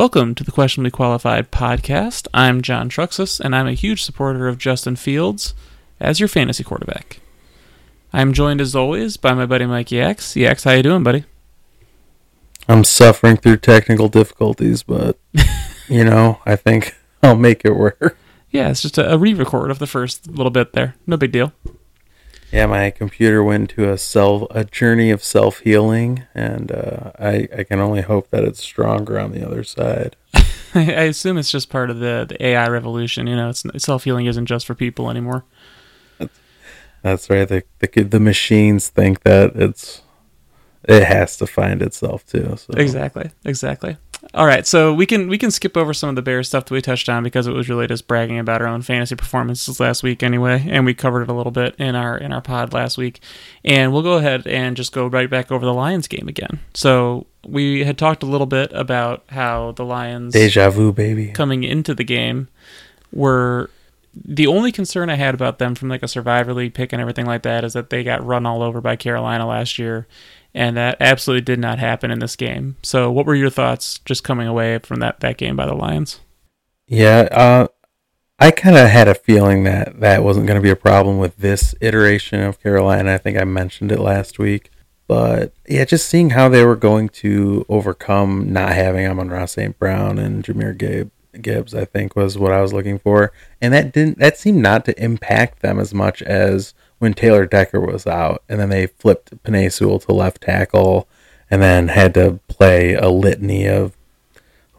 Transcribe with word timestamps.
Welcome 0.00 0.34
to 0.36 0.44
the 0.44 0.50
Questionably 0.50 0.90
Qualified 0.90 1.50
podcast. 1.50 2.26
I'm 2.32 2.62
John 2.62 2.88
Truxus, 2.88 3.38
and 3.38 3.54
I'm 3.54 3.66
a 3.66 3.74
huge 3.74 4.02
supporter 4.02 4.48
of 4.48 4.56
Justin 4.56 4.96
Fields 4.96 5.52
as 6.00 6.18
your 6.18 6.26
fantasy 6.26 6.64
quarterback. 6.64 7.20
I'm 8.10 8.32
joined 8.32 8.62
as 8.62 8.74
always 8.74 9.18
by 9.18 9.34
my 9.34 9.44
buddy 9.44 9.66
Mike 9.66 9.88
Yax. 9.88 10.36
Yax, 10.42 10.64
how 10.64 10.70
you 10.70 10.82
doing, 10.82 11.02
buddy? 11.02 11.26
I'm 12.66 12.82
suffering 12.82 13.36
through 13.36 13.58
technical 13.58 14.08
difficulties, 14.08 14.82
but 14.82 15.18
you 15.90 16.02
know, 16.02 16.40
I 16.46 16.56
think 16.56 16.96
I'll 17.22 17.36
make 17.36 17.66
it 17.66 17.76
work. 17.76 18.16
Yeah, 18.48 18.70
it's 18.70 18.80
just 18.80 18.96
a, 18.96 19.12
a 19.12 19.18
re-record 19.18 19.70
of 19.70 19.80
the 19.80 19.86
first 19.86 20.26
little 20.28 20.48
bit 20.48 20.72
there. 20.72 20.96
No 21.06 21.18
big 21.18 21.32
deal. 21.32 21.52
Yeah, 22.52 22.66
my 22.66 22.90
computer 22.90 23.44
went 23.44 23.70
to 23.70 23.90
a 23.90 23.96
self 23.96 24.50
a 24.50 24.64
journey 24.64 25.10
of 25.10 25.22
self 25.22 25.60
healing, 25.60 26.24
and 26.34 26.72
uh, 26.72 27.12
I 27.18 27.48
I 27.56 27.64
can 27.64 27.78
only 27.78 28.02
hope 28.02 28.30
that 28.30 28.42
it's 28.42 28.60
stronger 28.60 29.20
on 29.20 29.32
the 29.32 29.46
other 29.46 29.62
side. 29.62 30.16
I 30.74 31.04
assume 31.04 31.38
it's 31.38 31.50
just 31.50 31.68
part 31.68 31.90
of 31.90 31.98
the, 31.98 32.26
the 32.28 32.44
AI 32.44 32.68
revolution. 32.68 33.26
You 33.26 33.36
know, 33.36 33.50
it's 33.50 33.64
self 33.78 34.04
healing 34.04 34.26
isn't 34.26 34.46
just 34.46 34.66
for 34.66 34.74
people 34.74 35.10
anymore. 35.10 35.44
That's 37.02 37.30
right. 37.30 37.48
The, 37.48 37.62
the 37.78 38.02
the 38.02 38.20
machines 38.20 38.88
think 38.88 39.22
that 39.22 39.52
it's 39.54 40.02
it 40.84 41.04
has 41.04 41.36
to 41.38 41.46
find 41.46 41.82
itself 41.82 42.26
too. 42.26 42.56
So. 42.56 42.74
Exactly. 42.76 43.30
Exactly. 43.44 43.96
All 44.34 44.44
right, 44.44 44.66
so 44.66 44.92
we 44.92 45.06
can 45.06 45.28
we 45.28 45.38
can 45.38 45.50
skip 45.50 45.76
over 45.76 45.94
some 45.94 46.10
of 46.10 46.14
the 46.14 46.22
Bears 46.22 46.48
stuff 46.48 46.66
that 46.66 46.74
we 46.74 46.82
touched 46.82 47.08
on 47.08 47.22
because 47.22 47.46
it 47.46 47.52
was 47.52 47.68
really 47.68 47.86
just 47.86 48.06
bragging 48.06 48.38
about 48.38 48.60
our 48.60 48.68
own 48.68 48.82
fantasy 48.82 49.16
performances 49.16 49.80
last 49.80 50.02
week 50.02 50.22
anyway, 50.22 50.64
and 50.68 50.84
we 50.84 50.92
covered 50.92 51.22
it 51.22 51.30
a 51.30 51.32
little 51.32 51.52
bit 51.52 51.74
in 51.78 51.94
our 51.94 52.18
in 52.18 52.32
our 52.32 52.42
pod 52.42 52.72
last 52.74 52.98
week. 52.98 53.20
And 53.64 53.92
we'll 53.92 54.02
go 54.02 54.18
ahead 54.18 54.46
and 54.46 54.76
just 54.76 54.92
go 54.92 55.06
right 55.06 55.28
back 55.28 55.50
over 55.50 55.64
the 55.64 55.72
Lions 55.72 56.06
game 56.06 56.28
again. 56.28 56.60
So 56.74 57.26
we 57.46 57.84
had 57.84 57.96
talked 57.96 58.22
a 58.22 58.26
little 58.26 58.46
bit 58.46 58.70
about 58.74 59.24
how 59.30 59.72
the 59.72 59.84
Lions 59.84 60.34
deja 60.34 60.68
vu 60.68 60.92
baby 60.92 61.28
coming 61.28 61.64
into 61.64 61.94
the 61.94 62.04
game 62.04 62.48
were 63.12 63.70
the 64.14 64.46
only 64.46 64.72
concern 64.72 65.08
I 65.08 65.14
had 65.14 65.34
about 65.34 65.58
them 65.58 65.74
from 65.74 65.88
like 65.88 66.02
a 66.02 66.08
survivor 66.08 66.52
league 66.52 66.74
pick 66.74 66.92
and 66.92 67.00
everything 67.00 67.26
like 67.26 67.42
that 67.42 67.64
is 67.64 67.72
that 67.72 67.90
they 67.90 68.02
got 68.02 68.24
run 68.24 68.44
all 68.44 68.62
over 68.62 68.80
by 68.80 68.96
Carolina 68.96 69.46
last 69.46 69.78
year 69.78 70.06
and 70.54 70.76
that 70.76 70.96
absolutely 71.00 71.42
did 71.42 71.58
not 71.58 71.78
happen 71.78 72.10
in 72.10 72.18
this 72.18 72.36
game. 72.36 72.76
So, 72.82 73.10
what 73.10 73.26
were 73.26 73.34
your 73.34 73.50
thoughts 73.50 73.98
just 74.04 74.24
coming 74.24 74.48
away 74.48 74.78
from 74.78 75.00
that 75.00 75.20
that 75.20 75.36
game 75.36 75.56
by 75.56 75.66
the 75.66 75.74
Lions? 75.74 76.20
Yeah, 76.86 77.28
uh, 77.30 77.68
I 78.38 78.50
kind 78.50 78.76
of 78.76 78.88
had 78.88 79.06
a 79.06 79.14
feeling 79.14 79.64
that 79.64 80.00
that 80.00 80.24
wasn't 80.24 80.46
going 80.46 80.58
to 80.58 80.62
be 80.62 80.70
a 80.70 80.76
problem 80.76 81.18
with 81.18 81.36
this 81.36 81.74
iteration 81.80 82.40
of 82.40 82.60
Carolina. 82.60 83.14
I 83.14 83.18
think 83.18 83.38
I 83.38 83.44
mentioned 83.44 83.92
it 83.92 84.00
last 84.00 84.38
week, 84.38 84.70
but 85.06 85.52
yeah, 85.68 85.84
just 85.84 86.08
seeing 86.08 86.30
how 86.30 86.48
they 86.48 86.64
were 86.64 86.76
going 86.76 87.10
to 87.10 87.64
overcome 87.68 88.52
not 88.52 88.72
having 88.72 89.06
Amon-Ra 89.06 89.46
St. 89.46 89.78
Brown 89.78 90.18
and 90.18 90.44
Jahmyr 90.44 90.76
Gabe. 90.76 91.10
Gibbs, 91.40 91.76
I 91.76 91.84
think, 91.84 92.16
was 92.16 92.36
what 92.36 92.50
I 92.50 92.60
was 92.60 92.72
looking 92.72 92.98
for, 92.98 93.32
and 93.60 93.72
that 93.72 93.92
didn't. 93.92 94.18
That 94.18 94.36
seemed 94.36 94.60
not 94.60 94.84
to 94.86 95.02
impact 95.02 95.60
them 95.60 95.78
as 95.78 95.94
much 95.94 96.22
as 96.22 96.74
when 97.00 97.14
Taylor 97.14 97.46
Decker 97.46 97.80
was 97.80 98.06
out, 98.06 98.44
and 98.48 98.60
then 98.60 98.68
they 98.68 98.86
flipped 98.86 99.42
Penei 99.42 99.72
Sewell 99.72 99.98
to 100.00 100.12
left 100.12 100.42
tackle, 100.42 101.08
and 101.50 101.60
then 101.60 101.88
had 101.88 102.14
to 102.14 102.38
play 102.46 102.94
a 102.94 103.08
litany 103.08 103.66
of 103.66 103.96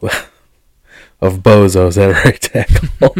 of 1.20 1.40
bozos 1.42 1.98
at 1.98 2.24
right 2.24 2.40
tackle. 2.40 3.16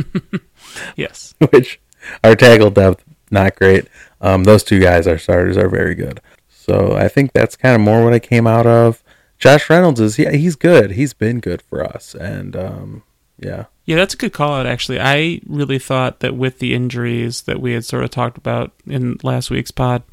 yes, 0.96 1.34
which 1.50 1.80
our 2.22 2.34
tackle 2.36 2.70
depth 2.70 3.04
not 3.30 3.56
great. 3.56 3.88
Um, 4.20 4.44
those 4.44 4.62
two 4.62 4.78
guys, 4.78 5.08
our 5.08 5.18
starters, 5.18 5.56
are 5.56 5.68
very 5.68 5.96
good. 5.96 6.20
So 6.48 6.92
I 6.96 7.08
think 7.08 7.32
that's 7.32 7.56
kind 7.56 7.74
of 7.74 7.80
more 7.80 8.04
what 8.04 8.14
I 8.14 8.20
came 8.20 8.46
out 8.46 8.68
of. 8.68 9.02
Josh 9.36 9.68
Reynolds 9.68 9.98
is 9.98 10.16
yeah, 10.16 10.30
he's 10.30 10.54
good. 10.54 10.92
He's 10.92 11.12
been 11.12 11.40
good 11.40 11.60
for 11.60 11.84
us, 11.84 12.14
and 12.14 12.54
um, 12.54 13.02
yeah. 13.36 13.64
Yeah, 13.84 13.96
that's 13.96 14.14
a 14.14 14.16
good 14.18 14.32
call 14.32 14.54
out, 14.54 14.66
actually. 14.66 15.00
I 15.00 15.40
really 15.46 15.78
thought 15.78 16.20
that 16.20 16.36
with 16.36 16.60
the 16.60 16.74
injuries 16.74 17.42
that 17.42 17.60
we 17.60 17.72
had 17.72 17.84
sort 17.84 18.04
of 18.04 18.10
talked 18.10 18.38
about 18.38 18.72
in 18.86 19.18
last 19.22 19.50
week's 19.50 19.72
pod, 19.72 20.04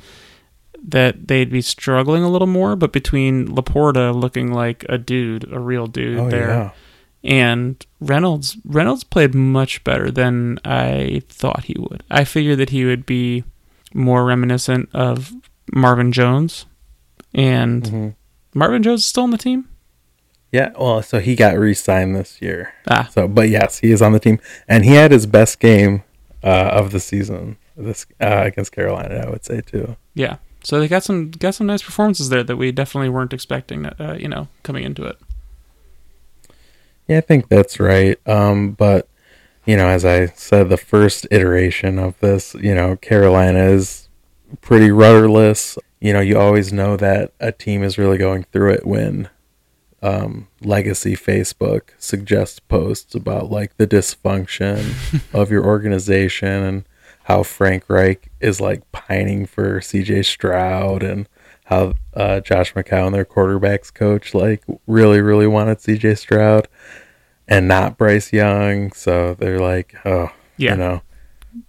that 0.87 1.27
they'd 1.27 1.51
be 1.51 1.61
struggling 1.61 2.23
a 2.23 2.29
little 2.29 2.47
more, 2.47 2.75
but 2.75 2.91
between 2.91 3.47
Laporta 3.47 4.13
looking 4.13 4.51
like 4.51 4.85
a 4.89 4.97
dude, 4.97 5.51
a 5.51 5.59
real 5.59 5.87
dude 5.87 6.17
oh, 6.17 6.29
there, 6.29 6.49
yeah. 6.49 6.71
and 7.23 7.85
Reynolds, 7.99 8.57
Reynolds 8.65 9.03
played 9.03 9.35
much 9.35 9.83
better 9.83 10.09
than 10.09 10.57
I 10.65 11.21
thought 11.29 11.65
he 11.65 11.75
would. 11.77 12.03
I 12.09 12.23
figured 12.23 12.57
that 12.59 12.71
he 12.71 12.85
would 12.85 13.05
be 13.05 13.43
more 13.93 14.25
reminiscent 14.25 14.89
of 14.93 15.31
Marvin 15.73 16.11
Jones, 16.11 16.65
and 17.33 17.83
mm-hmm. 17.83 18.09
Marvin 18.57 18.81
Jones 18.81 19.01
is 19.01 19.05
still 19.05 19.23
on 19.23 19.31
the 19.31 19.37
team. 19.37 19.67
Yeah, 20.51 20.71
well, 20.79 21.01
so 21.03 21.19
he 21.19 21.35
got 21.35 21.57
re-signed 21.57 22.15
this 22.15 22.41
year. 22.41 22.73
Ah. 22.89 23.07
So, 23.11 23.27
but 23.27 23.49
yes, 23.49 23.79
he 23.79 23.91
is 23.91 24.01
on 24.01 24.13
the 24.13 24.19
team, 24.19 24.39
and 24.67 24.83
he 24.83 24.93
had 24.93 25.11
his 25.11 25.25
best 25.27 25.59
game 25.59 26.03
uh, 26.43 26.69
of 26.73 26.91
the 26.91 26.99
season 26.99 27.57
this 27.77 28.05
uh, 28.19 28.43
against 28.45 28.71
Carolina. 28.71 29.23
I 29.25 29.29
would 29.29 29.45
say 29.45 29.61
too. 29.61 29.95
Yeah. 30.13 30.37
So 30.63 30.79
they 30.79 30.87
got 30.87 31.03
some 31.03 31.31
got 31.31 31.55
some 31.55 31.67
nice 31.67 31.81
performances 31.81 32.29
there 32.29 32.43
that 32.43 32.57
we 32.57 32.71
definitely 32.71 33.09
weren't 33.09 33.33
expecting. 33.33 33.85
Uh, 33.85 34.17
you 34.19 34.27
know, 34.27 34.47
coming 34.63 34.83
into 34.83 35.05
it. 35.05 35.17
Yeah, 37.07 37.17
I 37.17 37.21
think 37.21 37.47
that's 37.47 37.79
right. 37.79 38.19
Um, 38.27 38.71
but 38.71 39.07
you 39.65 39.77
know, 39.77 39.87
as 39.87 40.03
I 40.03 40.27
said, 40.27 40.69
the 40.69 40.77
first 40.77 41.27
iteration 41.31 41.99
of 41.99 42.19
this, 42.19 42.55
you 42.55 42.75
know, 42.75 42.95
Carolina 42.97 43.65
is 43.65 44.09
pretty 44.61 44.91
rudderless. 44.91 45.77
You 45.99 46.13
know, 46.13 46.21
you 46.21 46.37
always 46.37 46.73
know 46.73 46.97
that 46.97 47.33
a 47.39 47.51
team 47.51 47.83
is 47.83 47.97
really 47.97 48.17
going 48.17 48.43
through 48.51 48.73
it 48.73 48.85
when 48.85 49.29
um, 50.01 50.47
legacy 50.61 51.15
Facebook 51.15 51.89
suggests 51.97 52.59
posts 52.59 53.15
about 53.15 53.51
like 53.51 53.75
the 53.77 53.87
dysfunction 53.87 54.93
of 55.33 55.51
your 55.51 55.65
organization 55.65 56.63
and 56.63 56.83
how 57.23 57.43
Frank 57.43 57.83
Reich 57.87 58.31
is 58.39 58.59
like 58.59 58.91
pining 58.91 59.45
for 59.45 59.79
CJ 59.79 60.25
Stroud 60.25 61.03
and 61.03 61.29
how 61.65 61.93
uh, 62.15 62.39
Josh 62.39 62.73
McCown, 62.73 63.11
their 63.11 63.25
quarterbacks 63.25 63.93
coach, 63.93 64.33
like 64.33 64.63
really, 64.87 65.21
really 65.21 65.45
wanted 65.45 65.77
CJ 65.77 66.17
Stroud 66.17 66.67
and 67.47 67.67
not 67.67 67.97
Bryce 67.97 68.33
Young. 68.33 68.91
So 68.93 69.35
they're 69.35 69.59
like, 69.59 69.95
oh, 70.05 70.31
yeah. 70.57 70.71
you 70.71 70.77
know, 70.77 71.01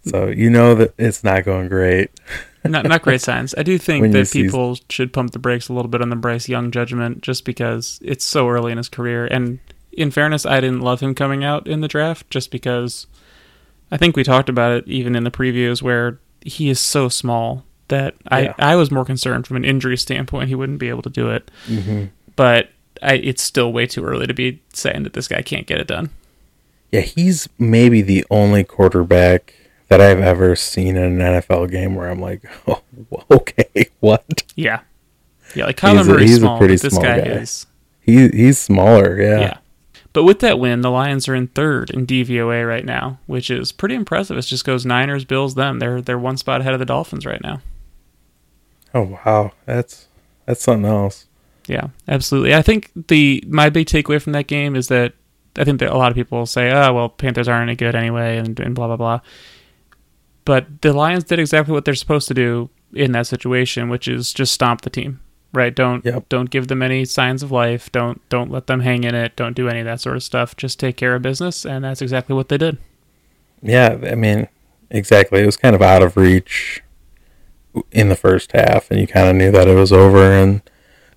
so 0.05 0.27
you 0.29 0.49
know 0.49 0.73
that 0.75 0.93
it's 0.97 1.23
not 1.23 1.45
going 1.45 1.67
great. 1.67 2.09
not 2.63 2.85
not 2.85 3.01
great 3.01 3.21
signs. 3.21 3.55
I 3.57 3.63
do 3.63 3.77
think 3.77 4.11
that 4.11 4.31
people 4.31 4.77
should 4.89 5.13
pump 5.13 5.31
the 5.31 5.39
brakes 5.39 5.69
a 5.69 5.73
little 5.73 5.89
bit 5.89 6.01
on 6.01 6.09
the 6.09 6.15
Bryce 6.15 6.47
Young 6.47 6.71
judgment 6.71 7.21
just 7.21 7.45
because 7.45 7.99
it's 8.03 8.25
so 8.25 8.49
early 8.49 8.71
in 8.71 8.77
his 8.77 8.89
career. 8.89 9.25
And 9.25 9.59
in 9.91 10.11
fairness, 10.11 10.45
I 10.45 10.61
didn't 10.61 10.81
love 10.81 10.99
him 10.99 11.15
coming 11.15 11.43
out 11.43 11.67
in 11.67 11.81
the 11.81 11.87
draft 11.87 12.29
just 12.29 12.51
because 12.51 13.07
I 13.91 13.97
think 13.97 14.15
we 14.15 14.23
talked 14.23 14.49
about 14.49 14.71
it 14.71 14.87
even 14.87 15.15
in 15.15 15.23
the 15.23 15.31
previews 15.31 15.81
where 15.81 16.19
he 16.41 16.69
is 16.69 16.79
so 16.79 17.09
small 17.09 17.65
that 17.87 18.15
yeah. 18.31 18.53
I, 18.57 18.73
I 18.73 18.75
was 18.75 18.91
more 18.91 19.05
concerned 19.05 19.45
from 19.47 19.57
an 19.57 19.65
injury 19.65 19.97
standpoint 19.97 20.49
he 20.49 20.55
wouldn't 20.55 20.79
be 20.79 20.89
able 20.89 21.01
to 21.03 21.09
do 21.09 21.29
it. 21.29 21.51
Mm-hmm. 21.67 22.05
But 22.35 22.69
I, 23.01 23.15
it's 23.15 23.41
still 23.41 23.73
way 23.73 23.85
too 23.85 24.05
early 24.05 24.27
to 24.27 24.33
be 24.33 24.61
saying 24.73 25.03
that 25.03 25.13
this 25.13 25.27
guy 25.27 25.41
can't 25.41 25.67
get 25.67 25.79
it 25.79 25.87
done. 25.87 26.09
Yeah, 26.91 27.01
he's 27.01 27.47
maybe 27.57 28.01
the 28.01 28.25
only 28.29 28.63
quarterback 28.63 29.53
that 29.91 29.99
I've 29.99 30.21
ever 30.21 30.55
seen 30.55 30.95
in 30.95 31.19
an 31.21 31.41
NFL 31.41 31.69
game 31.69 31.95
where 31.95 32.09
I'm 32.09 32.21
like, 32.21 32.43
oh, 32.67 32.81
okay, 33.29 33.89
what? 33.99 34.43
Yeah, 34.55 34.79
yeah. 35.53 35.65
Like 35.65 35.75
Kyler 35.75 36.07
Murray's 36.07 36.29
he's 36.29 36.39
small, 36.39 36.55
a 36.55 36.59
pretty 36.59 36.77
this 36.77 36.97
guy, 36.97 37.19
guy, 37.19 37.25
is. 37.25 37.65
He 37.99 38.29
he's 38.29 38.57
smaller, 38.57 39.21
yeah. 39.21 39.39
Yeah. 39.39 39.57
But 40.13 40.23
with 40.23 40.39
that 40.39 40.59
win, 40.59 40.79
the 40.79 40.89
Lions 40.89 41.27
are 41.27 41.35
in 41.35 41.47
third 41.47 41.89
in 41.89 42.07
DVOA 42.07 42.65
right 42.65 42.85
now, 42.85 43.19
which 43.27 43.49
is 43.49 43.73
pretty 43.73 43.95
impressive. 43.95 44.37
It 44.37 44.43
just 44.43 44.63
goes 44.63 44.85
Niners, 44.85 45.25
Bills, 45.25 45.55
them. 45.55 45.79
They're 45.79 46.01
they're 46.01 46.17
one 46.17 46.37
spot 46.37 46.61
ahead 46.61 46.73
of 46.73 46.79
the 46.79 46.85
Dolphins 46.85 47.25
right 47.25 47.43
now. 47.43 47.61
Oh 48.93 49.19
wow, 49.25 49.51
that's 49.65 50.07
that's 50.45 50.63
something 50.63 50.89
else. 50.89 51.27
Yeah, 51.67 51.87
absolutely. 52.07 52.55
I 52.55 52.61
think 52.61 52.91
the 53.09 53.43
my 53.45 53.69
big 53.69 53.87
takeaway 53.87 54.21
from 54.21 54.31
that 54.33 54.47
game 54.47 54.77
is 54.77 54.87
that 54.87 55.15
I 55.57 55.65
think 55.65 55.81
that 55.81 55.89
a 55.89 55.97
lot 55.97 56.11
of 56.11 56.15
people 56.15 56.37
will 56.37 56.45
say, 56.45 56.71
"Oh, 56.71 56.93
well, 56.93 57.09
Panthers 57.09 57.49
aren't 57.49 57.69
any 57.69 57.75
good 57.75 57.93
anyway," 57.93 58.37
and, 58.37 58.57
and 58.57 58.73
blah 58.73 58.87
blah 58.87 58.95
blah. 58.95 59.19
But 60.45 60.81
the 60.81 60.93
Lions 60.93 61.23
did 61.23 61.39
exactly 61.39 61.73
what 61.73 61.85
they're 61.85 61.95
supposed 61.95 62.27
to 62.29 62.33
do 62.33 62.69
in 62.93 63.11
that 63.13 63.27
situation, 63.27 63.89
which 63.89 64.07
is 64.07 64.33
just 64.33 64.53
stomp 64.53 64.81
the 64.81 64.89
team. 64.89 65.21
Right? 65.53 65.75
Don't 65.75 66.05
yep. 66.05 66.29
don't 66.29 66.49
give 66.49 66.69
them 66.69 66.81
any 66.81 67.03
signs 67.03 67.43
of 67.43 67.51
life. 67.51 67.91
Don't 67.91 68.27
don't 68.29 68.49
let 68.49 68.67
them 68.67 68.79
hang 68.79 69.03
in 69.03 69.13
it. 69.13 69.35
Don't 69.35 69.53
do 69.53 69.67
any 69.67 69.79
of 69.79 69.85
that 69.85 69.99
sort 69.99 70.15
of 70.15 70.23
stuff. 70.23 70.55
Just 70.55 70.79
take 70.79 70.95
care 70.95 71.13
of 71.13 71.21
business, 71.21 71.65
and 71.65 71.83
that's 71.83 72.01
exactly 72.01 72.33
what 72.33 72.47
they 72.47 72.57
did. 72.57 72.77
Yeah, 73.61 73.97
I 74.03 74.15
mean, 74.15 74.47
exactly. 74.89 75.41
It 75.41 75.45
was 75.45 75.57
kind 75.57 75.75
of 75.75 75.81
out 75.81 76.01
of 76.01 76.15
reach 76.15 76.81
in 77.91 78.07
the 78.07 78.15
first 78.15 78.53
half, 78.53 78.89
and 78.89 78.99
you 78.99 79.07
kind 79.07 79.27
of 79.27 79.35
knew 79.35 79.51
that 79.51 79.67
it 79.67 79.75
was 79.75 79.91
over. 79.91 80.23
And 80.23 80.61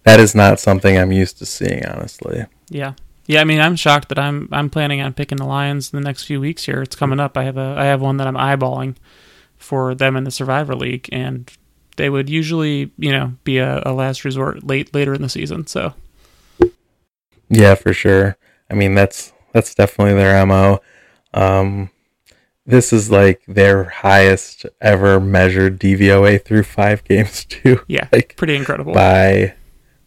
that 0.03 0.21
is 0.21 0.35
not 0.35 0.61
something 0.61 0.99
I'm 0.99 1.13
used 1.13 1.39
to 1.39 1.47
seeing, 1.47 1.85
honestly. 1.87 2.47
Yeah, 2.69 2.95
yeah, 3.27 3.41
I 3.41 3.45
mean, 3.45 3.61
I'm 3.61 3.77
shocked 3.77 4.09
that 4.11 4.19
I'm 4.19 4.49
I'm 4.53 4.71
planning 4.71 5.01
on 5.01 5.13
picking 5.13 5.37
the 5.39 5.47
Lions 5.47 5.93
in 5.93 5.99
the 5.99 6.05
next 6.05 6.25
few 6.25 6.41
weeks 6.41 6.65
here. 6.65 6.83
It's 6.83 6.97
coming 6.97 7.21
up. 7.21 7.37
I 7.37 7.45
have 7.45 7.57
a 7.57 7.75
I 7.79 7.85
have 7.87 8.01
one 8.01 8.17
that 8.19 8.27
I'm 8.27 8.37
eyeballing 8.37 8.97
for 9.57 9.95
them 9.95 10.17
in 10.17 10.25
the 10.25 10.31
Survivor 10.31 10.75
League, 10.75 11.09
and 11.11 11.51
they 11.97 12.11
would 12.11 12.29
usually, 12.29 12.91
you 12.99 13.13
know, 13.13 13.35
be 13.45 13.59
a, 13.59 13.83
a 13.87 13.93
last 13.93 14.25
resort 14.25 14.65
late 14.65 14.95
later 14.95 15.15
in 15.15 15.23
the 15.23 15.29
season. 15.29 15.67
So, 15.67 15.95
yeah, 17.49 17.75
for 17.75 17.93
sure. 17.93 18.37
I 18.71 18.75
mean, 18.75 18.95
that's 18.95 19.33
that's 19.53 19.75
definitely 19.75 20.15
their 20.15 20.45
mo. 20.45 20.81
Um, 21.33 21.91
this 22.67 22.93
is 22.93 23.11
like 23.11 23.43
their 23.47 23.85
highest 23.85 24.67
ever 24.81 25.21
measured 25.21 25.79
DVOA 25.79 26.45
through 26.45 26.65
five 26.65 27.05
games 27.05 27.45
too. 27.49 27.81
Yeah, 27.87 28.09
like 28.13 28.37
pretty 28.37 28.57
incredible. 28.57 28.93
by 28.93 29.55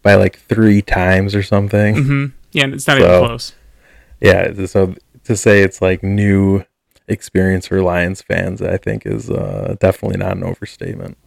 by 0.03 0.15
like 0.15 0.37
three 0.39 0.81
times 0.81 1.33
or 1.35 1.43
something. 1.43 1.95
hmm 2.03 2.25
Yeah, 2.57 2.68
it's 2.74 2.88
not 2.88 2.98
So- 3.00 3.06
even 3.07 3.27
close. 3.27 3.54
Yeah, 4.19 4.65
so 4.65 4.95
to 5.25 5.38
say 5.38 5.62
it's 5.62 5.80
like 5.81 6.01
new 6.01 6.63
experience 7.07 7.68
for 7.68 7.81
Lions 7.81 8.21
fans, 8.24 8.62
I 8.62 8.77
think 8.77 9.06
is 9.06 9.30
uh, 9.30 9.75
definitely 9.80 10.18
not 10.18 10.36
an 10.38 10.44
overstatement. 10.44 11.18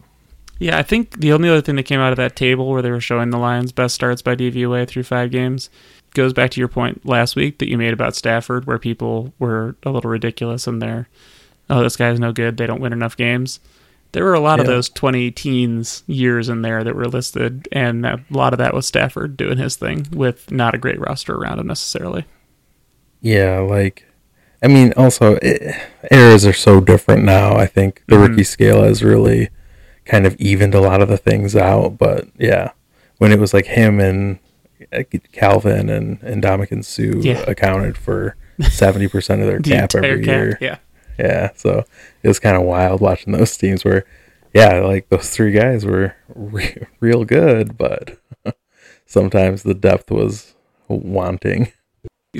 Yeah, 0.59 0.77
I 0.77 0.83
think 0.83 1.19
the 1.21 1.31
only 1.33 1.49
other 1.49 1.61
thing 1.61 1.75
that 1.77 1.83
came 1.83 1.99
out 2.01 2.11
of 2.11 2.17
that 2.17 2.35
table 2.35 2.69
where 2.69 2.81
they 2.81 2.91
were 2.91 2.99
showing 2.99 3.29
the 3.31 3.37
Lions' 3.37 3.71
best 3.71 3.95
starts 3.95 4.21
by 4.21 4.35
DVOA 4.35 4.87
through 4.87 5.03
five 5.03 5.31
games 5.31 5.69
goes 6.13 6.33
back 6.33 6.51
to 6.51 6.59
your 6.59 6.67
point 6.67 7.05
last 7.05 7.35
week 7.37 7.57
that 7.59 7.69
you 7.69 7.77
made 7.77 7.93
about 7.93 8.15
Stafford, 8.15 8.65
where 8.67 8.77
people 8.77 9.33
were 9.39 9.75
a 9.83 9.89
little 9.89 10.11
ridiculous 10.11 10.67
in 10.67 10.79
their, 10.79 11.07
oh, 11.69 11.81
this 11.81 11.95
guy's 11.95 12.19
no 12.19 12.33
good. 12.33 12.57
They 12.57 12.67
don't 12.67 12.81
win 12.81 12.91
enough 12.93 13.15
games. 13.15 13.59
There 14.13 14.25
were 14.25 14.33
a 14.33 14.39
lot 14.41 14.59
of 14.59 14.65
those 14.65 14.89
20 14.89 15.31
teens 15.31 16.03
years 16.05 16.49
in 16.49 16.61
there 16.63 16.83
that 16.83 16.95
were 16.95 17.07
listed, 17.07 17.67
and 17.71 18.05
a 18.05 18.19
lot 18.29 18.51
of 18.53 18.59
that 18.59 18.73
was 18.73 18.85
Stafford 18.85 19.37
doing 19.37 19.57
his 19.57 19.77
thing 19.77 20.05
with 20.11 20.51
not 20.51 20.75
a 20.75 20.77
great 20.77 20.99
roster 20.99 21.33
around 21.35 21.59
him 21.59 21.67
necessarily. 21.67 22.25
Yeah, 23.21 23.59
like 23.59 24.05
I 24.63 24.67
mean, 24.67 24.93
also 24.97 25.35
it, 25.41 25.75
eras 26.11 26.45
are 26.45 26.53
so 26.53 26.81
different 26.81 27.23
now. 27.23 27.55
I 27.55 27.65
think 27.65 28.03
the 28.07 28.15
Mhm. 28.17 28.27
rookie 28.29 28.43
scale 28.43 28.83
has 28.83 29.01
really 29.03 29.49
kind 30.05 30.25
of 30.27 30.35
evened 30.39 30.75
a 30.75 30.81
lot 30.81 31.01
of 31.01 31.07
the 31.07 31.17
things 31.17 31.55
out. 31.55 31.97
But 31.97 32.27
yeah, 32.37 32.71
when 33.17 33.31
it 33.31 33.39
was 33.39 33.53
like 33.53 33.65
him 33.67 33.99
and 33.99 34.39
uh, 34.91 35.03
Calvin 35.31 35.89
and 35.89 36.21
and 36.21 36.43
Ndamukong 36.43 36.83
Suh 36.83 37.19
Yeah. 37.21 37.43
accounted 37.47 37.97
for 37.97 38.35
seventy 38.69 39.07
percent 39.07 39.41
of 39.41 39.47
their 39.47 39.59
The 39.59 39.69
cap 39.71 39.95
every 39.95 40.23
cap, 40.23 40.27
year. 40.27 40.57
yeah. 40.59 40.77
Yeah, 41.19 41.51
so 41.55 41.83
it 42.23 42.27
was 42.27 42.39
kind 42.39 42.55
of 42.57 42.63
wild 42.63 43.01
watching 43.01 43.33
those 43.33 43.55
teams 43.57 43.83
where, 43.85 44.05
yeah, 44.53 44.79
like 44.79 45.09
those 45.09 45.29
three 45.29 45.51
guys 45.51 45.85
were 45.85 46.15
re- 46.35 46.87
real 46.99 47.25
good, 47.25 47.77
but 47.77 48.17
sometimes 49.05 49.63
the 49.63 49.73
depth 49.73 50.11
was 50.11 50.55
wanting. 50.87 51.71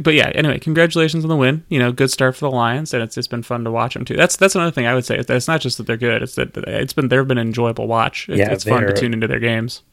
but 0.03 0.13
yeah, 0.13 0.29
anyway, 0.35 0.57
congratulations 0.59 1.23
on 1.23 1.29
the 1.29 1.35
win. 1.35 1.65
You 1.69 1.79
know, 1.79 1.91
good 1.91 2.11
start 2.11 2.35
for 2.35 2.41
the 2.49 2.55
Lions, 2.55 2.93
and 2.93 3.03
it's 3.03 3.15
just 3.15 3.29
been 3.29 3.43
fun 3.43 3.63
to 3.65 3.71
watch 3.71 3.93
them 3.93 4.05
too. 4.05 4.15
That's 4.15 4.35
that's 4.35 4.55
another 4.55 4.71
thing 4.71 4.85
I 4.87 4.95
would 4.95 5.05
say. 5.05 5.17
is 5.17 5.25
that 5.27 5.35
It's 5.37 5.47
not 5.47 5.61
just 5.61 5.77
that 5.77 5.87
they're 5.87 5.97
good; 5.97 6.21
it's 6.23 6.35
that 6.35 6.55
it's 6.57 6.93
been 6.93 7.07
they've 7.09 7.27
been 7.27 7.37
an 7.37 7.47
enjoyable 7.47 7.87
watch. 7.87 8.27
It's, 8.29 8.39
Yeah, 8.39 8.51
it's 8.51 8.63
fun 8.63 8.83
to 8.83 8.93
tune 8.93 9.13
into 9.13 9.27
their 9.27 9.39
games. 9.39 9.83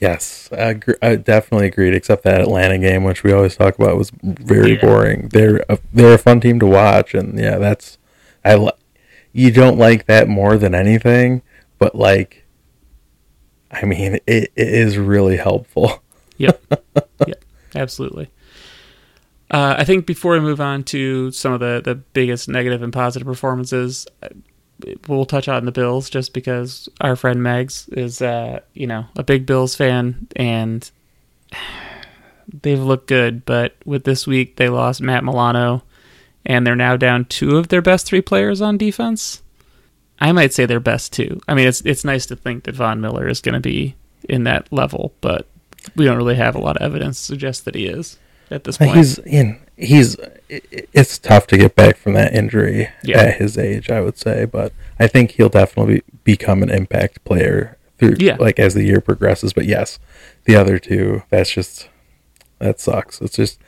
Yes, 0.00 0.48
I, 0.50 0.74
agr- 0.74 0.98
I 1.00 1.14
definitely 1.14 1.68
agreed. 1.68 1.94
Except 1.94 2.24
that 2.24 2.40
Atlanta 2.40 2.76
game, 2.78 3.04
which 3.04 3.22
we 3.22 3.32
always 3.32 3.54
talk 3.54 3.78
about, 3.78 3.96
was 3.96 4.10
very 4.22 4.74
Yeah. 4.74 4.80
boring. 4.80 5.28
They're 5.28 5.64
a, 5.68 5.78
they're 5.92 6.14
a 6.14 6.18
fun 6.18 6.40
team 6.40 6.58
to 6.58 6.66
watch, 6.66 7.14
and 7.14 7.38
yeah, 7.38 7.58
that's 7.58 7.98
I. 8.44 8.56
Li- 8.56 8.70
you 9.32 9.50
don't 9.50 9.78
like 9.78 10.06
that 10.06 10.28
more 10.28 10.56
than 10.56 10.74
anything, 10.74 11.42
but 11.78 11.94
like, 11.94 12.44
I 13.70 13.84
mean, 13.84 14.16
it, 14.26 14.52
it 14.54 14.68
is 14.68 14.98
really 14.98 15.36
helpful. 15.36 16.02
Yep, 16.38 16.60
yep, 17.26 17.44
absolutely. 17.76 18.28
Uh, 19.48 19.76
I 19.78 19.84
think 19.84 20.06
before 20.06 20.32
we 20.32 20.40
move 20.40 20.60
on 20.60 20.82
to 20.84 21.30
some 21.30 21.52
of 21.52 21.60
the 21.60 21.80
the 21.84 21.94
biggest 21.94 22.48
negative 22.48 22.82
and 22.82 22.92
positive 22.92 23.26
performances, 23.26 24.08
uh, 24.24 24.28
we'll 25.06 25.26
touch 25.26 25.46
on 25.46 25.66
the 25.66 25.70
Bills 25.70 26.10
just 26.10 26.32
because 26.32 26.88
our 27.00 27.14
friend 27.14 27.40
Megs 27.40 27.86
is, 27.96 28.20
uh, 28.22 28.60
you 28.72 28.88
know, 28.88 29.04
a 29.14 29.22
big 29.22 29.46
Bills 29.46 29.76
fan 29.76 30.26
and 30.34 30.90
they've 32.62 32.82
looked 32.82 33.06
good, 33.06 33.44
but 33.44 33.76
with 33.84 34.02
this 34.02 34.26
week 34.26 34.56
they 34.56 34.68
lost 34.68 35.00
Matt 35.00 35.22
Milano 35.22 35.84
and 36.44 36.66
they're 36.66 36.76
now 36.76 36.96
down 36.96 37.24
two 37.26 37.56
of 37.56 37.68
their 37.68 37.82
best 37.82 38.06
three 38.06 38.20
players 38.22 38.60
on 38.60 38.76
defense. 38.76 39.42
I 40.20 40.32
might 40.32 40.52
say 40.52 40.66
their 40.66 40.80
best 40.80 41.12
two. 41.12 41.40
I 41.48 41.54
mean, 41.54 41.66
it's 41.66 41.80
it's 41.82 42.04
nice 42.04 42.26
to 42.26 42.36
think 42.36 42.64
that 42.64 42.76
Von 42.76 43.00
Miller 43.00 43.28
is 43.28 43.40
going 43.40 43.54
to 43.54 43.60
be 43.60 43.96
in 44.28 44.44
that 44.44 44.72
level, 44.72 45.12
but 45.20 45.46
we 45.96 46.04
don't 46.04 46.16
really 46.16 46.36
have 46.36 46.54
a 46.54 46.60
lot 46.60 46.76
of 46.76 46.82
evidence 46.82 47.18
to 47.20 47.24
suggest 47.26 47.64
that 47.64 47.74
he 47.74 47.86
is 47.86 48.18
at 48.50 48.64
this 48.64 48.78
point. 48.78 48.94
He's 48.96 49.18
in. 49.18 49.58
He's. 49.76 50.16
It's 50.48 51.18
tough 51.18 51.46
to 51.48 51.56
get 51.58 51.74
back 51.74 51.96
from 51.96 52.12
that 52.12 52.34
injury 52.34 52.88
Yeah. 53.02 53.18
at 53.22 53.34
his 53.36 53.56
age, 53.58 53.90
I 53.90 54.00
would 54.00 54.16
say, 54.18 54.44
but 54.44 54.72
I 55.00 55.06
think 55.08 55.32
he'll 55.32 55.48
definitely 55.48 56.02
become 56.24 56.62
an 56.62 56.70
impact 56.70 57.24
player 57.24 57.78
through, 57.98 58.16
Yeah. 58.18 58.36
like 58.38 58.58
as 58.60 58.74
the 58.74 58.84
year 58.84 59.00
progresses. 59.00 59.52
But 59.54 59.64
yes, 59.64 59.98
the 60.44 60.54
other 60.54 60.78
two, 60.78 61.22
that's 61.30 61.50
just 61.50 61.88
that 62.58 62.78
sucks. 62.78 63.20
It's 63.20 63.34
just, 63.36 63.58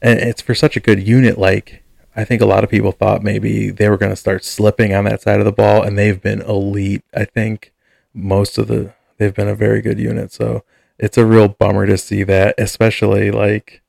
and 0.00 0.18
it's 0.18 0.42
for 0.42 0.54
such 0.54 0.76
a 0.76 0.80
good 0.80 1.06
unit. 1.06 1.38
Like 1.38 1.82
I 2.16 2.24
think 2.24 2.42
a 2.42 2.46
lot 2.46 2.64
of 2.64 2.70
people 2.70 2.92
thought 2.92 3.22
maybe 3.22 3.70
they 3.70 3.88
were 3.88 3.96
going 3.96 4.10
to 4.12 4.16
start 4.16 4.44
slipping 4.44 4.94
on 4.94 5.04
that 5.04 5.22
side 5.22 5.38
of 5.38 5.44
the 5.44 5.52
ball, 5.52 5.82
and 5.82 5.96
they've 5.96 6.20
been 6.20 6.42
elite. 6.42 7.04
I 7.14 7.24
think 7.24 7.72
most 8.12 8.58
of 8.58 8.66
the 8.66 8.92
they've 9.18 9.34
been 9.34 9.48
a 9.48 9.54
very 9.54 9.80
good 9.80 9.98
unit. 9.98 10.32
So 10.32 10.64
it's 10.98 11.18
a 11.18 11.24
real 11.24 11.48
bummer 11.48 11.86
to 11.86 11.98
see 11.98 12.24
that, 12.24 12.54
especially 12.58 13.30
like 13.30 13.82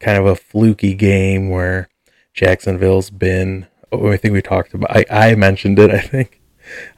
kind 0.00 0.18
of 0.18 0.26
a 0.26 0.36
fluky 0.36 0.94
game 0.94 1.50
where 1.50 1.88
Jacksonville's 2.32 3.10
been. 3.10 3.66
Oh, 3.90 4.10
I 4.10 4.16
think 4.16 4.32
we 4.32 4.42
talked 4.42 4.74
about. 4.74 4.94
I, 4.94 5.04
I 5.10 5.34
mentioned 5.34 5.78
it. 5.78 5.90
I 5.90 6.00
think 6.00 6.40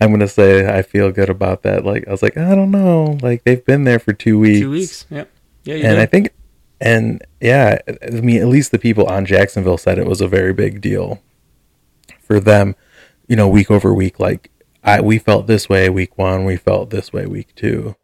I'm 0.01 0.11
gonna 0.11 0.29
say 0.29 0.67
I 0.67 0.83
feel 0.83 1.11
good 1.11 1.31
about 1.31 1.63
that. 1.63 1.85
Like 1.85 2.07
I 2.07 2.11
was 2.11 2.23
like, 2.23 2.37
I 2.37 2.55
don't 2.55 2.71
know. 2.71 3.19
Like 3.23 3.45
they've 3.45 3.65
been 3.65 3.85
there 3.85 3.99
for 3.99 4.13
two 4.13 4.39
weeks. 4.39 4.61
Two 4.61 4.71
weeks. 4.71 5.07
Yep. 5.11 5.31
Yeah, 5.65 5.75
you 5.75 5.83
and 5.85 5.97
did. 5.97 5.99
I 5.99 6.07
think, 6.07 6.33
and 6.81 7.23
yeah, 7.41 7.79
I 8.03 8.11
mean, 8.11 8.41
at 8.41 8.49
least 8.49 8.71
the 8.71 8.79
people 8.79 9.07
on 9.07 9.27
Jacksonville 9.27 9.79
said 9.79 9.99
it 9.99 10.07
was 10.07 10.21
a 10.21 10.29
very 10.29 10.53
big 10.53 10.81
deal 10.81 11.21
for 12.21 12.41
them. 12.41 12.75
You 13.29 13.37
know, 13.37 13.49
week 13.49 13.71
over 13.71 13.95
week, 13.95 14.19
like 14.19 14.51
I 14.83 15.01
we 15.01 15.19
felt 15.19 15.47
this 15.47 15.69
way 15.69 15.89
week 15.91 16.17
one, 16.17 16.45
we 16.45 16.57
felt 16.57 16.91
this 16.91 17.13
way 17.13 17.27
week 17.27 17.55
two. 17.55 17.97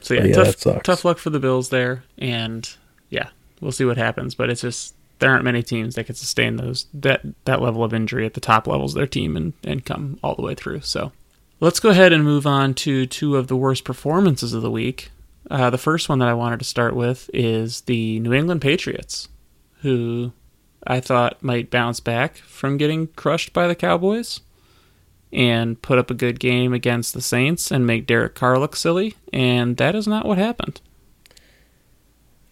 So 0.00 0.14
yeah, 0.14 0.24
yeah, 0.24 0.52
tough, 0.52 0.82
tough 0.82 1.04
luck 1.04 1.18
for 1.18 1.30
the 1.30 1.40
Bills 1.40 1.70
there, 1.70 2.04
and 2.18 2.68
yeah, 3.10 3.30
we'll 3.60 3.72
see 3.72 3.84
what 3.84 3.96
happens. 3.96 4.34
But 4.34 4.50
it's 4.50 4.60
just 4.60 4.94
there 5.18 5.30
aren't 5.30 5.44
many 5.44 5.62
teams 5.62 5.94
that 5.94 6.04
can 6.04 6.14
sustain 6.14 6.56
those 6.56 6.86
that 6.94 7.22
that 7.44 7.60
level 7.60 7.82
of 7.82 7.92
injury 7.92 8.24
at 8.26 8.34
the 8.34 8.40
top 8.40 8.66
levels 8.66 8.94
of 8.94 8.98
their 8.98 9.06
team 9.06 9.36
and 9.36 9.52
and 9.64 9.84
come 9.84 10.18
all 10.22 10.34
the 10.34 10.42
way 10.42 10.54
through. 10.54 10.80
So 10.82 11.12
let's 11.60 11.80
go 11.80 11.90
ahead 11.90 12.12
and 12.12 12.22
move 12.22 12.46
on 12.46 12.74
to 12.74 13.06
two 13.06 13.36
of 13.36 13.48
the 13.48 13.56
worst 13.56 13.84
performances 13.84 14.52
of 14.52 14.62
the 14.62 14.70
week. 14.70 15.10
Uh, 15.50 15.70
the 15.70 15.78
first 15.78 16.08
one 16.08 16.18
that 16.18 16.28
I 16.28 16.34
wanted 16.34 16.58
to 16.58 16.64
start 16.64 16.94
with 16.94 17.30
is 17.32 17.82
the 17.82 18.20
New 18.20 18.32
England 18.32 18.60
Patriots, 18.60 19.28
who 19.80 20.32
I 20.86 21.00
thought 21.00 21.42
might 21.42 21.70
bounce 21.70 22.00
back 22.00 22.36
from 22.36 22.76
getting 22.76 23.08
crushed 23.08 23.52
by 23.52 23.66
the 23.66 23.74
Cowboys 23.74 24.40
and 25.32 25.80
put 25.80 25.98
up 25.98 26.10
a 26.10 26.14
good 26.14 26.40
game 26.40 26.72
against 26.72 27.14
the 27.14 27.20
Saints 27.20 27.70
and 27.70 27.86
make 27.86 28.06
Derek 28.06 28.34
Carr 28.34 28.58
look 28.58 28.76
silly, 28.76 29.14
and 29.32 29.76
that 29.76 29.94
is 29.94 30.06
not 30.06 30.26
what 30.26 30.38
happened. 30.38 30.80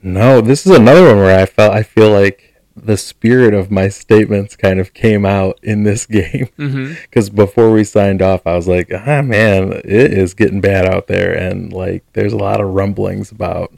No, 0.02 0.40
this 0.40 0.66
is 0.66 0.76
another 0.76 1.06
one 1.06 1.16
where 1.16 1.38
I 1.38 1.46
felt 1.46 1.72
I 1.72 1.82
feel 1.82 2.10
like 2.10 2.54
the 2.76 2.96
spirit 2.98 3.54
of 3.54 3.70
my 3.70 3.88
statements 3.88 4.54
kind 4.54 4.78
of 4.78 4.92
came 4.92 5.24
out 5.24 5.58
in 5.62 5.82
this 5.84 6.04
game 6.18 6.48
Mm-hmm. 6.58 6.92
because 7.02 7.30
before 7.30 7.70
we 7.72 7.84
signed 7.84 8.20
off, 8.22 8.46
I 8.46 8.54
was 8.54 8.68
like, 8.68 8.90
ah, 8.92 9.22
man, 9.22 9.72
it 9.84 10.12
is 10.12 10.34
getting 10.34 10.60
bad 10.60 10.86
out 10.86 11.06
there, 11.06 11.32
and 11.32 11.72
like, 11.72 12.04
there's 12.12 12.32
a 12.34 12.38
lot 12.38 12.60
of 12.60 12.68
rumblings 12.74 13.30
about 13.32 13.72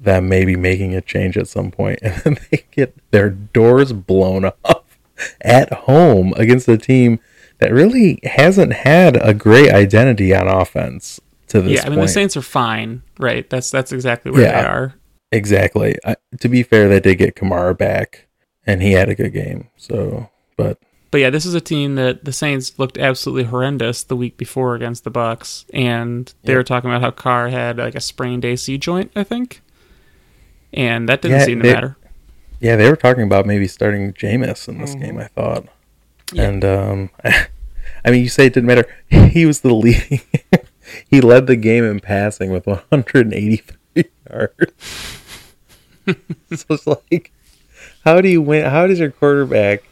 them 0.00 0.28
maybe 0.28 0.56
making 0.56 0.94
a 0.94 1.00
change 1.00 1.36
at 1.36 1.46
some 1.46 1.70
point, 1.70 1.98
and 2.02 2.14
then 2.24 2.38
they 2.50 2.64
get 2.70 2.96
their 3.10 3.30
doors 3.30 3.92
blown 3.92 4.46
off 4.64 4.98
at 5.42 5.72
home 5.72 6.32
against 6.36 6.66
a 6.68 6.78
team 6.78 7.20
that 7.58 7.72
really 7.72 8.18
hasn't 8.24 8.72
had 8.72 9.16
a 9.24 9.32
great 9.34 9.70
identity 9.72 10.34
on 10.34 10.48
offense 10.48 11.20
to 11.46 11.60
this 11.60 11.72
Yeah, 11.74 11.82
I 11.86 11.90
mean 11.90 11.98
point. 11.98 12.08
the 12.08 12.12
Saints 12.12 12.36
are 12.36 12.42
fine, 12.42 13.02
right? 13.20 13.48
That's 13.48 13.70
that's 13.70 13.92
exactly 13.92 14.32
where 14.32 14.42
Yeah. 14.42 14.62
they 14.62 14.66
are. 14.68 14.94
Exactly. 15.32 15.96
I, 16.04 16.16
to 16.40 16.48
be 16.48 16.62
fair, 16.62 16.88
they 16.88 17.00
did 17.00 17.16
get 17.16 17.34
Kamara 17.34 17.76
back, 17.76 18.26
and 18.66 18.82
he 18.82 18.92
had 18.92 19.08
a 19.08 19.14
good 19.14 19.32
game. 19.32 19.68
So, 19.76 20.28
but 20.56 20.78
But 21.10 21.20
yeah, 21.22 21.30
this 21.30 21.44
is 21.46 21.54
a 21.54 21.60
team 21.60 21.94
that 21.96 22.24
the 22.24 22.32
Saints 22.32 22.78
looked 22.78 22.98
absolutely 22.98 23.44
horrendous 23.44 24.02
the 24.04 24.16
week 24.16 24.36
before 24.36 24.74
against 24.74 25.04
the 25.04 25.10
Bucs, 25.10 25.64
and 25.74 26.32
they 26.44 26.52
Yeah. 26.52 26.58
were 26.58 26.62
talking 26.64 26.90
about 26.90 27.00
how 27.02 27.10
Carr 27.10 27.48
had 27.48 27.78
like 27.78 27.94
a 27.94 28.00
sprained 28.00 28.44
AC 28.44 28.76
joint, 28.78 29.10
I 29.16 29.24
think, 29.24 29.62
and 30.72 31.08
that 31.08 31.22
didn't 31.22 31.38
Yeah, 31.40 31.44
seem 31.46 31.60
to 31.60 31.66
they- 31.66 31.72
matter. 31.74 31.96
yeah, 32.60 32.76
they 32.76 32.88
were 32.88 32.96
talking 32.96 33.24
about 33.24 33.46
maybe 33.46 33.66
starting 33.68 34.12
Jameis 34.12 34.68
in 34.68 34.78
this 34.78 34.94
Mhm. 34.94 35.00
game. 35.00 35.18
I 35.18 35.26
thought, 35.28 35.66
Yeah. 36.32 36.42
and 36.48 36.64
um, 36.64 37.10
I 38.04 38.10
mean, 38.10 38.22
you 38.22 38.28
say 38.28 38.46
it 38.46 38.54
didn't 38.54 38.66
matter. 38.66 38.86
He 39.32 39.46
was 39.46 39.60
the 39.60 39.74
leading. 39.74 40.20
he 41.08 41.20
led 41.22 41.46
the 41.46 41.56
game 41.56 41.84
in 41.84 42.00
passing 42.00 42.50
with 42.50 42.66
183 42.66 44.04
yards. 44.30 45.11
so 46.54 46.64
it's 46.70 46.86
like, 46.86 47.32
how 48.04 48.20
do 48.20 48.28
you 48.28 48.42
win? 48.42 48.68
How 48.70 48.86
does 48.86 48.98
your 48.98 49.10
quarterback, 49.10 49.82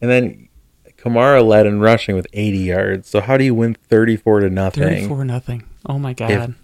and 0.00 0.10
then 0.10 0.48
Kamara 0.96 1.46
led 1.46 1.66
in 1.66 1.80
rushing 1.80 2.14
with 2.16 2.26
80 2.32 2.58
yards. 2.58 3.08
So 3.08 3.20
how 3.20 3.36
do 3.36 3.44
you 3.44 3.54
win 3.54 3.74
34 3.74 4.40
to 4.40 4.50
nothing? 4.50 4.82
Thirty-four 4.82 5.24
nothing. 5.24 5.64
Oh 5.86 5.98
my 5.98 6.12
god. 6.12 6.54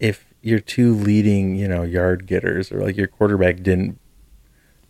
if 0.00 0.26
your 0.40 0.58
two 0.58 0.94
leading, 0.94 1.54
you 1.54 1.68
know, 1.68 1.82
yard 1.82 2.26
getters 2.26 2.72
or 2.72 2.82
like 2.82 2.96
your 2.96 3.06
quarterback 3.06 3.62
didn't 3.62 3.98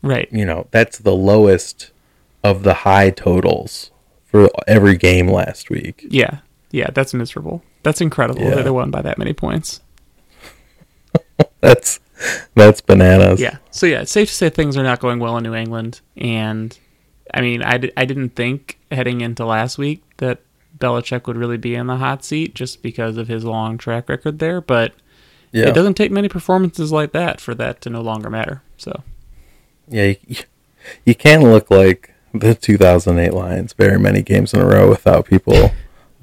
Right. 0.02 0.28
You 0.32 0.44
know, 0.44 0.66
that's 0.70 0.98
the 0.98 1.14
lowest 1.14 1.92
of 2.42 2.62
the 2.64 2.74
high 2.74 3.10
totals 3.10 3.90
for 4.24 4.48
every 4.66 4.96
game 4.96 5.28
last 5.28 5.70
week. 5.70 6.04
Yeah. 6.08 6.38
Yeah, 6.70 6.90
that's 6.92 7.12
miserable. 7.14 7.62
That's 7.82 8.00
incredible 8.00 8.42
Yeah. 8.42 8.54
that 8.56 8.62
they 8.64 8.70
won 8.70 8.90
by 8.90 9.02
that 9.02 9.18
many 9.18 9.32
points. 9.32 9.80
That's 11.60 12.00
that's 12.54 12.80
bananas. 12.80 13.40
Yeah. 13.40 13.56
So 13.70 13.86
yeah, 13.86 14.02
it's 14.02 14.12
safe 14.12 14.28
to 14.28 14.34
say 14.34 14.50
things 14.50 14.76
are 14.76 14.82
not 14.82 15.00
going 15.00 15.18
well 15.18 15.36
in 15.36 15.44
New 15.44 15.54
England. 15.54 16.00
And 16.16 16.76
I 17.32 17.40
mean, 17.40 17.62
I, 17.62 17.90
I 17.96 18.04
didn't 18.04 18.30
think 18.30 18.78
heading 18.90 19.20
into 19.20 19.44
last 19.44 19.78
week 19.78 20.02
that 20.18 20.40
Belichick 20.78 21.26
would 21.26 21.36
really 21.36 21.56
be 21.56 21.74
in 21.74 21.86
the 21.86 21.96
hot 21.96 22.24
seat 22.24 22.54
just 22.54 22.82
because 22.82 23.16
of 23.16 23.28
his 23.28 23.44
long 23.44 23.78
track 23.78 24.08
record 24.08 24.38
there. 24.38 24.60
But 24.60 24.92
Yeah. 25.52 25.68
it 25.68 25.74
doesn't 25.74 25.94
take 25.94 26.10
many 26.10 26.28
performances 26.28 26.92
like 26.92 27.12
that 27.12 27.40
for 27.40 27.54
that 27.54 27.80
to 27.82 27.90
no 27.90 28.00
longer 28.00 28.30
matter. 28.30 28.62
So 28.76 29.02
Yeah, 29.88 30.14
you, 30.26 30.36
you 31.04 31.14
can't 31.14 31.42
look 31.42 31.70
like 31.70 32.14
the 32.34 32.54
2008 32.54 33.32
Lions 33.34 33.72
very 33.74 33.98
many 33.98 34.22
games 34.22 34.54
in 34.54 34.60
a 34.60 34.66
row 34.66 34.88
without 34.88 35.26
people 35.26 35.72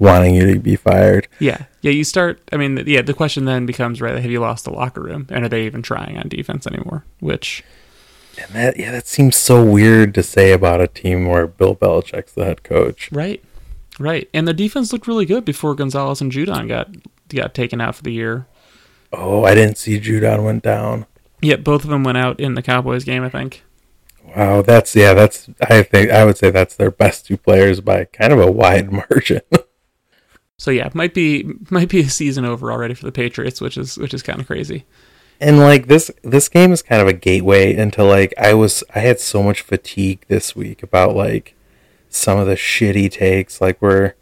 wanting 0.00 0.34
you 0.34 0.52
to 0.52 0.58
be 0.58 0.74
fired. 0.74 1.28
yeah, 1.38 1.66
yeah, 1.82 1.92
you 1.92 2.02
start. 2.02 2.40
I 2.52 2.56
mean, 2.56 2.82
yeah, 2.86 3.02
the 3.02 3.14
question 3.14 3.44
then 3.44 3.66
becomes 3.66 4.00
right: 4.00 4.20
Have 4.20 4.30
you 4.30 4.40
lost 4.40 4.64
the 4.64 4.72
locker 4.72 5.00
room, 5.02 5.28
and 5.30 5.44
are 5.44 5.48
they 5.48 5.66
even 5.66 5.82
trying 5.82 6.18
on 6.18 6.28
defense 6.28 6.66
anymore? 6.66 7.04
Which 7.20 7.62
And 8.36 8.50
that 8.54 8.76
yeah, 8.76 8.90
that 8.90 9.06
seems 9.06 9.36
so 9.36 9.64
weird 9.64 10.12
to 10.14 10.24
say 10.24 10.52
about 10.52 10.80
a 10.80 10.88
team 10.88 11.26
where 11.26 11.46
Bill 11.46 11.76
Belichick's 11.76 12.32
the 12.32 12.44
head 12.44 12.64
coach. 12.64 13.12
right, 13.12 13.40
right, 14.00 14.28
and 14.34 14.48
the 14.48 14.54
defense 14.54 14.92
looked 14.92 15.06
really 15.06 15.26
good 15.26 15.44
before 15.44 15.76
Gonzalez 15.76 16.20
and 16.20 16.32
Judon 16.32 16.66
got 16.66 16.88
got 17.28 17.54
taken 17.54 17.80
out 17.80 17.94
for 17.94 18.02
the 18.02 18.12
year. 18.12 18.46
Oh, 19.12 19.44
I 19.44 19.54
didn't 19.54 19.78
see 19.78 20.00
Judon 20.00 20.44
went 20.44 20.62
down. 20.62 21.06
Yeah, 21.42 21.56
both 21.56 21.84
of 21.84 21.90
them 21.90 22.04
went 22.04 22.18
out 22.18 22.38
in 22.38 22.54
the 22.54 22.62
Cowboys 22.62 23.04
game, 23.04 23.22
I 23.24 23.28
think. 23.28 23.62
Wow, 24.36 24.62
that's 24.62 24.94
yeah, 24.94 25.14
that's 25.14 25.48
I 25.62 25.82
think 25.82 26.10
I 26.10 26.24
would 26.24 26.36
say 26.36 26.50
that's 26.50 26.76
their 26.76 26.90
best 26.90 27.26
two 27.26 27.36
players 27.36 27.80
by 27.80 28.04
kind 28.04 28.32
of 28.32 28.38
a 28.38 28.50
wide 28.50 28.92
margin. 29.10 29.40
So 30.60 30.70
yeah, 30.70 30.90
might 30.92 31.14
be 31.14 31.54
might 31.70 31.88
be 31.88 32.00
a 32.00 32.10
season 32.10 32.44
over 32.44 32.70
already 32.70 32.92
for 32.92 33.06
the 33.06 33.12
Patriots, 33.12 33.62
which 33.62 33.78
is 33.78 33.96
which 33.96 34.12
is 34.12 34.22
kind 34.22 34.40
of 34.40 34.46
crazy. 34.46 34.84
and 35.40 35.58
like 35.58 35.86
this 35.86 36.10
this 36.22 36.50
game 36.50 36.70
is 36.70 36.82
kind 36.82 37.00
of 37.00 37.08
a 37.08 37.14
gateway 37.14 37.74
into 37.74 38.04
like 38.04 38.34
I 38.36 38.52
was 38.52 38.84
I 38.94 38.98
had 38.98 39.20
so 39.20 39.42
much 39.42 39.62
fatigue 39.62 40.22
this 40.28 40.54
week 40.54 40.82
about 40.82 41.16
like 41.16 41.54
some 42.10 42.38
of 42.38 42.46
the 42.46 42.56
shitty 42.56 43.10
takes. 43.10 43.62
Like 43.62 43.80
we're 43.80 44.12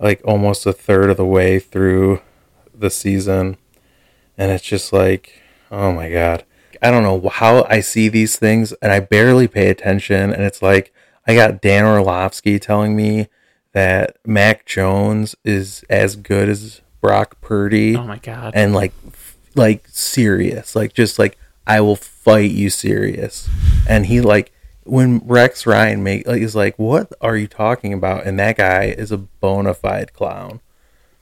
like 0.00 0.20
almost 0.24 0.66
a 0.66 0.72
third 0.72 1.08
of 1.08 1.18
the 1.18 1.24
way 1.24 1.60
through 1.60 2.20
the 2.74 2.90
season. 2.90 3.56
And 4.36 4.50
it's 4.50 4.64
just 4.64 4.92
like 4.92 5.40
oh 5.70 5.92
my 5.92 6.10
god. 6.10 6.44
I 6.82 6.90
don't 6.90 7.04
know 7.04 7.28
how 7.28 7.64
I 7.70 7.78
see 7.78 8.08
these 8.08 8.36
things 8.36 8.72
and 8.82 8.90
I 8.90 8.98
barely 8.98 9.46
pay 9.46 9.70
attention 9.70 10.32
and 10.32 10.42
it's 10.42 10.62
like 10.62 10.92
I 11.28 11.36
got 11.36 11.60
Dan 11.60 11.84
Orlovsky 11.84 12.58
telling 12.58 12.96
me 12.96 13.28
that 13.76 14.16
Mac 14.26 14.64
Jones 14.64 15.36
is 15.44 15.84
as 15.90 16.16
good 16.16 16.48
as 16.48 16.80
Brock 17.02 17.38
Purdy 17.42 17.94
Oh 17.94 18.04
my 18.04 18.16
god. 18.18 18.52
and 18.56 18.72
like 18.74 18.92
like 19.54 19.86
serious 19.88 20.74
like 20.74 20.92
just 20.92 21.18
like 21.18 21.38
i 21.66 21.80
will 21.80 21.96
fight 21.96 22.50
you 22.50 22.68
serious 22.70 23.48
and 23.88 24.04
he 24.06 24.20
like 24.20 24.52
when 24.84 25.18
rex 25.24 25.64
ryan 25.66 26.02
make 26.02 26.26
like 26.26 26.42
is 26.42 26.54
like 26.54 26.78
what 26.78 27.10
are 27.22 27.36
you 27.36 27.46
talking 27.46 27.92
about 27.94 28.26
and 28.26 28.38
that 28.38 28.56
guy 28.56 28.84
is 28.84 29.10
a 29.12 29.16
bona 29.16 29.72
fide 29.74 30.12
clown 30.14 30.60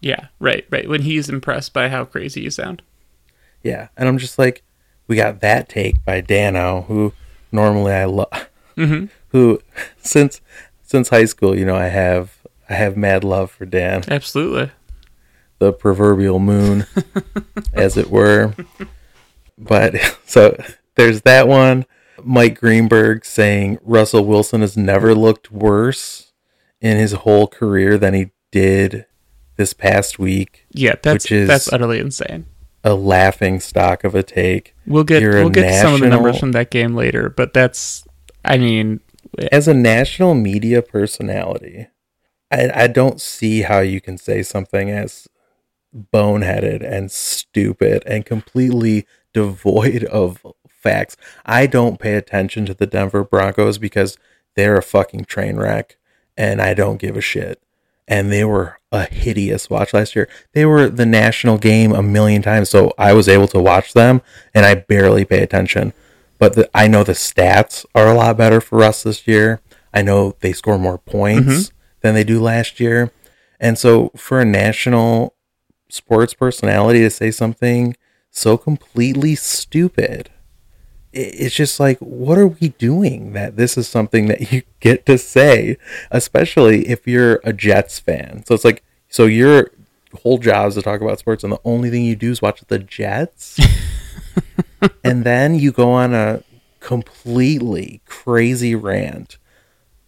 yeah, 0.00 0.26
right, 0.38 0.66
right. 0.68 0.86
When 0.88 1.00
he's 1.02 1.28
impressed 1.30 1.72
by 1.72 1.88
how 1.88 2.04
crazy 2.04 2.42
you 2.42 2.50
sound. 2.50 2.82
yeah 3.62 3.88
and 3.96 4.08
i'm 4.08 4.18
just 4.18 4.38
like 4.38 4.62
we 5.08 5.16
got 5.16 5.40
that 5.40 5.68
take 5.68 6.04
by 6.04 6.20
dano 6.20 6.82
who 6.82 7.12
normally 7.52 7.92
i 7.92 8.04
love 8.04 8.48
Mm-hmm. 8.76 9.06
who 9.28 9.60
since 9.98 10.40
since 10.82 11.08
high 11.10 11.24
school 11.26 11.56
you 11.58 11.64
know 11.64 11.76
i 11.76 11.86
have 11.88 12.33
i 12.68 12.74
have 12.74 12.96
mad 12.96 13.24
love 13.24 13.50
for 13.50 13.64
dan 13.66 14.02
Absolutely. 14.08 14.70
the 15.58 15.72
proverbial 15.72 16.38
moon, 16.38 16.86
as 17.72 17.96
it 17.96 18.10
were. 18.10 18.54
But 19.56 19.94
so 20.26 20.56
there's 20.96 21.22
that 21.22 21.46
one. 21.48 21.86
Mike 22.22 22.58
Greenberg 22.60 23.24
saying 23.24 23.78
Russell 23.82 24.24
Wilson 24.24 24.60
has 24.62 24.76
never 24.76 25.14
looked 25.14 25.50
worse 25.52 26.32
in 26.80 26.96
his 26.96 27.12
whole 27.12 27.46
career 27.46 27.98
than 27.98 28.14
he 28.14 28.30
did 28.50 29.06
this 29.56 29.72
past 29.72 30.18
week. 30.18 30.66
Yeah, 30.72 30.94
that's 31.02 31.24
Which 31.26 31.32
is- 31.32 31.48
that's 31.48 31.72
utterly 31.72 31.98
insane. 31.98 32.46
A 32.86 32.94
laughing 32.94 33.60
stock 33.60 34.04
of 34.04 34.14
a 34.14 34.22
take. 34.22 34.74
We'll 34.86 35.04
get 35.04 35.22
You're 35.22 35.34
we'll 35.40 35.48
get 35.50 35.70
to 35.70 35.80
some 35.80 35.94
of 35.94 36.00
the 36.00 36.08
numbers 36.08 36.38
from 36.38 36.52
that 36.52 36.70
game 36.70 36.94
later, 36.94 37.30
but 37.30 37.54
that's 37.54 38.04
I 38.44 38.58
mean, 38.58 39.00
As 39.50 39.66
a 39.68 39.72
national 39.74 40.34
media 40.34 40.82
personality, 40.82 41.86
I, 42.54 42.84
I 42.84 42.86
don't 42.86 43.20
see 43.20 43.62
how 43.62 43.80
you 43.80 44.00
can 44.00 44.16
say 44.16 44.42
something 44.42 44.90
as 44.90 45.28
boneheaded 45.94 46.82
and 46.82 47.10
stupid 47.10 48.02
and 48.06 48.24
completely 48.24 49.06
devoid 49.32 50.04
of 50.04 50.46
facts. 50.68 51.16
I 51.44 51.66
don't 51.66 51.98
pay 51.98 52.14
attention 52.14 52.66
to 52.66 52.74
the 52.74 52.86
Denver 52.86 53.24
Broncos 53.24 53.78
because 53.78 54.16
they're 54.54 54.76
a 54.76 54.82
fucking 54.82 55.24
train 55.24 55.56
wreck 55.56 55.96
and 56.36 56.60
I 56.62 56.74
don't 56.74 57.00
give 57.00 57.16
a 57.16 57.20
shit. 57.20 57.60
And 58.06 58.30
they 58.30 58.44
were 58.44 58.78
a 58.92 59.04
hideous 59.04 59.70
watch 59.70 59.94
last 59.94 60.14
year. 60.14 60.28
They 60.52 60.64
were 60.64 60.88
the 60.88 61.06
national 61.06 61.58
game 61.58 61.92
a 61.92 62.02
million 62.02 62.42
times, 62.42 62.68
so 62.68 62.92
I 62.98 63.14
was 63.14 63.28
able 63.28 63.48
to 63.48 63.60
watch 63.60 63.94
them 63.94 64.20
and 64.52 64.66
I 64.66 64.74
barely 64.74 65.24
pay 65.24 65.42
attention. 65.42 65.92
But 66.38 66.54
the, 66.54 66.70
I 66.74 66.86
know 66.86 67.02
the 67.02 67.12
stats 67.12 67.86
are 67.94 68.08
a 68.08 68.14
lot 68.14 68.36
better 68.36 68.60
for 68.60 68.82
us 68.82 69.02
this 69.02 69.26
year. 69.26 69.60
I 69.92 70.02
know 70.02 70.36
they 70.40 70.52
score 70.52 70.78
more 70.78 70.98
points 70.98 71.48
mm-hmm. 71.48 71.73
Than 72.04 72.14
they 72.14 72.22
do 72.22 72.38
last 72.38 72.78
year. 72.78 73.10
And 73.58 73.78
so 73.78 74.10
for 74.14 74.38
a 74.38 74.44
national 74.44 75.34
sports 75.88 76.34
personality 76.34 77.00
to 77.00 77.08
say 77.08 77.30
something 77.30 77.96
so 78.30 78.58
completely 78.58 79.34
stupid, 79.34 80.28
it's 81.14 81.54
just 81.54 81.80
like, 81.80 81.98
what 82.00 82.36
are 82.36 82.48
we 82.48 82.68
doing 82.68 83.32
that 83.32 83.56
this 83.56 83.78
is 83.78 83.88
something 83.88 84.26
that 84.26 84.52
you 84.52 84.62
get 84.80 85.06
to 85.06 85.16
say, 85.16 85.78
especially 86.10 86.88
if 86.88 87.08
you're 87.08 87.40
a 87.42 87.54
Jets 87.54 87.98
fan? 87.98 88.44
So 88.44 88.54
it's 88.54 88.66
like, 88.66 88.84
so 89.08 89.24
your 89.24 89.70
whole 90.22 90.36
job 90.36 90.68
is 90.68 90.74
to 90.74 90.82
talk 90.82 91.00
about 91.00 91.18
sports, 91.18 91.42
and 91.42 91.54
the 91.54 91.60
only 91.64 91.88
thing 91.88 92.04
you 92.04 92.16
do 92.16 92.30
is 92.30 92.42
watch 92.42 92.60
the 92.68 92.78
Jets? 92.78 93.58
and 95.04 95.24
then 95.24 95.54
you 95.54 95.72
go 95.72 95.90
on 95.92 96.12
a 96.12 96.44
completely 96.80 98.02
crazy 98.04 98.74
rant 98.74 99.38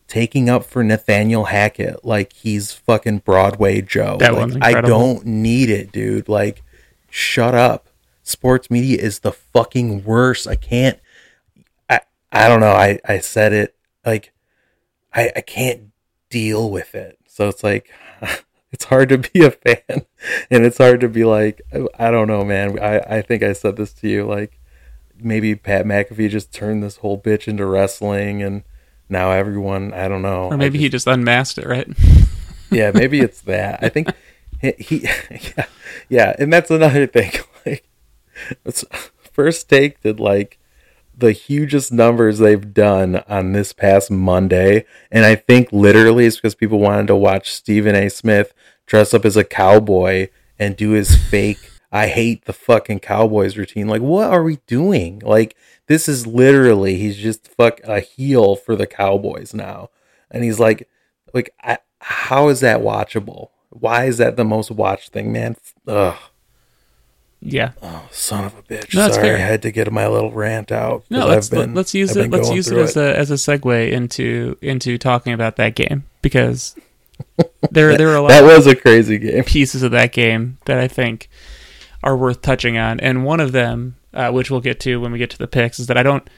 taking 0.08 0.48
up 0.48 0.64
for 0.64 0.84
Nathaniel 0.84 1.44
Hackett 1.44 2.04
like 2.04 2.32
he's 2.32 2.72
fucking 2.72 3.18
Broadway 3.18 3.80
Joe. 3.82 4.16
That 4.18 4.32
like, 4.32 4.40
one's 4.40 4.56
I 4.60 4.80
don't 4.80 5.24
need 5.26 5.70
it, 5.70 5.92
dude. 5.92 6.28
Like, 6.28 6.62
shut 7.10 7.54
up. 7.54 7.88
Sports 8.22 8.70
media 8.70 8.98
is 9.00 9.20
the 9.20 9.32
fucking 9.32 10.04
worst. 10.04 10.46
I 10.46 10.56
can't. 10.56 10.98
I 11.88 12.00
I 12.32 12.48
don't 12.48 12.60
know. 12.60 12.72
I 12.72 12.98
I 13.04 13.18
said 13.18 13.52
it 13.52 13.76
like 14.04 14.32
I 15.14 15.32
I 15.36 15.40
can't 15.40 15.92
deal 16.30 16.70
with 16.70 16.94
it. 16.94 17.18
So 17.26 17.48
it's 17.48 17.62
like 17.62 17.90
it's 18.72 18.84
hard 18.84 19.08
to 19.10 19.18
be 19.18 19.44
a 19.44 19.50
fan, 19.50 19.78
and 20.50 20.64
it's 20.64 20.78
hard 20.78 21.00
to 21.00 21.08
be 21.08 21.24
like 21.24 21.62
I, 21.72 22.08
I 22.08 22.10
don't 22.10 22.28
know, 22.28 22.44
man. 22.44 22.78
I 22.80 22.98
I 22.98 23.22
think 23.22 23.42
I 23.42 23.52
said 23.52 23.76
this 23.76 23.92
to 23.94 24.08
you 24.08 24.24
like 24.24 24.58
maybe 25.18 25.54
Pat 25.54 25.86
McAfee 25.86 26.28
just 26.28 26.52
turned 26.52 26.82
this 26.82 26.96
whole 26.96 27.20
bitch 27.20 27.48
into 27.48 27.64
wrestling 27.64 28.42
and 28.42 28.64
now 29.08 29.30
everyone 29.30 29.92
I 29.92 30.08
don't 30.08 30.22
know. 30.22 30.50
or 30.50 30.56
maybe 30.56 30.78
he 30.78 30.88
just 30.88 31.06
unmasked 31.06 31.58
it, 31.58 31.66
right? 31.66 31.88
yeah, 32.70 32.90
maybe 32.92 33.20
it's 33.20 33.40
that. 33.42 33.82
I 33.82 33.88
think 33.88 34.08
he, 34.60 34.72
he 34.78 34.98
yeah, 35.30 35.66
yeah, 36.08 36.36
and 36.38 36.52
that's 36.52 36.70
another 36.70 37.06
thing. 37.06 37.32
Like, 37.66 37.84
it's, 38.64 38.84
first 39.32 39.68
take 39.68 40.02
did 40.02 40.20
like 40.20 40.58
the 41.16 41.32
hugest 41.32 41.90
numbers 41.90 42.38
they've 42.38 42.72
done 42.72 43.24
on 43.26 43.52
this 43.52 43.72
past 43.72 44.08
Monday, 44.10 44.84
and 45.10 45.24
I 45.24 45.34
think 45.34 45.72
literally 45.72 46.26
it's 46.26 46.36
because 46.36 46.54
people 46.54 46.78
wanted 46.78 47.08
to 47.08 47.16
watch 47.16 47.52
Stephen 47.52 47.96
A. 47.96 48.08
Smith 48.08 48.52
dress 48.86 49.12
up 49.14 49.24
as 49.24 49.36
a 49.36 49.42
cowboy 49.42 50.28
and 50.58 50.76
do 50.76 50.90
his 50.90 51.16
fake. 51.16 51.70
I 51.96 52.08
hate 52.08 52.44
the 52.44 52.52
fucking 52.52 53.00
Cowboys 53.00 53.56
routine. 53.56 53.88
Like, 53.88 54.02
what 54.02 54.30
are 54.30 54.42
we 54.42 54.58
doing? 54.66 55.20
Like, 55.24 55.56
this 55.86 56.08
is 56.08 56.26
literally 56.26 56.96
he's 56.96 57.16
just 57.16 57.48
fuck 57.48 57.80
a 57.84 58.00
heel 58.00 58.56
for 58.56 58.76
the 58.76 58.86
Cowboys 58.86 59.54
now, 59.54 59.90
and 60.30 60.44
he's 60.44 60.58
like, 60.60 60.88
like, 61.32 61.50
I, 61.62 61.78
how 62.00 62.48
is 62.48 62.60
that 62.60 62.80
watchable? 62.80 63.50
Why 63.70 64.04
is 64.04 64.18
that 64.18 64.36
the 64.36 64.44
most 64.44 64.70
watched 64.70 65.12
thing, 65.12 65.32
man? 65.32 65.56
Ugh, 65.86 66.16
Yeah. 67.40 67.72
oh, 67.82 68.08
son 68.10 68.44
of 68.44 68.54
a 68.58 68.62
bitch! 68.62 68.94
No, 68.94 69.02
that's 69.02 69.14
Sorry, 69.16 69.28
fair. 69.28 69.36
I 69.36 69.40
had 69.40 69.62
to 69.62 69.70
get 69.70 69.90
my 69.92 70.06
little 70.06 70.32
rant 70.32 70.72
out. 70.72 71.04
No, 71.10 71.26
let's 71.26 71.52
I've 71.52 71.58
been- 71.60 71.74
let's 71.74 71.94
use 71.94 72.16
it. 72.16 72.30
Let's 72.30 72.50
use 72.50 72.68
it 72.70 72.78
as 72.78 72.96
a 72.96 73.16
as 73.16 73.30
a 73.30 73.34
segue 73.34 73.90
into 73.92 74.56
into 74.62 74.98
talking 74.98 75.32
about 75.32 75.56
that 75.56 75.74
game 75.74 76.04
because 76.22 76.74
there 77.70 77.96
there 77.96 78.08
are 78.08 78.16
a 78.16 78.20
lot 78.22 78.28
That 78.36 78.44
was 78.44 78.66
a 78.66 78.74
crazy 78.74 79.18
game. 79.18 79.44
pieces 79.44 79.82
of 79.82 79.90
that 79.92 80.12
game 80.12 80.58
that 80.64 80.78
I 80.78 80.88
think 80.88 81.28
are 82.02 82.16
worth 82.16 82.42
touching 82.42 82.78
on, 82.78 83.00
and 83.00 83.24
one 83.24 83.40
of 83.40 83.52
them, 83.52 83.96
uh, 84.14 84.30
which 84.30 84.50
we'll 84.50 84.60
get 84.60 84.80
to 84.80 85.00
when 85.00 85.12
we 85.12 85.18
get 85.18 85.30
to 85.30 85.38
the 85.38 85.46
picks, 85.46 85.78
is 85.78 85.86
that 85.86 85.96
I 85.96 86.02
don't 86.02 86.28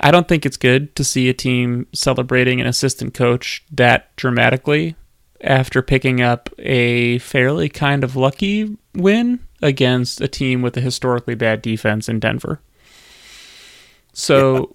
I 0.00 0.10
don't 0.10 0.26
think 0.26 0.44
it's 0.44 0.56
good 0.56 0.94
to 0.96 1.04
see 1.04 1.28
a 1.28 1.34
team 1.34 1.86
celebrating 1.92 2.60
an 2.60 2.66
assistant 2.66 3.14
coach 3.14 3.64
that 3.70 4.14
dramatically 4.16 4.96
after 5.40 5.82
picking 5.82 6.20
up 6.20 6.48
a 6.58 7.18
fairly 7.18 7.68
kind 7.68 8.04
of 8.04 8.16
lucky 8.16 8.76
win 8.94 9.40
against 9.60 10.20
a 10.20 10.28
team 10.28 10.62
with 10.62 10.76
a 10.76 10.80
historically 10.80 11.34
bad 11.34 11.62
defense 11.62 12.08
in 12.08 12.20
Denver. 12.20 12.60
So 14.12 14.56
yeah. 14.56 14.66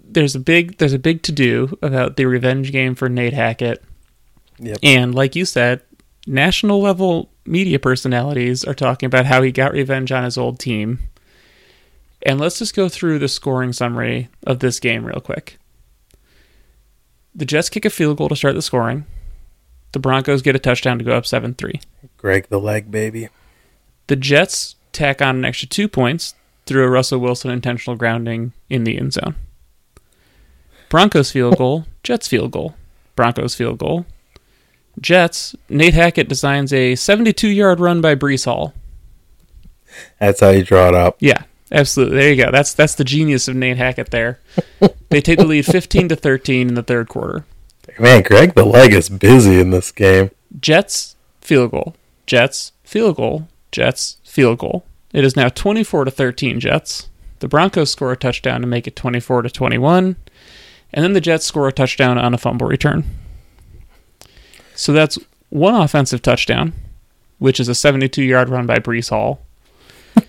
there's 0.00 0.34
a 0.34 0.40
big 0.40 0.78
there's 0.78 0.92
a 0.92 0.98
big 0.98 1.22
to 1.24 1.32
do 1.32 1.76
about 1.82 2.16
the 2.16 2.26
revenge 2.26 2.72
game 2.72 2.94
for 2.94 3.08
Nate 3.08 3.34
Hackett. 3.34 3.82
Yep. 4.58 4.78
And 4.82 5.14
like 5.14 5.34
you 5.34 5.44
said, 5.44 5.82
national 6.26 6.80
level 6.80 7.30
media 7.46 7.78
personalities 7.78 8.64
are 8.64 8.74
talking 8.74 9.06
about 9.06 9.26
how 9.26 9.42
he 9.42 9.52
got 9.52 9.72
revenge 9.72 10.12
on 10.12 10.24
his 10.24 10.38
old 10.38 10.58
team. 10.58 10.98
And 12.22 12.40
let's 12.40 12.58
just 12.58 12.74
go 12.74 12.88
through 12.88 13.18
the 13.18 13.28
scoring 13.28 13.72
summary 13.72 14.28
of 14.46 14.60
this 14.60 14.80
game 14.80 15.04
real 15.04 15.20
quick. 15.20 15.58
The 17.34 17.44
Jets 17.44 17.68
kick 17.68 17.84
a 17.84 17.90
field 17.90 18.18
goal 18.18 18.28
to 18.28 18.36
start 18.36 18.54
the 18.54 18.62
scoring. 18.62 19.06
The 19.92 19.98
Broncos 19.98 20.42
get 20.42 20.56
a 20.56 20.60
touchdown 20.60 20.98
to 20.98 21.04
go 21.04 21.16
up 21.16 21.26
7 21.26 21.54
3. 21.54 21.80
Greg 22.16 22.48
the 22.48 22.60
leg, 22.60 22.90
baby. 22.90 23.28
The 24.06 24.16
Jets 24.16 24.76
tack 24.92 25.20
on 25.20 25.36
an 25.36 25.44
extra 25.44 25.68
two 25.68 25.88
points 25.88 26.34
through 26.66 26.84
a 26.84 26.90
Russell 26.90 27.20
Wilson 27.20 27.50
intentional 27.50 27.96
grounding 27.96 28.52
in 28.70 28.84
the 28.84 28.96
end 28.96 29.12
zone. 29.12 29.36
Broncos 30.88 31.32
field 31.32 31.58
goal, 31.58 31.86
Jets 32.02 32.28
field 32.28 32.52
goal. 32.52 32.76
Broncos 33.16 33.54
field 33.54 33.78
goal, 33.78 34.06
Jets, 35.00 35.54
Nate 35.68 35.94
Hackett 35.94 36.28
designs 36.28 36.72
a 36.72 36.94
72 36.94 37.48
yard 37.48 37.80
run 37.80 38.00
by 38.00 38.14
Breece 38.14 38.44
Hall. 38.44 38.72
That's 40.18 40.40
how 40.40 40.50
you 40.50 40.62
draw 40.64 40.88
it 40.88 40.94
up. 40.94 41.16
Yeah, 41.20 41.42
absolutely. 41.70 42.16
There 42.16 42.32
you 42.32 42.44
go. 42.44 42.50
That's 42.50 42.74
that's 42.74 42.94
the 42.94 43.04
genius 43.04 43.48
of 43.48 43.56
Nate 43.56 43.76
Hackett 43.76 44.10
there. 44.10 44.40
they 45.10 45.20
take 45.20 45.38
the 45.38 45.46
lead 45.46 45.66
15 45.66 46.08
to 46.08 46.16
13 46.16 46.68
in 46.68 46.74
the 46.74 46.82
third 46.82 47.08
quarter. 47.08 47.44
Man, 47.98 48.22
Greg 48.22 48.54
the 48.54 48.64
leg 48.64 48.92
is 48.92 49.08
busy 49.08 49.60
in 49.60 49.70
this 49.70 49.92
game. 49.92 50.30
Jets 50.58 51.16
field 51.40 51.72
goal. 51.72 51.94
Jets 52.26 52.72
field 52.82 53.16
goal. 53.16 53.48
Jets 53.70 54.18
field 54.24 54.58
goal. 54.58 54.84
It 55.12 55.24
is 55.24 55.36
now 55.36 55.48
24 55.48 56.06
to 56.06 56.10
13 56.10 56.60
Jets. 56.60 57.08
The 57.38 57.48
Broncos 57.48 57.90
score 57.90 58.12
a 58.12 58.16
touchdown 58.16 58.62
to 58.62 58.66
make 58.66 58.86
it 58.86 58.96
24 58.96 59.42
to 59.42 59.50
21, 59.50 60.16
and 60.92 61.04
then 61.04 61.12
the 61.12 61.20
Jets 61.20 61.44
score 61.44 61.68
a 61.68 61.72
touchdown 61.72 62.16
on 62.16 62.32
a 62.32 62.38
fumble 62.38 62.66
return. 62.66 63.04
So 64.74 64.92
that's 64.92 65.18
one 65.50 65.74
offensive 65.74 66.22
touchdown, 66.22 66.72
which 67.38 67.60
is 67.60 67.68
a 67.68 67.74
72 67.74 68.22
yard 68.22 68.48
run 68.48 68.66
by 68.66 68.78
Breece 68.78 69.10
Hall. 69.10 69.40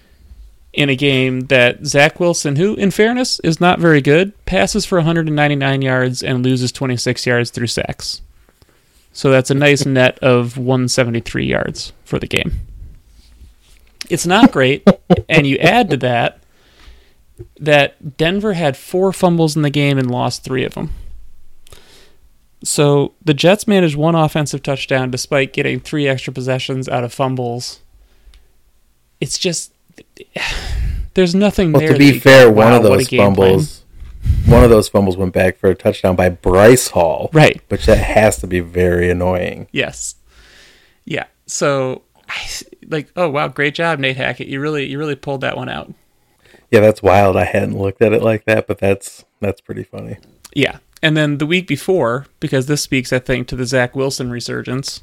in 0.74 0.90
a 0.90 0.96
game 0.96 1.42
that 1.42 1.86
Zach 1.86 2.20
Wilson, 2.20 2.58
who, 2.58 2.76
in 2.76 2.92
fairness, 2.92 3.40
is 3.42 3.62
not 3.62 3.80
very 3.80 4.02
good, 4.02 4.34
passes 4.46 4.86
for 4.86 4.98
199 4.98 5.82
yards 5.82 6.22
and 6.22 6.44
loses 6.44 6.72
26 6.72 7.26
yards 7.26 7.50
through 7.50 7.68
sacks. 7.68 8.22
So 9.14 9.32
that's 9.32 9.50
a 9.50 9.56
nice 9.56 9.86
net 9.86 10.20
of 10.20 10.58
173 10.58 11.46
yards 11.46 11.94
for 12.04 12.20
the 12.20 12.28
game. 12.28 12.52
It's 14.10 14.28
not 14.28 14.52
great, 14.52 14.88
and 15.28 15.48
you 15.48 15.58
add 15.58 15.90
to 15.90 15.98
that 15.98 16.40
that 17.60 18.18
Denver 18.18 18.54
had 18.54 18.78
four 18.78 19.12
fumbles 19.12 19.56
in 19.56 19.62
the 19.62 19.70
game 19.70 19.98
and 19.98 20.10
lost 20.10 20.44
three 20.44 20.64
of 20.64 20.76
them. 20.76 20.92
So 22.66 23.14
the 23.24 23.34
Jets 23.34 23.68
managed 23.68 23.96
one 23.96 24.16
offensive 24.16 24.64
touchdown 24.64 25.12
despite 25.12 25.54
getting 25.54 25.80
three 25.80 26.08
extra 26.08 26.34
possessions 26.34 26.90
out 26.90 27.04
of 27.04 27.14
fumbles. 27.14 27.80
It's 29.22 29.38
just 29.38 29.72
there's 31.14 31.36
nothing 31.36 31.72
well, 31.72 31.82
there. 31.82 31.94
To 31.94 32.00
be 32.00 32.20
fair, 32.20 32.52
one 32.52 32.74
of 32.74 32.84
those 32.84 33.08
fumbles, 33.08 33.84
one 34.46 34.64
of 34.64 34.70
those 34.70 34.90
fumbles 34.90 35.16
went 35.16 35.34
back 35.34 35.58
for 35.58 35.70
a 35.70 35.76
touchdown 35.76 36.16
by 36.16 36.30
Bryce 36.30 36.90
Hall, 36.90 37.30
right? 37.34 37.62
Which 37.70 37.86
that 37.86 38.00
has 38.00 38.38
to 38.40 38.48
be 38.48 38.62
very 38.62 39.10
annoying. 39.10 39.68
Yes, 39.72 40.16
yeah. 41.06 41.26
So, 41.46 42.02
like, 42.88 43.12
oh 43.16 43.30
wow, 43.30 43.48
great 43.48 43.76
job, 43.76 44.00
Nate 44.00 44.18
Hackett. 44.18 44.48
You 44.48 44.60
really, 44.60 44.86
you 44.86 44.98
really 44.98 45.16
pulled 45.16 45.42
that 45.42 45.56
one 45.56 45.70
out. 45.70 45.94
Yeah, 46.72 46.80
that's 46.80 47.04
wild. 47.04 47.38
I 47.38 47.46
hadn't 47.46 47.78
looked 47.78 48.02
at 48.02 48.12
it 48.12 48.24
like 48.24 48.46
that, 48.46 48.68
but 48.68 48.80
that's 48.80 49.24
that's 49.40 49.62
pretty 49.62 49.84
funny. 49.84 50.18
Yeah, 50.54 50.80
and 51.06 51.16
then 51.16 51.38
the 51.38 51.46
week 51.46 51.68
before, 51.68 52.26
because 52.40 52.66
this 52.66 52.82
speaks, 52.82 53.14
I 53.14 53.20
think, 53.20 53.48
to 53.50 53.56
the 53.56 53.68
Zach 53.68 53.96
Wilson 53.96 54.32
resurgence, 54.32 55.02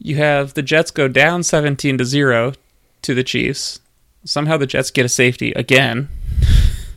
you 0.00 0.16
have 0.16 0.54
the 0.54 0.62
Jets 0.62 0.90
go 0.90 1.06
down 1.06 1.44
17 1.44 1.98
to 1.98 2.04
0 2.04 2.54
to 3.02 3.14
the 3.14 3.22
Chiefs. 3.22 3.78
Somehow 4.24 4.56
the 4.56 4.66
Jets 4.66 4.90
get 4.90 5.06
a 5.06 5.08
safety 5.08 5.52
again. 5.52 6.08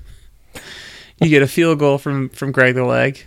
you 1.21 1.29
get 1.29 1.43
a 1.43 1.47
field 1.47 1.77
goal 1.77 1.99
from, 1.99 2.29
from 2.29 2.51
Greg 2.51 2.73
the 2.73 2.83
Leg. 2.83 3.23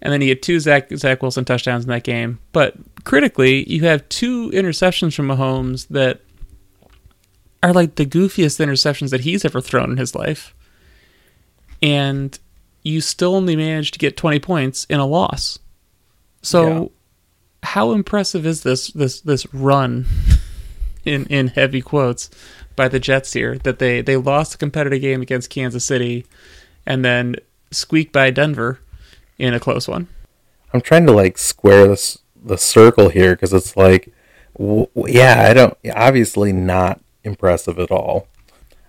And 0.00 0.14
then 0.14 0.22
you 0.22 0.28
get 0.28 0.40
two 0.40 0.60
Zach, 0.60 0.88
Zach 0.96 1.20
Wilson 1.20 1.44
touchdowns 1.44 1.84
in 1.84 1.90
that 1.90 2.04
game. 2.04 2.38
But 2.52 2.74
critically, 3.04 3.70
you 3.70 3.84
have 3.84 4.08
two 4.08 4.48
interceptions 4.52 5.14
from 5.14 5.28
Mahomes 5.28 5.88
that 5.88 6.22
are 7.62 7.74
like 7.74 7.96
the 7.96 8.06
goofiest 8.06 8.64
interceptions 8.64 9.10
that 9.10 9.20
he's 9.20 9.44
ever 9.44 9.60
thrown 9.60 9.90
in 9.90 9.98
his 9.98 10.14
life. 10.14 10.54
And 11.82 12.38
you 12.82 13.00
still 13.00 13.34
only 13.34 13.56
managed 13.56 13.94
to 13.94 13.98
get 13.98 14.16
20 14.16 14.38
points 14.40 14.84
in 14.88 15.00
a 15.00 15.06
loss. 15.06 15.58
So 16.42 16.66
yeah. 16.66 16.88
how 17.62 17.92
impressive 17.92 18.46
is 18.46 18.62
this 18.62 18.88
this 18.88 19.20
this 19.20 19.52
run 19.52 20.06
in 21.04 21.26
in 21.26 21.48
heavy 21.48 21.82
quotes 21.82 22.30
by 22.76 22.88
the 22.88 23.00
Jets 23.00 23.32
here 23.32 23.58
that 23.58 23.78
they 23.78 24.00
they 24.00 24.16
lost 24.16 24.54
a 24.54 24.58
competitive 24.58 25.00
game 25.00 25.20
against 25.20 25.50
Kansas 25.50 25.84
City 25.84 26.26
and 26.86 27.04
then 27.04 27.36
squeaked 27.70 28.12
by 28.12 28.30
Denver 28.30 28.80
in 29.38 29.54
a 29.54 29.60
close 29.60 29.88
one. 29.88 30.08
I'm 30.72 30.80
trying 30.80 31.06
to 31.06 31.12
like 31.12 31.38
square 31.38 31.88
this 31.88 32.18
the 32.40 32.56
circle 32.56 33.08
here 33.08 33.34
because 33.34 33.52
it's 33.52 33.76
like 33.76 34.12
w- 34.56 34.88
yeah, 34.96 35.46
I 35.48 35.54
don't 35.54 35.76
obviously 35.94 36.52
not 36.52 37.00
impressive 37.24 37.78
at 37.78 37.90
all. 37.90 38.28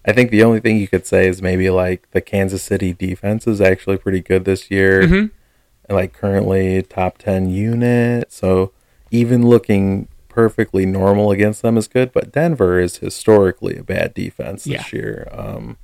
I 0.09 0.13
think 0.13 0.31
the 0.31 0.43
only 0.43 0.59
thing 0.59 0.77
you 0.77 0.87
could 0.87 1.05
say 1.05 1.27
is 1.27 1.39
maybe 1.39 1.69
like 1.69 2.09
the 2.11 2.21
Kansas 2.21 2.63
City 2.63 2.93
defense 2.93 3.45
is 3.45 3.61
actually 3.61 3.97
pretty 3.97 4.21
good 4.21 4.43
this 4.43 4.71
year. 4.71 5.03
Mm-hmm. 5.03 5.93
Like 5.93 6.13
currently 6.13 6.81
top 6.81 7.19
10 7.19 7.51
unit. 7.51 8.33
So 8.33 8.71
even 9.11 9.47
looking 9.47 10.07
perfectly 10.27 10.87
normal 10.87 11.29
against 11.29 11.61
them 11.61 11.77
is 11.77 11.87
good. 11.87 12.11
But 12.11 12.31
Denver 12.31 12.79
is 12.79 12.97
historically 12.97 13.77
a 13.77 13.83
bad 13.83 14.15
defense 14.15 14.63
this 14.63 14.91
yeah. 14.91 14.99
year. 14.99 15.27
Um, 15.31 15.77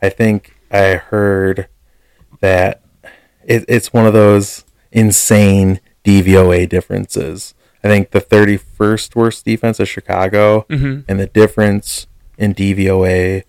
I 0.00 0.08
think 0.08 0.54
I 0.70 0.94
heard 0.94 1.66
that 2.38 2.80
it, 3.44 3.64
it's 3.66 3.92
one 3.92 4.06
of 4.06 4.12
those 4.12 4.64
insane 4.92 5.80
DVOA 6.04 6.68
differences. 6.68 7.54
I 7.82 7.88
think 7.88 8.12
the 8.12 8.20
31st 8.20 9.16
worst 9.16 9.44
defense 9.44 9.80
is 9.80 9.88
Chicago, 9.88 10.64
mm-hmm. 10.70 11.00
and 11.08 11.18
the 11.18 11.26
difference 11.26 12.06
in 12.38 12.54
DVOA 12.54 13.42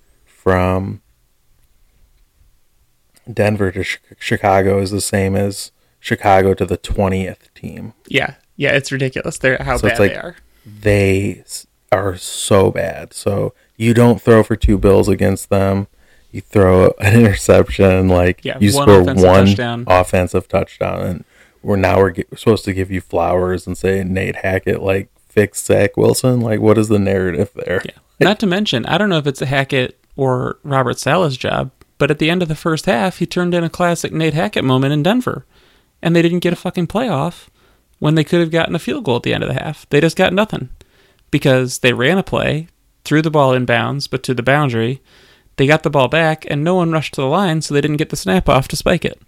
from 0.45 1.01
Denver 3.31 3.71
to 3.71 3.83
Chicago 4.19 4.79
is 4.79 4.91
the 4.91 5.01
same 5.01 5.35
as 5.35 5.71
Chicago 5.99 6.53
to 6.53 6.67
the 6.67 6.77
20th 6.77 7.51
team. 7.55 7.93
Yeah. 8.07 8.35
Yeah, 8.55 8.73
it's 8.73 8.91
ridiculous. 8.91 9.39
They're 9.39 9.57
how 9.57 9.77
so 9.77 9.89
bad 9.89 9.99
like, 9.99 10.11
they 10.11 10.17
are. 10.17 10.35
They 10.63 11.43
are 11.91 12.15
so 12.15 12.69
bad. 12.69 13.11
So 13.11 13.55
you 13.75 13.95
don't 13.95 14.21
throw 14.21 14.43
for 14.43 14.55
two 14.55 14.77
bills 14.77 15.09
against 15.09 15.49
them. 15.49 15.87
You 16.31 16.41
throw 16.41 16.93
an 16.99 17.19
interception, 17.19 18.07
like 18.07 18.45
yeah, 18.45 18.59
you 18.59 18.71
score 18.71 19.03
one 19.03 19.15
touchdown. 19.15 19.85
offensive 19.87 20.47
touchdown, 20.47 21.01
and 21.01 21.25
we're 21.63 21.75
now 21.75 21.97
we're, 21.97 22.13
we're 22.29 22.37
supposed 22.37 22.65
to 22.65 22.73
give 22.73 22.91
you 22.91 23.01
flowers 23.01 23.65
and 23.65 23.77
say 23.77 24.03
Nate 24.03 24.37
Hackett 24.37 24.81
like 24.81 25.09
fix 25.27 25.63
Zach 25.63 25.97
Wilson. 25.97 26.41
Like, 26.41 26.59
what 26.59 26.77
is 26.77 26.87
the 26.89 26.99
narrative 26.99 27.51
there? 27.55 27.81
Yeah. 27.85 27.91
Not 28.19 28.39
to 28.39 28.47
mention, 28.47 28.85
I 28.85 28.97
don't 28.97 29.09
know 29.09 29.17
if 29.17 29.27
it's 29.27 29.41
a 29.41 29.45
Hackett 29.45 29.97
or 30.15 30.59
Robert 30.63 30.99
Saleh's 30.99 31.37
job, 31.37 31.71
but 31.97 32.11
at 32.11 32.19
the 32.19 32.29
end 32.29 32.41
of 32.41 32.47
the 32.47 32.55
first 32.55 32.85
half, 32.85 33.17
he 33.19 33.25
turned 33.25 33.53
in 33.53 33.63
a 33.63 33.69
classic 33.69 34.11
Nate 34.11 34.33
Hackett 34.33 34.63
moment 34.63 34.93
in 34.93 35.03
Denver. 35.03 35.45
And 36.01 36.15
they 36.15 36.21
didn't 36.21 36.39
get 36.39 36.53
a 36.53 36.57
fucking 36.57 36.87
playoff 36.87 37.47
when 37.99 38.15
they 38.15 38.23
could 38.23 38.41
have 38.41 38.51
gotten 38.51 38.75
a 38.75 38.79
field 38.79 39.05
goal 39.05 39.15
at 39.17 39.23
the 39.23 39.33
end 39.33 39.43
of 39.43 39.49
the 39.49 39.61
half. 39.61 39.89
They 39.89 40.01
just 40.01 40.17
got 40.17 40.33
nothing 40.33 40.69
because 41.31 41.79
they 41.79 41.93
ran 41.93 42.17
a 42.17 42.23
play, 42.23 42.67
threw 43.03 43.21
the 43.21 43.31
ball 43.31 43.51
inbounds, 43.51 44.09
but 44.09 44.23
to 44.23 44.33
the 44.33 44.43
boundary. 44.43 45.01
They 45.57 45.67
got 45.67 45.83
the 45.83 45.89
ball 45.89 46.09
back, 46.09 46.45
and 46.49 46.63
no 46.63 46.75
one 46.75 46.91
rushed 46.91 47.13
to 47.13 47.21
the 47.21 47.27
line, 47.27 47.61
so 47.61 47.73
they 47.73 47.81
didn't 47.81 47.97
get 47.97 48.09
the 48.09 48.17
snap 48.17 48.49
off 48.49 48.67
to 48.67 48.75
spike 48.75 49.05
it. 49.05 49.21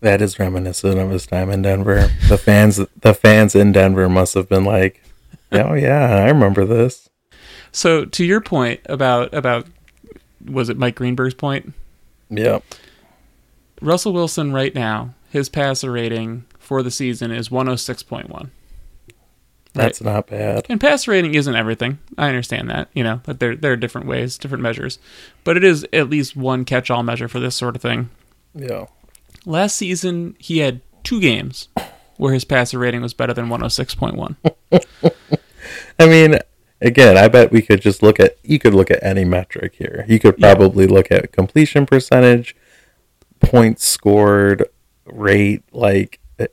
That 0.00 0.22
is 0.22 0.38
reminiscent 0.38 0.98
of 0.98 1.10
his 1.10 1.26
time 1.26 1.50
in 1.50 1.62
Denver. 1.62 2.10
The 2.28 2.38
fans, 2.38 2.80
the 3.00 3.12
fans 3.12 3.54
in 3.54 3.72
Denver 3.72 4.08
must 4.08 4.34
have 4.34 4.48
been 4.48 4.64
like, 4.64 5.02
"Oh 5.52 5.74
yeah, 5.74 6.24
I 6.24 6.28
remember 6.28 6.64
this." 6.64 7.09
So 7.72 8.04
to 8.04 8.24
your 8.24 8.40
point 8.40 8.80
about 8.86 9.32
about 9.34 9.66
was 10.44 10.68
it 10.68 10.78
Mike 10.78 10.96
Greenberg's 10.96 11.34
point? 11.34 11.72
Yeah. 12.28 12.60
Russell 13.80 14.12
Wilson 14.12 14.52
right 14.52 14.74
now, 14.74 15.14
his 15.30 15.48
passer 15.48 15.90
rating 15.90 16.44
for 16.58 16.82
the 16.82 16.90
season 16.90 17.30
is 17.30 17.48
106.1. 17.48 18.50
That's 19.72 20.00
not 20.00 20.26
bad. 20.26 20.66
And 20.68 20.80
passer 20.80 21.12
rating 21.12 21.34
isn't 21.34 21.54
everything. 21.54 21.98
I 22.18 22.28
understand 22.28 22.68
that, 22.70 22.88
you 22.92 23.04
know, 23.04 23.20
but 23.24 23.38
there 23.38 23.54
there 23.54 23.72
are 23.72 23.76
different 23.76 24.06
ways, 24.06 24.36
different 24.36 24.62
measures. 24.62 24.98
But 25.44 25.56
it 25.56 25.64
is 25.64 25.86
at 25.92 26.10
least 26.10 26.36
one 26.36 26.64
catch-all 26.64 27.02
measure 27.02 27.28
for 27.28 27.38
this 27.38 27.54
sort 27.54 27.76
of 27.76 27.82
thing. 27.82 28.10
Yeah. 28.54 28.86
Last 29.46 29.76
season, 29.76 30.34
he 30.38 30.58
had 30.58 30.80
two 31.04 31.20
games 31.20 31.68
where 32.16 32.34
his 32.34 32.44
passer 32.44 32.78
rating 32.78 33.00
was 33.00 33.14
better 33.14 33.32
than 33.32 33.46
106.1. 33.48 34.36
I 35.98 36.06
mean, 36.06 36.38
again, 36.80 37.16
I 37.16 37.28
bet 37.28 37.52
we 37.52 37.62
could 37.62 37.80
just 37.80 38.02
look 38.02 38.18
at 38.20 38.36
you 38.42 38.58
could 38.58 38.74
look 38.74 38.90
at 38.90 39.02
any 39.02 39.24
metric 39.24 39.74
here. 39.76 40.04
You 40.08 40.18
could 40.18 40.36
Yeah. 40.38 40.54
probably 40.54 40.86
look 40.86 41.10
at 41.10 41.32
completion 41.32 41.86
percentage, 41.86 42.54
points 43.40 43.84
scored, 43.86 44.64
rate. 45.06 45.62
Like, 45.72 46.18
eh, 46.38 46.46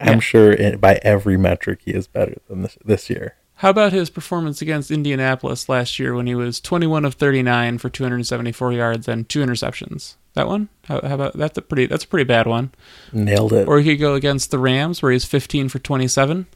I'm 0.00 0.14
Yeah. 0.14 0.20
sure 0.20 0.52
in, 0.52 0.78
by 0.78 0.98
every 1.02 1.36
metric 1.36 1.80
he 1.84 1.92
is 1.92 2.06
better 2.06 2.34
than 2.48 2.62
this, 2.62 2.78
this 2.84 3.10
year. 3.10 3.34
How 3.56 3.68
about 3.70 3.92
his 3.92 4.08
performance 4.08 4.62
against 4.62 4.90
Indianapolis 4.90 5.68
last 5.68 5.98
year 5.98 6.14
when 6.14 6.26
he 6.26 6.34
was 6.34 6.60
21 6.60 7.04
of 7.04 7.14
39 7.14 7.76
for 7.76 7.90
274 7.90 8.72
yards 8.72 9.06
and 9.06 9.28
two 9.28 9.40
interceptions? 9.44 10.14
That 10.32 10.46
one? 10.48 10.70
How, 10.86 11.00
how 11.06 11.14
about 11.16 11.36
that's 11.36 11.58
a 11.58 11.62
pretty 11.62 11.84
that's 11.86 12.04
a 12.04 12.08
pretty 12.08 12.24
bad 12.24 12.46
one. 12.46 12.70
Nailed 13.12 13.52
it. 13.52 13.68
Or 13.68 13.80
he 13.80 13.90
could 13.96 14.00
go 14.00 14.14
against 14.14 14.50
the 14.50 14.58
Rams 14.58 15.02
where 15.02 15.12
he's 15.12 15.24
15 15.26 15.68
for 15.68 15.78
27, 15.78 16.46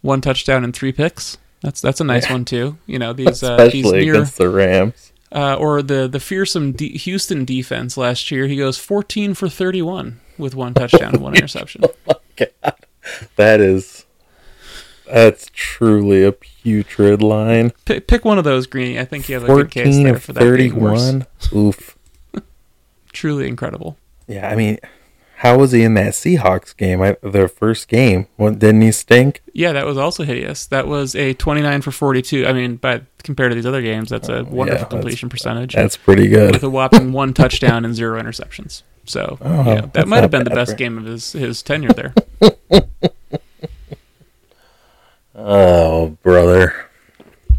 one 0.00 0.20
touchdown 0.22 0.64
and 0.64 0.74
three 0.74 0.92
picks. 0.92 1.36
That's 1.62 1.80
that's 1.80 2.00
a 2.00 2.04
nice 2.04 2.28
one 2.30 2.44
too. 2.44 2.78
You 2.86 2.98
know 2.98 3.12
these 3.12 3.42
uh, 3.42 3.68
these 3.70 3.84
near 3.90 4.14
against 4.14 4.38
the 4.38 4.48
Rams. 4.48 5.12
uh, 5.32 5.56
or 5.56 5.82
the 5.82 6.08
the 6.08 6.20
fearsome 6.20 6.72
D- 6.72 6.96
Houston 6.98 7.44
defense 7.44 7.96
last 7.96 8.30
year. 8.30 8.46
He 8.46 8.56
goes 8.56 8.78
14 8.78 9.34
for 9.34 9.48
31 9.48 10.20
with 10.38 10.54
one 10.54 10.72
touchdown 10.74 11.14
and 11.14 11.22
one 11.22 11.34
interception. 11.36 11.82
God, 12.36 12.74
that 13.36 13.60
is 13.60 14.06
that's 15.06 15.50
truly 15.52 16.24
a 16.24 16.32
putrid 16.32 17.20
line. 17.22 17.72
Pick, 17.84 18.06
pick 18.06 18.24
one 18.24 18.38
of 18.38 18.44
those, 18.44 18.66
Greeny. 18.66 18.98
I 18.98 19.04
think 19.04 19.28
you 19.28 19.34
have 19.34 19.44
a 19.44 19.48
good 19.48 19.70
case 19.70 19.96
there 19.96 20.18
for 20.18 20.32
that 20.32 20.40
thirty-one. 20.40 21.26
Oof. 21.54 21.98
Truly 23.12 23.48
incredible. 23.48 23.98
Yeah, 24.28 24.48
I 24.48 24.54
mean, 24.54 24.78
how 25.40 25.56
was 25.58 25.72
he 25.72 25.82
in 25.82 25.94
that 25.94 26.12
Seahawks 26.12 26.76
game? 26.76 27.00
I, 27.00 27.16
their 27.22 27.48
first 27.48 27.88
game, 27.88 28.26
what, 28.36 28.58
didn't 28.58 28.82
he 28.82 28.92
stink? 28.92 29.42
Yeah, 29.54 29.72
that 29.72 29.86
was 29.86 29.96
also 29.96 30.22
hideous. 30.24 30.66
That 30.66 30.86
was 30.86 31.14
a 31.14 31.32
29 31.32 31.80
for 31.80 31.90
42. 31.90 32.46
I 32.46 32.52
mean, 32.52 32.76
but 32.76 33.04
compared 33.22 33.50
to 33.50 33.54
these 33.54 33.64
other 33.64 33.80
games, 33.80 34.10
that's 34.10 34.28
a 34.28 34.44
wonderful 34.44 34.60
Oh, 34.62 34.66
that's- 34.66 34.88
completion 34.90 35.28
percentage 35.30 35.74
That's 35.74 35.96
pretty 35.96 36.28
good. 36.28 36.52
with 36.52 36.62
a 36.62 36.68
whopping 36.68 37.12
one 37.12 37.32
touchdown 37.32 37.84
and 37.86 37.94
zero 37.94 38.20
interceptions. 38.22 38.82
So 39.06 39.38
Oh, 39.42 39.64
yeah, 39.64 39.86
that 39.94 40.06
might 40.08 40.20
have 40.20 40.30
been 40.30 40.44
the 40.44 40.50
best 40.50 40.72
for- 40.72 40.76
game 40.76 40.98
of 40.98 41.04
his 41.04 41.32
his 41.32 41.62
tenure 41.62 41.92
there. 41.92 42.14
Oh, 45.34 46.18
brother. 46.22 46.74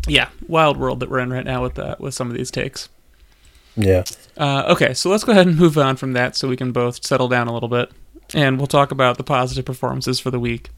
yeah, 0.08 0.30
wild 0.48 0.78
world 0.78 1.00
that 1.00 1.10
we're 1.10 1.20
in 1.20 1.32
right 1.34 1.46
now 1.46 1.64
with 1.64 1.80
uh, 1.80 1.96
with 2.00 2.14
some 2.14 2.30
of 2.30 2.38
these 2.38 2.52
takes. 2.52 2.90
Yeah. 3.76 4.04
Uh, 4.38 4.66
okay, 4.70 4.94
so 4.94 5.10
let's 5.10 5.24
go 5.24 5.32
ahead 5.32 5.48
and 5.48 5.58
move 5.58 5.78
on 5.78 5.96
from 5.96 6.14
that 6.14 6.36
so 6.36 6.48
we 6.48 6.58
can 6.58 6.72
both 6.72 7.06
settle 7.06 7.28
down 7.28 7.48
a 7.48 7.54
little 7.54 7.70
bit, 7.70 7.92
and 8.34 8.58
we'll 8.58 8.68
talk 8.68 8.92
about 8.92 9.18
the 9.18 9.24
positive 9.24 9.66
performances 9.66 10.20
for 10.20 10.32
the 10.32 10.40
week. 10.40 10.70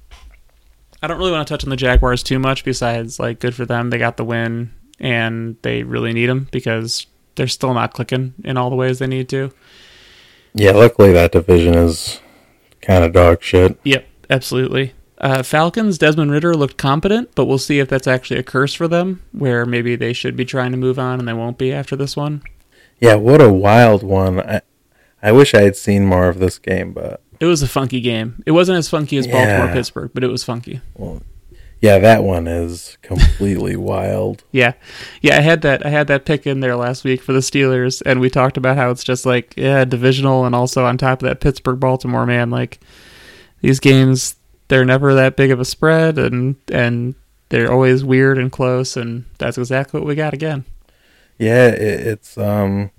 I 1.02 1.08
don't 1.08 1.18
really 1.18 1.32
want 1.32 1.48
to 1.48 1.54
touch 1.54 1.64
on 1.64 1.70
the 1.70 1.76
Jaguars 1.76 2.24
too 2.24 2.40
much, 2.40 2.64
besides 2.64 3.20
like 3.20 3.40
good 3.40 3.56
for 3.56 3.66
them, 3.66 3.90
they 3.90 3.98
got 3.98 4.18
the 4.18 4.26
win, 4.26 4.74
and 5.00 5.58
they 5.62 5.84
really 5.84 6.14
need 6.14 6.28
them 6.28 6.48
because 6.52 7.08
they're 7.36 7.48
still 7.48 7.74
not 7.74 7.94
clicking 7.94 8.34
in 8.44 8.58
all 8.58 8.70
the 8.70 8.76
ways 8.76 9.00
they 9.00 9.08
need 9.08 9.30
to. 9.30 9.52
Yeah, 10.54 10.72
luckily 10.72 11.12
that 11.14 11.32
division 11.32 11.74
is 11.74 12.22
kind 12.82 13.04
of 13.04 13.14
dog 13.14 13.42
shit. 13.42 13.80
Yep, 13.84 14.08
absolutely. 14.30 14.94
Uh, 15.18 15.42
Falcons, 15.42 15.98
Desmond 15.98 16.32
Ridder 16.32 16.54
looked 16.56 16.78
competent, 16.78 17.34
but 17.34 17.46
we'll 17.46 17.58
see 17.58 17.80
if 17.80 17.88
that's 17.88 18.08
actually 18.08 18.40
a 18.40 18.44
curse 18.44 18.74
for 18.74 18.88
them, 18.88 19.24
where 19.32 19.66
maybe 19.66 19.96
they 19.96 20.12
should 20.12 20.36
be 20.36 20.46
trying 20.46 20.72
to 20.72 20.78
move 20.78 21.00
on 21.00 21.20
and 21.20 21.28
they 21.28 21.34
won't 21.34 21.58
be 21.58 21.72
after 21.72 21.96
this 21.96 22.18
one. 22.18 22.44
Yeah, 23.00 23.16
what 23.16 23.42
a 23.42 23.52
wild 23.52 24.04
one. 24.04 24.40
I, 24.40 24.62
I 25.22 25.32
wish 25.32 25.54
I 25.54 25.62
had 25.62 25.76
seen 25.76 26.06
more 26.06 26.28
of 26.30 26.40
this 26.40 26.58
game, 26.60 26.94
but 26.94 27.22
It 27.40 27.46
was 27.46 27.62
a 27.62 27.68
funky 27.68 28.02
game. 28.02 28.44
It 28.46 28.52
wasn't 28.52 28.78
as 28.78 28.90
funky 28.90 29.18
as 29.18 29.28
Yeah. 29.28 29.34
Baltimore 29.34 29.74
Pittsburgh, 29.76 30.12
but 30.14 30.24
it 30.24 30.28
was 30.30 30.44
funky. 30.44 30.82
Well, 30.96 31.22
yeah, 31.82 32.00
that 32.00 32.24
one 32.24 32.48
is 32.48 32.98
completely 33.02 33.76
wild. 33.92 34.44
Yeah, 34.54 34.74
yeah. 35.22 35.38
I 35.38 35.42
had 35.42 35.62
that. 35.64 35.86
I 35.86 35.90
had 35.90 36.08
that 36.08 36.24
pick 36.24 36.48
in 36.48 36.62
there 36.62 36.78
last 36.78 37.04
week 37.04 37.22
for 37.22 37.34
the 37.34 37.40
Steelers, 37.40 38.02
and 38.06 38.22
we 38.22 38.30
talked 38.30 38.56
about 38.56 38.78
how 38.78 38.90
it's 38.90 39.04
just 39.04 39.26
like 39.26 39.54
yeah, 39.58 39.84
divisional, 39.84 40.46
and 40.46 40.56
also 40.56 40.86
on 40.86 40.98
top 40.98 41.22
of 41.22 41.28
that, 41.28 41.42
Pittsburgh 41.42 41.82
Baltimore 41.82 42.26
man. 42.26 42.50
Like 42.50 42.80
these 43.62 43.82
games, 43.82 44.36
they're 44.70 44.86
never 44.86 45.14
that 45.14 45.36
big 45.36 45.52
of 45.52 45.60
a 45.60 45.66
spread, 45.66 46.18
and 46.18 46.56
and 46.72 47.16
they're 47.50 47.70
always 47.72 48.02
weird 48.06 48.38
and 48.38 48.50
close, 48.50 48.96
and 48.96 49.26
that's 49.38 49.58
exactly 49.58 50.00
what 50.00 50.08
we 50.08 50.16
got 50.16 50.34
again. 50.34 50.64
Yeah, 51.46 51.68
it, 51.68 52.08
it's 52.08 52.38
um 52.38 52.92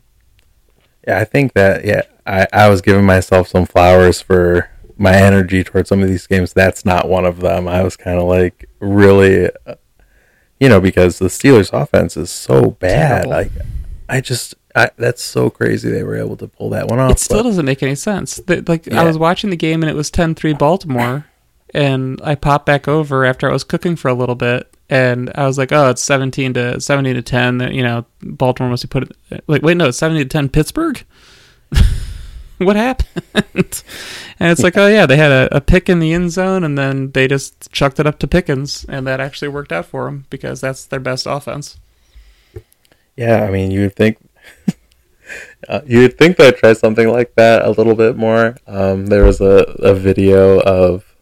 yeah, 1.06 1.18
I 1.18 1.24
think 1.24 1.52
that 1.54 1.84
yeah, 1.84 2.02
I 2.26 2.46
I 2.52 2.68
was 2.68 2.80
giving 2.80 3.04
myself 3.04 3.48
some 3.48 3.66
flowers 3.66 4.20
for 4.20 4.70
my 4.96 5.14
energy 5.14 5.64
towards 5.64 5.88
some 5.88 6.02
of 6.02 6.08
these 6.08 6.26
games. 6.26 6.52
That's 6.52 6.84
not 6.84 7.08
one 7.08 7.24
of 7.24 7.40
them. 7.40 7.66
I 7.68 7.82
was 7.82 7.96
kind 7.96 8.18
of 8.18 8.24
like 8.24 8.68
really 8.80 9.50
uh, 9.66 9.74
you 10.60 10.68
know, 10.68 10.80
because 10.80 11.18
the 11.18 11.26
Steelers 11.26 11.72
offense 11.72 12.16
is 12.16 12.30
so 12.30 12.70
bad. 12.72 13.26
Like 13.26 13.50
I 14.08 14.20
just 14.20 14.54
I, 14.76 14.90
that's 14.96 15.22
so 15.22 15.50
crazy 15.50 15.90
they 15.90 16.02
were 16.02 16.16
able 16.16 16.36
to 16.38 16.48
pull 16.48 16.70
that 16.70 16.88
one 16.88 16.98
off. 16.98 17.12
It 17.12 17.18
still 17.18 17.38
but- 17.38 17.44
doesn't 17.44 17.64
make 17.66 17.82
any 17.82 17.94
sense. 17.94 18.36
The- 18.36 18.64
like 18.66 18.86
Yeah. 18.86 19.00
I 19.00 19.04
was 19.04 19.18
watching 19.18 19.50
the 19.50 19.56
game 19.56 19.82
and 19.82 19.90
it 19.90 19.94
was 19.94 20.10
10-3 20.10 20.58
Baltimore, 20.58 21.26
and 21.74 22.20
I 22.22 22.36
popped 22.36 22.66
back 22.66 22.86
over 22.88 23.24
after 23.24 23.48
I 23.48 23.52
was 23.52 23.64
cooking 23.64 23.96
for 23.96 24.08
a 24.08 24.14
little 24.14 24.36
bit, 24.36 24.72
and 24.88 25.30
I 25.34 25.46
was 25.46 25.58
like, 25.58 25.72
"Oh, 25.72 25.90
it's 25.90 26.02
seventeen 26.02 26.54
to 26.54 26.80
seventeen 26.80 27.16
to 27.16 27.22
ten. 27.22 27.60
You 27.72 27.82
know, 27.82 28.06
Baltimore 28.22 28.70
must 28.70 28.84
have 28.84 28.90
put 28.90 29.10
it. 29.30 29.44
Like, 29.46 29.62
wait, 29.62 29.76
no, 29.76 29.88
it's 29.88 29.98
seventeen 29.98 30.24
to 30.24 30.28
ten 30.28 30.48
Pittsburgh. 30.48 31.04
what 32.58 32.76
happened? 32.76 33.24
and 34.38 34.50
it's 34.50 34.62
like, 34.62 34.76
oh 34.76 34.86
yeah, 34.86 35.06
they 35.06 35.16
had 35.16 35.32
a, 35.32 35.56
a 35.56 35.60
pick 35.60 35.88
in 35.88 35.98
the 35.98 36.12
end 36.12 36.30
zone, 36.30 36.62
and 36.62 36.78
then 36.78 37.10
they 37.10 37.26
just 37.26 37.70
chucked 37.72 37.98
it 37.98 38.06
up 38.06 38.18
to 38.20 38.28
Pickens, 38.28 38.86
and 38.88 39.06
that 39.06 39.20
actually 39.20 39.48
worked 39.48 39.72
out 39.72 39.86
for 39.86 40.04
them 40.04 40.26
because 40.30 40.60
that's 40.60 40.86
their 40.86 41.00
best 41.00 41.26
offense. 41.26 41.78
Yeah, 43.16 43.44
I 43.44 43.50
mean, 43.50 43.70
you 43.70 43.80
would 43.80 43.96
think 43.96 44.18
uh, 45.68 45.80
you 45.86 46.00
would 46.00 46.18
think 46.18 46.36
they'd 46.36 46.56
try 46.56 46.72
something 46.72 47.08
like 47.08 47.34
that 47.34 47.64
a 47.64 47.70
little 47.70 47.94
bit 47.94 48.16
more. 48.16 48.56
Um, 48.66 49.06
there 49.06 49.24
was 49.24 49.40
a, 49.40 49.64
a 49.80 49.94
video 49.94 50.60
of 50.60 51.13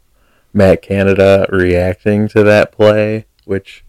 Matt 0.52 0.82
Canada 0.82 1.46
reacting 1.50 2.28
to 2.28 2.42
that 2.44 2.72
play, 2.72 3.26
which 3.44 3.84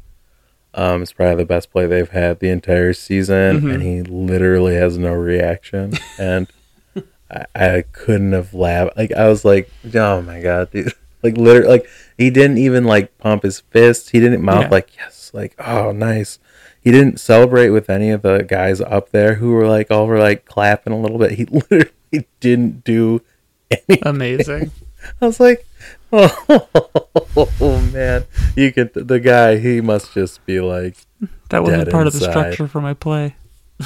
um, 0.74 1.04
is 1.04 1.14
probably 1.14 1.36
the 1.36 1.46
best 1.46 1.72
play 1.72 1.86
they've 1.86 2.10
had 2.10 2.40
the 2.40 2.50
entire 2.50 2.94
season, 2.94 3.62
Mhm. 3.62 3.74
and 3.74 3.84
he 3.84 4.02
literally 4.02 4.76
has 4.76 4.98
no 4.98 5.14
reaction, 5.14 5.94
and 6.20 6.48
I, 7.30 7.46
I 7.56 7.84
couldn't 7.92 8.32
have 8.34 8.54
laughed. 8.54 8.98
Like 8.98 9.12
I 9.12 9.28
was 9.28 9.44
like, 9.46 9.70
oh 9.96 10.22
my 10.22 10.42
god, 10.42 10.72
dude. 10.72 10.94
Like 11.22 11.38
literally, 11.38 11.68
like 11.70 11.88
he 12.18 12.30
didn't 12.30 12.58
even 12.58 12.84
like 12.84 13.18
pump 13.18 13.44
his 13.44 13.60
fist. 13.62 14.10
He 14.10 14.20
didn't 14.20 14.42
mouth 14.44 14.64
Yeah. 14.64 14.70
like 14.70 14.90
yes, 14.98 15.32
like 15.34 15.56
oh 15.60 15.92
nice 15.92 16.38
he 16.82 16.92
didn't 16.92 17.18
celebrate 17.18 17.70
with 17.70 17.90
any 17.90 18.10
of 18.10 18.24
the 18.24 18.44
guys 18.44 18.82
up 18.82 19.12
there 19.12 19.36
who 19.36 19.52
were 19.52 19.66
like 19.68 19.90
all 19.90 20.06
were 20.06 20.20
like 20.20 20.44
clapping 20.44 20.92
a 20.92 21.00
little 21.00 21.18
bit. 21.18 21.32
He 21.32 21.46
literally 21.72 22.28
didn't 22.42 22.84
do 22.84 23.22
anything. 23.72 24.00
Amazing. 24.06 24.72
I 25.22 25.26
was 25.26 25.40
like, 25.40 25.66
oh, 26.14 27.90
man, 27.92 28.26
you 28.56 28.72
could 28.72 28.94
the 28.94 29.20
guy. 29.20 29.58
He 29.58 29.82
must 29.82 30.14
just 30.14 30.46
be 30.46 30.62
like, 30.62 30.96
That 31.50 31.64
wasn't 31.64 31.90
part 31.90 32.08
of 32.08 32.14
the 32.14 32.20
structure 32.20 32.68
for 32.68 32.82
my 32.82 32.94
play. 32.94 33.36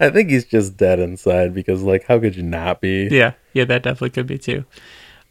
I 0.00 0.10
think 0.10 0.30
he's 0.30 0.44
just 0.44 0.76
dead 0.76 1.00
inside 1.00 1.54
because 1.54 1.82
like, 1.82 2.04
how 2.04 2.18
could 2.18 2.36
you 2.36 2.42
not 2.42 2.80
be? 2.80 3.08
Yeah, 3.10 3.32
yeah, 3.54 3.64
that 3.64 3.82
definitely 3.82 4.10
could 4.10 4.26
be 4.26 4.38
too. 4.38 4.64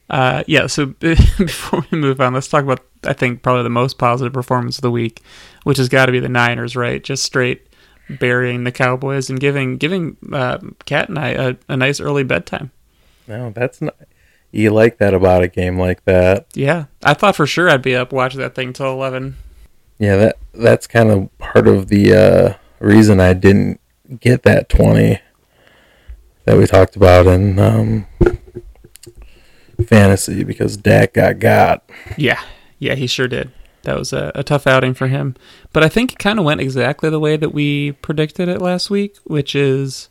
Uh, 0.10 0.43
yeah, 0.47 0.67
so 0.67 0.86
before 0.99 1.86
we 1.91 1.97
move 1.97 2.19
on, 2.19 2.34
let's 2.34 2.47
talk 2.47 2.63
about 2.63 2.82
I 3.04 3.13
think 3.13 3.43
probably 3.43 3.63
the 3.63 3.69
most 3.69 3.97
positive 3.97 4.34
performance 4.34 4.78
of 4.78 4.82
the 4.82 4.91
week, 4.91 5.21
which 5.63 5.78
has 5.78 5.89
got 5.89 6.08
to 6.08 6.12
be 6.12 6.19
the 6.19 6.30
Niners, 6.30 6.76
right? 6.76 7.04
Just 7.04 7.23
straight 7.23 7.67
burying 8.10 8.63
the 8.63 8.71
Cowboys 8.71 9.30
and 9.30 9.39
giving 9.39 9.78
giving 9.78 10.17
uh, 10.32 10.58
Cat 10.86 11.10
and 11.10 11.19
I 11.19 11.30
a, 11.30 11.56
a 11.69 11.78
nice 11.78 11.99
early 11.99 12.23
bedtime. 12.23 12.71
No, 13.28 13.52
that's 13.52 13.82
not. 13.82 13.95
You 14.54 14.70
like 14.70 15.00
that 15.00 15.16
about 15.16 15.42
a 15.42 15.48
game 15.48 15.80
like 15.80 16.06
that? 16.06 16.46
Yeah, 16.54 16.86
I 17.04 17.16
thought 17.16 17.36
for 17.36 17.48
sure 17.48 17.72
I'd 17.72 17.82
be 17.82 17.96
up 17.96 18.13
watching 18.13 18.39
that 18.39 18.54
thing 18.54 18.72
till 18.72 18.92
eleven. 18.92 19.36
Yeah, 19.98 20.16
that 20.18 20.38
that's 20.54 20.86
kind 20.86 21.10
of 21.10 21.36
part 21.39 21.68
of 21.68 21.88
the 21.88 22.13
uh, 22.13 22.54
reason 22.80 23.20
I 23.20 23.34
didn't 23.34 23.82
get 24.20 24.44
that 24.44 24.70
twenty 24.70 25.20
that 26.46 26.56
we 26.56 26.68
talked 26.68 26.96
about 26.96 27.26
in 27.26 27.58
um, 27.58 28.06
fantasy 29.88 30.44
because 30.44 30.78
Dak 30.78 31.13
got 31.13 31.39
got. 31.39 31.89
Yeah, 32.16 32.42
yeah, 32.78 32.94
he 32.94 33.08
sure 33.08 33.28
did. 33.28 33.52
That 33.82 33.98
was 33.98 34.13
a, 34.13 34.32
a 34.36 34.44
tough 34.44 34.68
outing 34.68 34.94
for 34.94 35.08
him, 35.08 35.36
but 35.74 35.84
I 35.84 35.89
think 35.89 36.13
it 36.13 36.20
kind 36.20 36.38
of 36.38 36.46
went 36.46 36.62
exactly 36.62 37.10
the 37.10 37.20
way 37.20 37.38
that 37.38 37.56
we 37.56 37.94
predicted 37.94 38.50
it 38.50 38.62
last 38.62 38.92
week, 38.92 39.18
which 39.24 39.56
is 39.56 40.10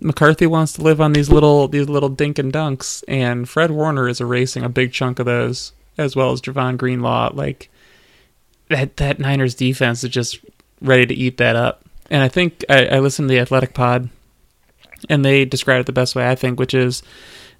McCarthy 0.00 0.46
wants 0.46 0.72
to 0.74 0.82
live 0.82 1.00
on 1.00 1.12
these 1.12 1.30
little 1.30 1.68
these 1.68 1.88
little 1.88 2.08
dink 2.08 2.38
and 2.38 2.52
dunks, 2.52 3.02
and 3.08 3.48
Fred 3.48 3.70
Warner 3.70 4.08
is 4.08 4.20
erasing 4.20 4.62
a 4.62 4.68
big 4.68 4.92
chunk 4.92 5.18
of 5.18 5.26
those. 5.26 5.72
as 5.96 6.14
well 6.14 6.30
as 6.32 6.40
Javon 6.40 6.76
Greenlaw. 6.76 7.32
Like 7.34 7.70
that 8.68 8.96
that 8.98 9.18
Niners 9.18 9.54
defense 9.54 10.04
is 10.04 10.10
just 10.10 10.38
ready 10.80 11.06
to 11.06 11.14
eat 11.14 11.36
that 11.38 11.56
up. 11.56 11.84
And 12.10 12.22
I 12.22 12.28
think 12.28 12.64
I, 12.70 12.86
I 12.86 12.98
listened 13.00 13.28
to 13.28 13.34
the 13.34 13.40
Athletic 13.40 13.74
Pod, 13.74 14.08
and 15.08 15.24
they 15.24 15.44
described 15.44 15.80
it 15.80 15.86
the 15.86 15.92
best 15.92 16.14
way 16.14 16.28
I 16.28 16.34
think, 16.36 16.58
which 16.58 16.74
is 16.74 17.02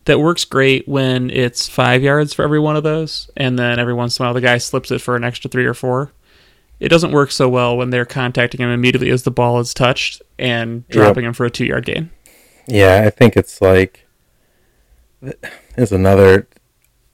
that 0.04 0.20
works 0.20 0.44
great 0.44 0.88
when 0.88 1.28
it's 1.30 1.68
five 1.68 2.02
yards 2.02 2.32
for 2.32 2.42
every 2.42 2.60
one 2.60 2.76
of 2.76 2.82
those, 2.84 3.28
and 3.36 3.58
then 3.58 3.78
every 3.78 3.92
once 3.94 4.18
in 4.18 4.24
a 4.24 4.26
while 4.26 4.34
the 4.34 4.40
guy 4.40 4.58
slips 4.58 4.90
it 4.90 5.00
for 5.00 5.16
an 5.16 5.24
extra 5.24 5.50
three 5.50 5.66
or 5.66 5.74
four. 5.74 6.12
It 6.80 6.88
doesn't 6.90 7.10
work 7.10 7.32
so 7.32 7.48
well 7.48 7.76
when 7.76 7.90
they're 7.90 8.04
contacting 8.04 8.60
him 8.60 8.70
immediately 8.70 9.10
as 9.10 9.24
the 9.24 9.32
ball 9.32 9.58
is 9.58 9.74
touched 9.74 10.22
and 10.38 10.86
dropping 10.88 11.24
him 11.24 11.32
for 11.32 11.44
a 11.44 11.50
two 11.50 11.64
yard 11.66 11.84
gain. 11.84 12.10
Yeah, 12.68 13.02
I 13.04 13.10
think 13.10 13.36
it's 13.36 13.60
like 13.60 14.06
there's 15.74 15.92
another 15.92 16.46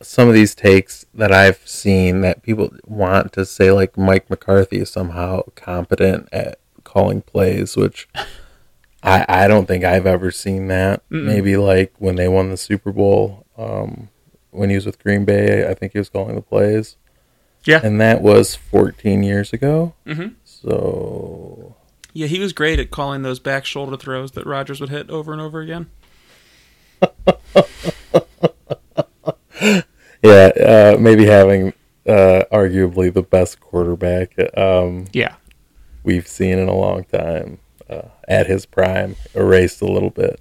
some 0.02 0.28
of 0.28 0.34
these 0.34 0.54
takes 0.54 1.06
that 1.14 1.32
I've 1.32 1.66
seen 1.66 2.20
that 2.20 2.42
people 2.42 2.70
want 2.84 3.32
to 3.34 3.46
say 3.46 3.70
like 3.70 3.96
Mike 3.96 4.28
McCarthy 4.28 4.80
is 4.80 4.90
somehow 4.90 5.42
competent 5.54 6.28
at 6.32 6.58
calling 6.82 7.22
plays, 7.22 7.76
which 7.76 8.08
I 9.02 9.24
I 9.28 9.48
don't 9.48 9.66
think 9.66 9.84
I've 9.84 10.06
ever 10.06 10.30
seen 10.30 10.66
that. 10.68 11.08
Mm-mm. 11.08 11.24
Maybe 11.24 11.56
like 11.56 11.94
when 11.98 12.16
they 12.16 12.28
won 12.28 12.50
the 12.50 12.56
Super 12.56 12.92
Bowl, 12.92 13.46
um, 13.56 14.08
when 14.50 14.70
he 14.70 14.74
was 14.74 14.86
with 14.86 15.02
Green 15.02 15.24
Bay, 15.24 15.68
I 15.68 15.74
think 15.74 15.92
he 15.92 15.98
was 15.98 16.08
calling 16.08 16.34
the 16.34 16.42
plays. 16.42 16.96
Yeah. 17.64 17.80
And 17.82 18.00
that 18.00 18.20
was 18.20 18.54
14 18.54 19.22
years 19.22 19.52
ago. 19.52 19.94
Mm-hmm. 20.06 20.34
So 20.44 21.76
Yeah, 22.14 22.28
he 22.28 22.38
was 22.38 22.52
great 22.52 22.78
at 22.78 22.90
calling 22.92 23.22
those 23.22 23.40
back 23.40 23.64
shoulder 23.66 23.96
throws 23.96 24.30
that 24.32 24.46
Rodgers 24.46 24.80
would 24.80 24.88
hit 24.90 25.10
over 25.10 25.32
and 25.32 25.40
over 25.42 25.60
again. 25.60 25.90
yeah, 30.22 30.50
uh, 30.56 30.96
maybe 30.98 31.26
having 31.26 31.72
uh, 32.06 32.44
arguably 32.52 33.12
the 33.12 33.22
best 33.22 33.60
quarterback 33.60 34.34
um, 34.56 35.06
Yeah. 35.12 35.34
we've 36.02 36.28
seen 36.28 36.58
in 36.58 36.68
a 36.68 36.74
long 36.74 37.04
time 37.04 37.58
uh, 37.90 38.02
at 38.28 38.46
his 38.46 38.64
prime, 38.64 39.16
erased 39.34 39.82
a 39.82 39.86
little 39.86 40.10
bit. 40.10 40.40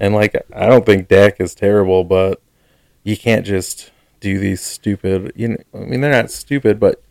And 0.00 0.14
like, 0.14 0.34
I 0.54 0.66
don't 0.66 0.86
think 0.86 1.08
Dak 1.08 1.40
is 1.40 1.54
terrible, 1.54 2.04
but 2.04 2.40
you 3.02 3.16
can't 3.16 3.46
just 3.46 3.90
do 4.20 4.38
these 4.38 4.60
stupid. 4.60 5.32
You 5.36 5.48
know, 5.48 5.56
I 5.74 5.78
mean, 5.78 6.00
they're 6.00 6.10
not 6.10 6.30
stupid, 6.30 6.80
but 6.80 7.02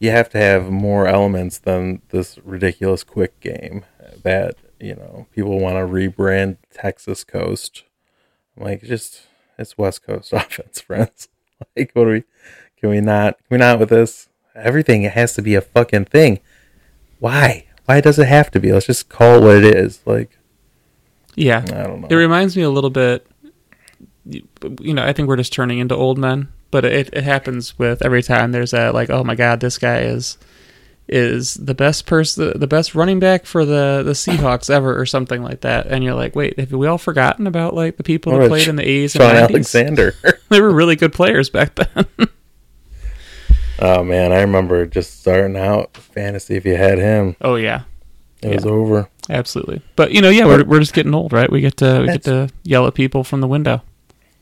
you 0.00 0.10
have 0.10 0.28
to 0.30 0.38
have 0.38 0.70
more 0.70 1.06
elements 1.06 1.58
than 1.58 2.02
this 2.08 2.38
ridiculous 2.44 3.04
quick 3.04 3.38
game 3.38 3.84
that 4.24 4.56
you 4.80 4.96
know 4.96 5.26
people 5.32 5.60
want 5.60 5.76
to 5.76 5.80
rebrand 5.92 6.56
Texas 6.74 7.22
Coast. 7.22 7.84
I'm 8.56 8.64
like, 8.64 8.82
just 8.82 9.22
it's 9.58 9.78
West 9.78 10.02
Coast 10.02 10.32
offense, 10.32 10.80
friends. 10.80 11.28
Like, 11.76 11.90
what 11.92 12.06
are 12.06 12.12
we? 12.12 12.24
Can 12.78 12.88
we 12.88 13.02
not? 13.02 13.36
Can 13.36 13.44
we 13.50 13.58
not 13.58 13.78
with 13.78 13.90
this? 13.90 14.30
Everything 14.54 15.02
it 15.02 15.12
has 15.12 15.34
to 15.34 15.42
be 15.42 15.54
a 15.54 15.60
fucking 15.60 16.06
thing. 16.06 16.40
Why? 17.18 17.66
Why 17.84 18.00
does 18.00 18.18
it 18.18 18.28
have 18.28 18.50
to 18.52 18.60
be? 18.60 18.72
Let's 18.72 18.86
just 18.86 19.10
call 19.10 19.36
it 19.36 19.44
what 19.44 19.56
it 19.56 19.76
is. 19.76 20.00
Like, 20.06 20.38
Yeah. 21.34 21.58
I 21.58 21.82
don't 21.82 22.00
know. 22.00 22.08
It 22.08 22.14
reminds 22.14 22.56
me 22.56 22.62
a 22.62 22.70
little 22.70 22.88
bit. 22.88 23.26
You 24.24 24.94
know, 24.94 25.04
I 25.04 25.12
think 25.12 25.28
we're 25.28 25.36
just 25.36 25.52
turning 25.52 25.80
into 25.80 25.94
old 25.94 26.16
men, 26.16 26.48
but 26.70 26.84
it, 26.84 27.10
it 27.12 27.24
happens 27.24 27.78
with 27.78 28.02
every 28.02 28.22
time 28.22 28.52
there's 28.52 28.72
a 28.72 28.90
like, 28.92 29.10
oh 29.10 29.24
my 29.24 29.34
god, 29.34 29.60
this 29.60 29.78
guy 29.78 30.00
is 30.00 30.38
is 31.08 31.54
the 31.54 31.74
best 31.74 32.06
person, 32.06 32.52
the 32.58 32.68
best 32.68 32.94
running 32.94 33.18
back 33.18 33.44
for 33.44 33.64
the 33.64 34.02
the 34.04 34.12
Seahawks 34.12 34.70
ever, 34.74 34.98
or 34.98 35.04
something 35.04 35.42
like 35.42 35.62
that. 35.62 35.86
And 35.86 36.04
you're 36.04 36.14
like, 36.14 36.36
wait, 36.36 36.58
have 36.58 36.72
we 36.72 36.86
all 36.86 36.98
forgotten 36.98 37.46
about 37.46 37.74
like 37.74 37.96
the 37.96 38.04
people 38.04 38.38
that 38.38 38.48
played 38.48 38.68
in 38.68 38.76
the 38.76 38.88
A's 38.88 39.12
Sean 39.12 39.34
and 39.34 39.48
90s? 39.48 39.50
Alexander. 39.50 40.14
They 40.50 40.60
were 40.60 40.72
really 40.72 40.96
good 40.96 41.12
players 41.12 41.48
back 41.48 41.76
then. 41.76 42.06
oh 43.78 44.02
man, 44.02 44.32
I 44.32 44.40
remember 44.40 44.84
just 44.84 45.20
starting 45.20 45.56
out 45.56 45.96
fantasy. 45.96 46.56
If 46.56 46.64
you 46.66 46.74
had 46.74 46.98
him, 46.98 47.36
oh 47.40 47.54
yeah, 47.54 47.82
it 48.42 48.54
was 48.54 48.66
over. 48.66 49.08
absolutely. 49.28 49.80
But 49.94 50.10
you 50.10 50.20
know, 50.20 50.28
yeah, 50.28 50.46
we're 50.46 50.64
we're 50.64 50.80
just 50.80 50.92
getting 50.92 51.14
old, 51.14 51.32
right? 51.32 51.50
We 51.50 51.60
get 51.60 51.76
to 51.78 52.00
we 52.00 52.06
get 52.06 52.24
to 52.24 52.48
yell 52.64 52.86
at 52.88 52.94
people 52.94 53.22
from 53.22 53.40
the 53.40 53.46
window. 53.46 53.82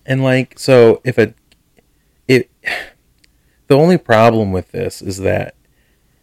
And 0.07 0.23
like, 0.23 0.59
so 0.59 1.03
if 1.05 1.19
it, 1.19 1.35
the 3.67 3.77
only 3.77 3.99
problem 3.99 4.53
with 4.53 4.73
this 4.73 5.03
is 5.03 5.19
that 5.19 5.55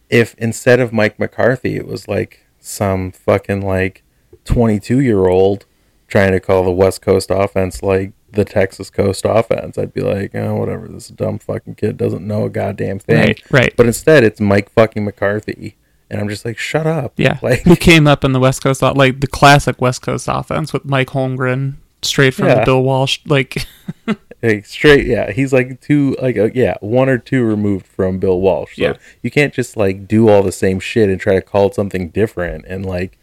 if 0.10 0.36
instead 0.36 0.80
of 0.80 0.94
Mike 0.94 1.20
McCarthy, 1.20 1.76
it 1.76 1.88
was 1.88 2.08
like 2.08 2.46
some 2.60 3.12
fucking 3.12 3.62
like 3.62 4.04
22 4.46 5.00
year 5.00 5.28
old 5.28 5.66
trying 6.08 6.32
to 6.32 6.40
call 6.40 6.64
the 6.64 6.72
West 6.72 7.02
Coast 7.02 7.30
offense 7.32 7.82
like 7.82 8.14
the 8.36 8.46
Texas 8.46 8.90
Coast 8.90 9.26
offense, 9.26 9.78
I'd 9.78 9.94
be 9.94 10.02
like, 10.02 10.36
oh, 10.36 10.56
whatever. 10.56 10.88
This 10.88 11.08
dumb 11.08 11.40
fucking 11.40 11.76
kid 11.76 11.98
doesn't 11.98 12.26
know 12.26 12.46
a 12.46 12.50
goddamn 12.50 13.00
thing. 13.00 13.18
Right, 13.18 13.52
right. 13.52 13.74
But 13.76 13.88
instead, 13.88 14.24
it's 14.24 14.40
Mike 14.40 14.70
fucking 14.70 15.04
McCarthy. 15.04 15.78
And 16.10 16.22
I'm 16.22 16.30
just 16.30 16.46
like, 16.46 16.58
shut 16.58 16.86
up. 16.86 17.14
Yeah, 17.18 17.40
Like, 17.42 17.62
who 17.62 17.76
came 17.76 18.08
up 18.08 18.24
in 18.24 18.32
the 18.32 18.40
West 18.40 18.62
Coast, 18.62 18.82
like 18.82 19.22
the 19.22 19.28
classic 19.28 19.82
West 19.82 20.02
Coast 20.02 20.28
offense 20.30 20.72
with 20.72 20.86
Mike 20.86 21.08
Holmgren, 21.08 21.76
straight 22.06 22.34
from 22.34 22.48
Yeah. 22.48 22.64
Bill 22.66 22.82
Walsh. 22.84 23.20
Like, 23.26 23.66
Like 24.44 24.66
straight, 24.68 25.08
yeah. 25.08 25.32
He's 25.32 25.52
like 25.52 25.82
two, 25.82 26.16
like 26.22 26.38
uh, 26.38 26.50
yeah, 26.54 26.76
one 26.80 27.10
or 27.10 27.18
two 27.18 27.44
removed 27.44 27.88
from 27.88 28.20
Bill 28.20 28.40
Walsh. 28.40 28.76
So 28.76 28.82
Yeah. 28.84 28.94
you 29.24 29.32
can't 29.32 29.54
just 29.54 29.76
like 29.76 30.08
do 30.08 30.30
all 30.30 30.44
the 30.44 30.52
same 30.52 30.80
shit 30.80 31.10
and 31.10 31.20
try 31.20 31.34
to 31.34 31.42
call 31.42 31.68
it 31.68 31.74
something 31.76 32.10
different. 32.10 32.66
And 32.68 32.86
like, 32.86 33.18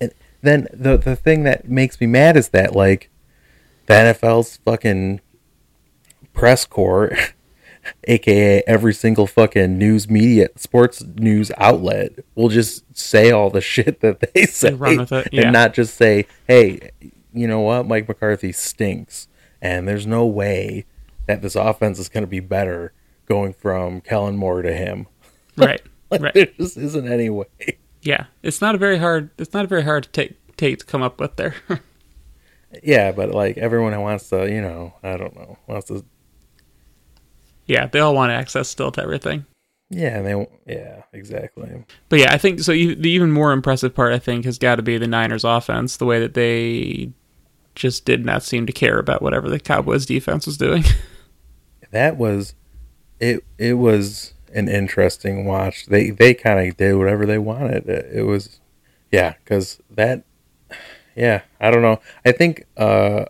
and 0.00 0.12
then 0.42 0.68
the 0.72 0.98
the 0.98 1.16
thing 1.16 1.44
that 1.44 1.68
makes 1.68 1.98
me 1.98 2.06
mad 2.06 2.36
is 2.36 2.48
that 2.50 2.74
like 2.76 3.08
the 3.86 3.94
NFL's 3.94 4.58
fucking 4.66 5.20
press 6.34 6.66
corps, 6.66 7.16
aka 8.04 8.62
every 8.66 8.92
single 8.92 9.26
fucking 9.26 9.78
news 9.78 10.10
media, 10.10 10.48
sports 10.56 11.02
news 11.16 11.52
outlet, 11.56 12.12
will 12.34 12.48
just 12.50 12.84
say 12.96 13.30
all 13.30 13.48
the 13.48 13.60
shit 13.72 14.00
that 14.00 14.20
they 14.34 14.44
say 14.44 14.74
run 14.74 14.98
with 14.98 15.12
it, 15.12 15.28
yeah. 15.32 15.42
and 15.44 15.52
not 15.54 15.72
just 15.72 15.94
say, 15.94 16.26
hey, 16.46 16.90
you 17.34 17.46
know 17.46 17.60
what, 17.60 17.86
Mike 17.86 18.08
McCarthy 18.08 18.52
stinks, 18.52 19.28
and 19.60 19.86
there's 19.88 20.06
no 20.06 20.24
way 20.24 20.86
that 21.26 21.42
this 21.42 21.56
offense 21.56 21.98
is 21.98 22.08
going 22.08 22.22
to 22.22 22.28
be 22.28 22.40
better 22.40 22.92
going 23.26 23.52
from 23.52 24.00
Kellen 24.00 24.36
Moore 24.36 24.62
to 24.62 24.72
him. 24.72 25.06
right, 25.56 25.80
Like, 26.10 26.20
right. 26.20 26.34
there 26.34 26.46
just 26.58 26.76
isn't 26.76 27.06
any 27.10 27.30
way. 27.30 27.46
Yeah, 28.02 28.26
it's 28.42 28.60
not 28.60 28.74
a 28.74 28.78
very 28.78 28.98
hard. 28.98 29.30
It's 29.38 29.54
not 29.54 29.64
a 29.64 29.68
very 29.68 29.82
hard 29.82 30.04
to 30.04 30.10
take 30.10 30.36
take 30.56 30.78
to 30.78 30.84
come 30.84 31.02
up 31.02 31.20
with 31.20 31.36
there. 31.36 31.54
Yeah, 32.82 33.12
but 33.12 33.30
like 33.30 33.56
everyone 33.56 33.98
wants 34.00 34.28
to, 34.30 34.50
you 34.52 34.60
know, 34.60 34.94
I 35.00 35.16
don't 35.16 35.36
know, 35.36 35.58
wants 35.68 35.86
to. 35.86 36.04
yeah, 37.66 37.86
they 37.86 38.00
all 38.00 38.16
want 38.16 38.32
access 38.32 38.68
still 38.68 38.90
to 38.92 39.00
everything. 39.00 39.46
Yeah, 39.90 40.22
they. 40.22 40.48
Yeah, 40.66 41.02
exactly. 41.12 41.84
But 42.08 42.18
yeah, 42.18 42.32
I 42.32 42.38
think 42.38 42.58
so. 42.58 42.72
You, 42.72 42.96
the 42.96 43.10
even 43.10 43.30
more 43.30 43.52
impressive 43.52 43.94
part, 43.94 44.12
I 44.12 44.18
think, 44.18 44.44
has 44.44 44.58
got 44.58 44.74
to 44.76 44.82
be 44.82 44.98
the 44.98 45.06
Niners' 45.06 45.44
offense. 45.44 45.98
The 45.98 46.04
way 46.04 46.18
that 46.18 46.34
they 46.34 47.12
just 47.74 48.04
did 48.04 48.24
not 48.24 48.42
seem 48.42 48.66
to 48.66 48.72
care 48.72 48.98
about 48.98 49.22
whatever 49.22 49.48
the 49.48 49.60
Cowboys' 49.60 50.06
defense 50.06 50.46
was 50.46 50.56
doing. 50.56 50.84
That 51.90 52.16
was, 52.16 52.56
it. 53.20 53.44
It 53.56 53.74
was 53.74 54.34
an 54.52 54.68
interesting 54.68 55.44
watch. 55.44 55.86
They 55.86 56.10
they 56.10 56.34
kind 56.34 56.68
of 56.68 56.76
did 56.76 56.96
whatever 56.96 57.24
they 57.24 57.38
wanted. 57.38 57.88
It, 57.88 58.10
it 58.12 58.22
was, 58.22 58.58
yeah, 59.12 59.34
because 59.34 59.80
that, 59.90 60.24
yeah, 61.14 61.42
I 61.60 61.70
don't 61.70 61.82
know. 61.82 62.00
I 62.24 62.32
think, 62.32 62.66
uh, 62.76 63.26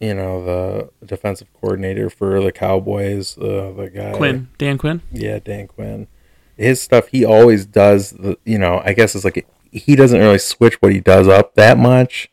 you 0.00 0.12
know, 0.12 0.44
the 0.44 1.06
defensive 1.06 1.46
coordinator 1.60 2.10
for 2.10 2.40
the 2.40 2.50
Cowboys, 2.50 3.38
uh, 3.38 3.72
the 3.76 3.92
guy 3.94 4.12
Quinn, 4.12 4.48
Dan 4.58 4.76
Quinn. 4.76 5.00
Yeah, 5.12 5.38
Dan 5.38 5.68
Quinn. 5.68 6.08
His 6.56 6.82
stuff, 6.82 7.06
he 7.06 7.24
always 7.24 7.64
does. 7.64 8.10
The 8.10 8.36
you 8.44 8.58
know, 8.58 8.82
I 8.84 8.92
guess 8.92 9.14
it's 9.14 9.24
like 9.24 9.46
he 9.70 9.94
doesn't 9.94 10.18
really 10.18 10.38
switch 10.38 10.82
what 10.82 10.92
he 10.92 10.98
does 10.98 11.28
up 11.28 11.54
that 11.54 11.78
much. 11.78 12.28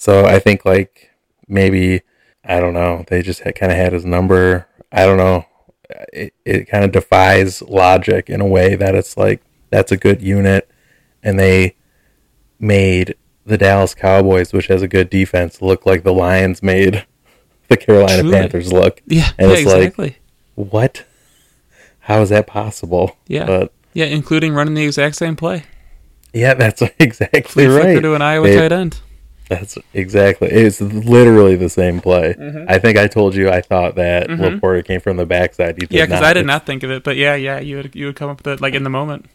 So 0.00 0.24
I 0.24 0.38
think 0.38 0.64
like 0.64 1.10
maybe 1.46 2.00
I 2.42 2.58
don't 2.58 2.72
know. 2.72 3.04
They 3.08 3.20
just 3.20 3.40
had, 3.40 3.54
kind 3.54 3.70
of 3.70 3.76
had 3.76 3.92
his 3.92 4.06
number. 4.06 4.66
I 4.90 5.04
don't 5.04 5.18
know. 5.18 5.44
It 6.10 6.32
it 6.46 6.64
kind 6.70 6.84
of 6.84 6.90
defies 6.92 7.60
logic 7.60 8.30
in 8.30 8.40
a 8.40 8.46
way 8.46 8.76
that 8.76 8.94
it's 8.94 9.18
like 9.18 9.42
that's 9.68 9.92
a 9.92 9.98
good 9.98 10.22
unit, 10.22 10.70
and 11.22 11.38
they 11.38 11.76
made 12.58 13.14
the 13.44 13.58
Dallas 13.58 13.94
Cowboys, 13.94 14.54
which 14.54 14.68
has 14.68 14.80
a 14.80 14.88
good 14.88 15.10
defense, 15.10 15.60
look 15.60 15.84
like 15.84 16.02
the 16.02 16.14
Lions 16.14 16.62
made 16.62 17.04
the 17.68 17.76
Carolina 17.76 18.22
Truly. 18.22 18.36
Panthers 18.38 18.72
look. 18.72 19.02
Yeah, 19.06 19.28
And 19.38 19.50
yeah, 19.50 19.56
it's 19.58 19.66
like- 19.66 19.76
exactly. 19.76 20.16
What? 20.54 21.04
How 22.00 22.22
is 22.22 22.30
that 22.30 22.46
possible? 22.46 23.16
Yeah. 23.28 23.44
But 23.46 23.72
yeah, 23.92 24.06
including 24.06 24.54
running 24.54 24.74
the 24.74 24.84
exact 24.84 25.16
same 25.16 25.36
play. 25.36 25.64
yeah, 26.32 26.54
that's 26.54 26.82
exactly 26.98 27.42
Flea 27.42 27.66
right. 27.66 28.00
to 28.00 28.14
an 28.14 28.22
Iowa 28.22 28.46
They- 28.48 28.56
tight 28.56 28.72
end. 28.72 28.98
That's 29.50 29.76
exactly. 29.92 30.48
It's 30.48 30.80
literally 30.80 31.56
the 31.56 31.68
same 31.68 32.00
play. 32.00 32.34
Mm-hmm. 32.34 32.66
I 32.68 32.78
think 32.78 32.96
I 32.96 33.08
told 33.08 33.34
you 33.34 33.50
I 33.50 33.60
thought 33.60 33.96
that 33.96 34.28
Laporta 34.28 34.84
came 34.84 35.00
from 35.00 35.16
the 35.16 35.26
backside. 35.26 35.76
Yeah, 35.90 36.06
because. 36.06 36.22
I 36.22 36.32
did 36.32 36.46
not 36.46 36.66
think 36.66 36.84
of 36.84 36.92
it, 36.92 37.02
but 37.02 37.16
yeah, 37.16 37.34
yeah, 37.34 37.58
you 37.58 37.78
would 37.78 37.96
you 37.96 38.06
would 38.06 38.14
come 38.14 38.30
up 38.30 38.38
with 38.38 38.46
it 38.46 38.60
like 38.60 38.74
in 38.74 38.84
the 38.84 38.90
moment. 38.90 39.26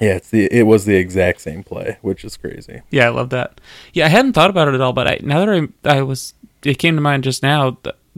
Yeah, 0.00 0.14
it's 0.14 0.30
the 0.30 0.48
it 0.50 0.62
was 0.62 0.86
the 0.86 0.96
exact 0.96 1.42
same 1.42 1.62
play, 1.62 1.98
which 2.00 2.24
is 2.24 2.38
crazy. 2.38 2.80
Yeah, 2.90 3.06
I 3.06 3.10
love 3.10 3.28
that. 3.30 3.60
Yeah, 3.92 4.06
I 4.06 4.08
hadn't 4.08 4.32
thought 4.32 4.48
about 4.48 4.68
it 4.68 4.74
at 4.74 4.80
all, 4.80 4.94
but 4.94 5.06
I, 5.06 5.18
now 5.22 5.44
that 5.44 5.68
I 5.84 5.98
I 5.98 6.02
was, 6.02 6.32
it 6.64 6.78
came 6.78 6.94
to 6.94 7.02
mind 7.02 7.24
just 7.24 7.42
now. 7.42 7.76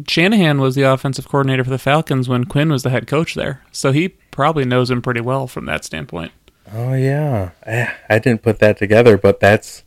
Shanahan 0.08 0.60
was 0.60 0.76
the 0.76 0.82
offensive 0.82 1.28
coordinator 1.28 1.64
for 1.64 1.70
the 1.70 1.78
Falcons 1.78 2.28
when 2.28 2.44
Quinn 2.44 2.70
was 2.70 2.84
the 2.84 2.90
head 2.90 3.06
coach 3.06 3.34
there, 3.34 3.62
so 3.72 3.90
he 3.90 4.08
probably 4.08 4.64
knows 4.64 4.90
him 4.90 5.02
pretty 5.02 5.20
well 5.20 5.46
from 5.46 5.66
that 5.66 5.84
standpoint. 5.84 6.32
Oh 6.72 6.94
yeah, 6.94 7.50
Eh, 7.64 7.92
I 8.08 8.18
didn't 8.18 8.42
put 8.42 8.58
that 8.60 8.76
together, 8.76 9.16
but 9.18 9.38
that's 9.40 9.83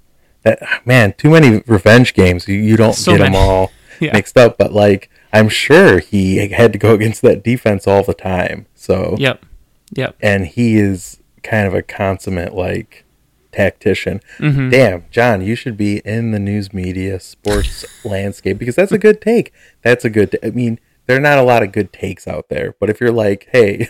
that 0.59 0.85
man. 0.85 1.13
Too 1.17 1.29
many 1.29 1.61
revenge 1.67 2.13
games. 2.13 2.47
You, 2.47 2.55
you 2.55 2.77
don't 2.77 2.93
So 2.93 3.11
get 3.13 3.19
them 3.23 3.35
all 3.35 3.71
Yeah. 3.99 4.13
mixed 4.13 4.37
up. 4.37 4.57
But 4.57 4.73
like, 4.73 5.09
I'm 5.33 5.49
sure 5.49 5.99
he 5.99 6.47
had 6.49 6.71
to 6.73 6.79
go 6.79 6.93
against 6.97 7.21
that 7.23 7.43
defense 7.43 7.87
all 7.87 8.03
the 8.03 8.13
time. 8.13 8.65
So 8.75 9.15
Yep, 9.19 9.45
yep. 9.93 10.15
and 10.21 10.45
he 10.47 10.75
is 10.77 11.19
kind 11.43 11.67
of 11.67 11.73
a 11.73 11.81
consummate 11.81 12.53
like 12.53 13.03
tactician. 13.51 14.21
Mhm. 14.37 14.69
Damn, 14.71 15.05
John, 15.11 15.41
you 15.41 15.55
should 15.55 15.77
be 15.77 15.97
in 16.05 16.31
the 16.31 16.39
news 16.39 16.73
media 16.73 17.19
sports 17.19 17.85
landscape 18.05 18.57
because 18.59 18.75
that's 18.75 18.91
a 18.91 18.97
good 18.99 19.19
take. 19.21 19.51
That's 19.81 20.05
a 20.05 20.09
good. 20.09 20.37
I 20.43 20.49
mean, 20.51 20.79
there 21.07 21.17
are 21.17 21.21
not 21.21 21.37
a 21.37 21.43
lot 21.43 21.63
of 21.63 21.71
good 21.71 21.91
takes 21.93 22.27
out 22.27 22.49
there, 22.49 22.75
but 22.79 22.89
if 22.89 22.99
you're 23.01 23.11
like, 23.11 23.47
hey, 23.51 23.89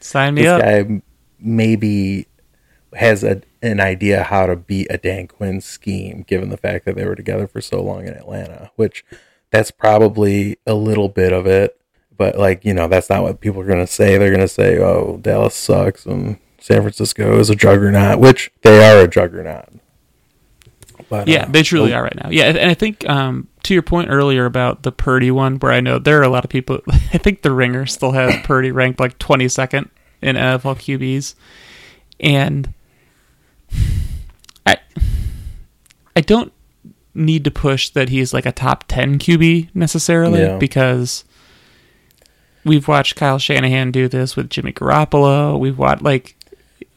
Sign 0.00 0.34
me 0.34 0.42
this 0.42 0.50
up. 0.50 0.60
guy 0.62 1.02
maybe 1.38 2.26
has 2.94 3.24
a, 3.24 3.42
an 3.62 3.80
idea 3.80 4.22
how 4.22 4.46
to 4.46 4.56
beat 4.56 4.86
a 4.90 4.98
Dan 4.98 5.28
Quinn 5.28 5.60
scheme, 5.60 6.24
given 6.26 6.50
the 6.50 6.56
fact 6.56 6.84
that 6.84 6.96
they 6.96 7.04
were 7.04 7.14
together 7.14 7.46
for 7.46 7.60
so 7.60 7.82
long 7.82 8.06
in 8.06 8.14
Atlanta, 8.14 8.70
which 8.76 9.04
that's 9.50 9.70
probably 9.70 10.58
a 10.66 10.74
little 10.74 11.08
bit 11.08 11.32
of 11.32 11.46
it. 11.46 11.80
But 12.16 12.38
like 12.38 12.64
you 12.64 12.74
know, 12.74 12.88
that's 12.88 13.10
not 13.10 13.22
what 13.22 13.40
people 13.40 13.60
are 13.60 13.66
going 13.66 13.78
to 13.78 13.86
say. 13.86 14.16
They're 14.16 14.30
going 14.30 14.40
to 14.40 14.48
say, 14.48 14.78
"Oh, 14.78 15.18
Dallas 15.20 15.54
sucks," 15.54 16.06
and 16.06 16.38
San 16.58 16.80
Francisco 16.80 17.38
is 17.38 17.50
a 17.50 17.54
juggernaut, 17.54 18.18
which 18.18 18.50
they 18.62 18.84
are 18.84 19.04
a 19.04 19.08
juggernaut. 19.08 19.68
But 21.08 21.28
Yeah, 21.28 21.44
uh, 21.44 21.50
they 21.50 21.62
truly 21.62 21.92
oh, 21.92 21.98
are 21.98 22.02
right 22.04 22.16
now. 22.16 22.30
Yeah, 22.30 22.46
and 22.46 22.70
I 22.70 22.74
think 22.74 23.08
um, 23.08 23.48
to 23.64 23.74
your 23.74 23.82
point 23.82 24.10
earlier 24.10 24.44
about 24.44 24.82
the 24.82 24.92
Purdy 24.92 25.30
one, 25.30 25.56
where 25.56 25.72
I 25.72 25.80
know 25.80 25.98
there 25.98 26.18
are 26.18 26.24
a 26.24 26.28
lot 26.28 26.44
of 26.44 26.50
people. 26.50 26.80
I 26.88 27.18
think 27.18 27.42
the 27.42 27.52
Ringer 27.52 27.86
still 27.86 28.12
has 28.12 28.34
Purdy 28.44 28.72
ranked 28.72 28.98
like 28.98 29.18
22nd 29.18 29.90
in 30.22 30.36
NFL 30.36 30.76
QBs, 30.76 31.34
and 32.20 32.72
I 34.66 34.76
I 36.14 36.20
don't 36.20 36.52
need 37.14 37.44
to 37.44 37.50
push 37.50 37.88
that 37.90 38.08
he's 38.10 38.34
like 38.34 38.44
a 38.46 38.52
top 38.52 38.84
10 38.88 39.18
QB 39.18 39.70
necessarily 39.74 40.40
Yeah. 40.40 40.58
because 40.58 41.24
we've 42.64 42.86
watched 42.88 43.16
Kyle 43.16 43.38
Shanahan 43.38 43.90
do 43.90 44.06
this 44.08 44.36
with 44.36 44.50
Jimmy 44.50 44.72
Garoppolo. 44.72 45.58
We've 45.58 45.78
watched 45.78 46.02
like 46.02 46.36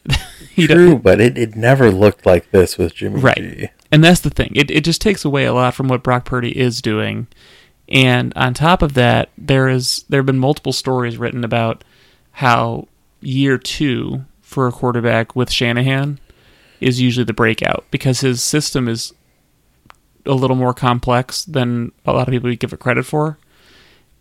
he 0.50 0.66
True, 0.66 0.96
but 0.98 1.20
it, 1.20 1.38
it 1.38 1.56
never 1.56 1.90
looked 1.90 2.26
like 2.26 2.50
this 2.50 2.76
with 2.76 2.94
Jimmy 2.94 3.20
Right. 3.20 3.36
G. 3.36 3.68
And 3.92 4.04
that's 4.04 4.20
the 4.20 4.30
thing. 4.30 4.52
It 4.54 4.70
it 4.70 4.84
just 4.84 5.00
takes 5.00 5.24
away 5.24 5.44
a 5.46 5.52
lot 5.54 5.74
from 5.74 5.88
what 5.88 6.02
Brock 6.02 6.24
Purdy 6.24 6.56
is 6.56 6.80
doing. 6.82 7.26
And 7.88 8.32
on 8.36 8.54
top 8.54 8.82
of 8.82 8.94
that, 8.94 9.30
there 9.36 9.68
is 9.68 10.04
there 10.08 10.20
have 10.20 10.26
been 10.26 10.38
multiple 10.38 10.72
stories 10.72 11.16
written 11.18 11.42
about 11.44 11.82
how 12.32 12.86
year 13.20 13.58
two 13.58 14.24
for 14.42 14.68
a 14.68 14.72
quarterback 14.72 15.34
with 15.34 15.50
Shanahan 15.50 16.18
is 16.80 17.00
usually 17.00 17.24
the 17.24 17.32
breakout 17.32 17.84
because 17.90 18.20
his 18.20 18.42
system 18.42 18.88
is 18.88 19.12
a 20.26 20.34
little 20.34 20.56
more 20.56 20.74
complex 20.74 21.44
than 21.44 21.92
a 22.06 22.12
lot 22.12 22.28
of 22.28 22.32
people 22.32 22.54
give 22.54 22.72
it 22.72 22.80
credit 22.80 23.04
for. 23.04 23.38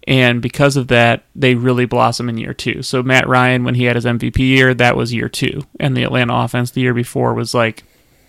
And 0.07 0.41
because 0.41 0.75
of 0.77 0.87
that, 0.87 1.25
they 1.35 1.55
really 1.55 1.85
blossom 1.85 2.29
in 2.29 2.37
year 2.37 2.53
two. 2.53 2.81
So 2.81 3.03
Matt 3.03 3.27
Ryan, 3.27 3.63
when 3.63 3.75
he 3.75 3.83
had 3.83 3.95
his 3.95 4.05
MVP 4.05 4.39
year, 4.39 4.73
that 4.73 4.95
was 4.95 5.13
year 5.13 5.29
two. 5.29 5.61
And 5.79 5.95
the 5.95 6.03
Atlanta 6.03 6.33
offense 6.33 6.71
the 6.71 6.81
year 6.81 6.93
before 6.93 7.33
was 7.33 7.53
like 7.53 7.83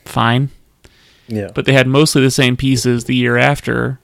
fine 0.05 0.51
Yeah, 1.29 1.51
but 1.55 1.64
they 1.64 1.73
had 1.73 1.87
mostly 1.87 2.23
the 2.23 2.31
same 2.31 2.57
pieces 2.57 3.05
the 3.05 3.14
year 3.14 3.37
after, 3.37 4.01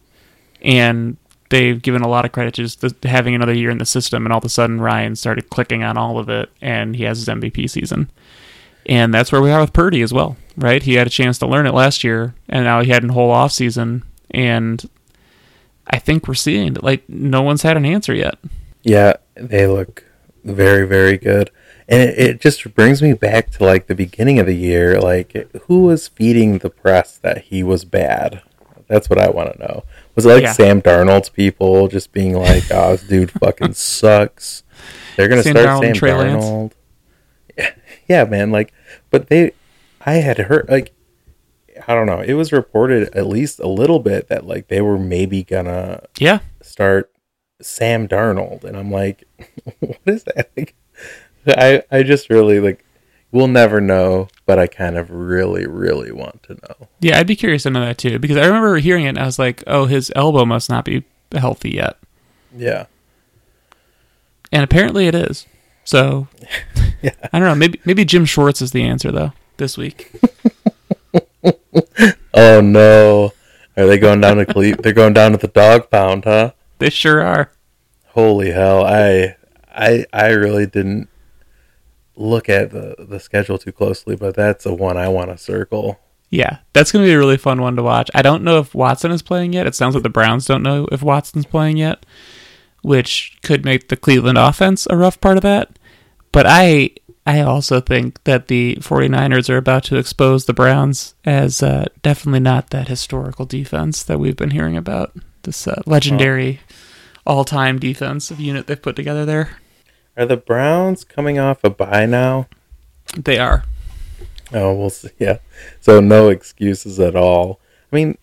and 0.63 1.17
they've 1.51 1.83
given 1.83 2.03
a 2.03 2.09
lot 2.09 2.25
of 2.25 2.33
credit 2.33 2.55
to 2.55 2.63
just 2.63 2.81
the, 2.81 2.95
having 3.09 3.35
another 3.35 3.53
year 3.53 3.71
in 3.71 3.79
the 3.79 3.85
system, 3.85 4.25
and 4.25 4.33
all 4.33 4.39
of 4.39 4.45
a 4.45 4.49
sudden 4.49 4.81
Ryan 4.81 5.17
started 5.17 5.51
clicking 5.51 5.83
on 5.83 5.99
all 5.99 6.19
of 6.19 6.29
it, 6.29 6.51
and 6.61 6.95
he 6.95 7.03
has 7.03 7.19
his 7.19 7.29
MVP 7.29 7.69
season, 7.69 8.11
and 8.87 9.13
that's 9.13 9.31
where 9.33 9.43
we 9.43 9.51
are 9.51 9.61
with 9.61 9.73
Purdy 9.73 10.03
as 10.03 10.13
well, 10.13 10.37
right? 10.57 10.83
He 10.83 10.95
had 10.95 11.07
a 11.07 11.11
chance 11.11 11.39
to 11.39 11.47
learn 11.47 11.67
it 11.67 11.75
last 11.75 12.03
year, 12.05 12.35
and 12.49 12.65
now 12.65 12.83
he 12.83 12.91
had 12.91 13.05
a 13.05 13.13
whole 13.13 13.31
off 13.31 13.53
season, 13.53 14.03
and 14.31 14.89
I 15.87 15.99
think 15.99 16.27
we're 16.27 16.35
seeing 16.35 16.75
that 16.75 16.83
like 16.85 17.09
no 17.09 17.43
one's 17.43 17.63
had 17.63 17.77
an 17.77 17.85
answer 17.87 18.15
yet. 18.15 18.39
Yeah, 18.83 19.15
they 19.35 19.67
look 19.67 20.05
very, 20.45 20.87
very 20.87 21.19
good. 21.19 21.51
And 21.89 22.03
it, 22.03 22.19
it 22.19 22.41
just 22.41 22.75
brings 22.75 23.01
me 23.01 23.13
back 23.13 23.51
to 23.53 23.65
like 23.65 23.87
the 23.87 23.95
beginning 23.95 24.41
of 24.41 24.47
the 24.47 24.57
year. 24.57 25.01
Like, 25.01 25.33
who 25.67 25.83
was 25.83 26.09
feeding 26.09 26.59
the 26.59 26.71
press 26.71 27.17
that 27.19 27.43
he 27.45 27.63
was 27.63 27.85
bad? 27.85 28.43
That's 28.89 29.09
what 29.11 29.19
I 29.21 29.29
want 29.31 29.53
to 29.53 29.59
know. 29.61 29.85
Was 30.17 30.27
it 30.27 30.31
like 30.31 30.43
Yeah. 30.43 30.53
Sam 30.53 30.81
Darnold's 30.83 31.29
people 31.29 31.87
just 31.89 32.13
being 32.13 32.35
like, 32.37 32.65
"Oh, 32.73 32.93
this 32.97 33.03
dude 33.07 33.31
fucking 33.33 33.73
sucks"? 33.75 34.63
They're 35.17 35.29
gonna 35.29 35.43
Sam 35.45 35.53
start 35.57 35.67
Darnold 35.67 35.79
Sam 35.81 35.89
and 35.89 35.97
Trey 35.97 36.13
Lance? 36.15 36.45
Darnold. 36.45 36.73
Yeah, 38.09 38.25
man. 38.25 38.51
Like, 38.51 38.73
but 39.11 39.29
they, 39.29 39.53
I 40.05 40.15
had 40.15 40.39
heard 40.39 40.69
like, 40.69 40.93
I 41.87 41.95
don't 41.95 42.07
know. 42.07 42.21
It 42.21 42.35
was 42.35 42.53
reported 42.53 43.15
at 43.15 43.27
least 43.27 43.61
a 43.61 43.69
little 43.69 43.99
bit 44.01 44.29
that 44.29 44.47
like 44.47 44.69
they 44.69 44.81
were 44.81 44.99
maybe 44.99 45.43
gonna 45.45 46.03
Yeah, 46.19 46.41
start 46.63 47.13
Sam 47.61 48.09
Darnold, 48.09 48.65
and 48.65 48.77
I'm 48.77 48.91
like, 48.91 49.25
what 49.81 49.99
is 50.07 50.25
that? 50.25 50.51
Like, 50.57 50.75
I 51.49 51.83
I 51.91 52.03
just 52.03 52.31
really 52.31 52.61
like, 52.61 52.85
we'll 53.33 53.49
never 53.49 53.81
know, 53.81 54.29
but 54.47 54.59
I 54.59 54.67
kind 54.67 54.97
of 54.99 55.11
really 55.11 55.67
really 55.67 56.13
want 56.13 56.43
to 56.45 56.55
know. 56.55 56.89
yeah, 57.01 57.19
I'd 57.19 57.27
be 57.27 57.37
curious 57.37 57.65
to 57.65 57.71
know 57.71 57.81
that 57.81 57.99
too 57.99 58.19
because 58.19 58.37
I 58.37 58.47
remember 58.47 58.77
hearing 58.79 59.05
it, 59.05 59.11
and 59.11 59.19
I 59.19 59.27
was 59.27 59.39
like, 59.39 59.63
oh, 59.67 59.87
his 59.87 60.13
elbow 60.17 60.45
must 60.45 60.71
not 60.71 60.85
be 60.85 61.05
healthy 61.33 61.71
yet. 61.73 61.99
Yeah, 62.51 62.87
and 64.53 64.63
apparently 64.63 65.07
it 65.07 65.15
is. 65.15 65.47
So 65.87 66.29
Yeah. 67.03 67.13
I 67.33 67.39
don't 67.39 67.49
know. 67.49 67.55
Maybe 67.55 67.81
maybe 67.87 68.05
Jim 68.05 68.25
Schwartz 68.27 68.61
is 68.61 68.73
the 68.73 68.83
answer 68.83 69.11
though 69.11 69.33
this 69.57 69.79
week. 69.79 70.13
Oh 72.35 72.61
no, 72.61 73.33
are 73.77 73.87
they 73.87 73.99
going 73.99 74.21
down 74.21 74.37
to 74.37 74.45
Cle- 74.47 74.77
They're 74.83 74.93
going 74.93 75.15
down 75.15 75.33
to 75.33 75.39
the 75.39 75.49
dog 75.49 75.91
pound, 75.91 76.25
huh? 76.25 76.53
They 76.79 76.91
sure 76.91 77.23
are. 77.23 77.51
Holy 78.09 78.51
hell! 78.51 78.85
I 78.85 79.37
I 79.75 80.05
I 80.13 80.29
really 80.31 80.67
didn't 80.67 81.09
look 82.15 82.49
at 82.51 82.73
the 82.73 82.95
the 82.99 83.19
schedule 83.21 83.57
too 83.59 83.73
closely, 83.73 84.17
but 84.17 84.35
that's 84.35 84.65
the 84.65 84.75
one 84.75 84.97
I 84.99 85.09
want 85.09 85.31
to 85.31 85.39
circle. 85.39 85.99
Yeah, 86.29 86.59
that's 86.75 86.93
going 86.93 87.05
to 87.05 87.09
be 87.09 87.15
a 87.15 87.19
really 87.19 87.37
fun 87.39 87.63
one 87.63 87.77
to 87.77 87.83
watch. 87.83 88.11
I 88.15 88.21
don't 88.21 88.43
know 88.45 88.59
if 88.59 88.75
Watson 88.75 89.13
is 89.13 89.23
playing 89.23 89.53
yet. 89.53 89.67
It 89.67 89.75
sounds 89.75 89.95
like 89.95 90.03
the 90.03 90.09
Browns 90.11 90.45
don't 90.45 90.63
know 90.63 90.87
if 90.93 91.03
Watson's 91.03 91.47
playing 91.47 91.77
yet, 91.79 92.05
which 92.87 93.37
could 93.43 93.65
make 93.65 93.89
the 93.89 93.97
Cleveland 93.97 94.39
offense 94.39 94.87
a 94.89 94.97
rough 94.97 95.21
part 95.21 95.37
of 95.37 95.43
that. 95.43 95.77
But 96.31 96.47
I 96.47 96.91
I 97.27 97.41
also 97.41 97.81
think 97.81 98.23
that 98.23 98.47
the 98.47 98.77
49ers 98.77 99.51
are 99.51 99.57
about 99.57 99.83
to 99.85 99.97
expose 99.97 100.45
the 100.45 100.55
Browns 100.55 101.17
as 101.25 101.65
uh, 101.65 101.87
definitely 102.05 102.39
not 102.39 102.71
that 102.71 102.87
historical 102.87 103.45
defense 103.45 104.05
that 104.05 104.21
we've 104.21 104.37
been 104.37 104.53
hearing 104.53 104.77
about. 104.77 105.13
This 105.43 105.67
uh, 105.67 105.83
legendary 105.85 106.61
all-time 107.27 107.81
defensive 107.81 108.39
unit 108.39 108.69
they've 108.69 108.81
put 108.81 108.95
together 108.95 109.25
there. 109.25 109.59
Are 110.17 110.25
the 110.25 110.37
Browns 110.37 111.03
coming 111.03 111.41
off 111.41 111.65
a 111.65 111.71
bye 111.71 112.07
now? 112.07 112.47
They 113.17 113.41
are. 113.41 113.65
Oh, 114.53 114.73
we'll 114.75 114.91
see. 114.91 115.11
Yeah. 115.19 115.39
So 115.81 115.99
no 115.99 116.29
excuses 116.29 117.01
at 117.01 117.17
all. 117.17 117.59
I 117.93 117.97
mean, 117.97 118.19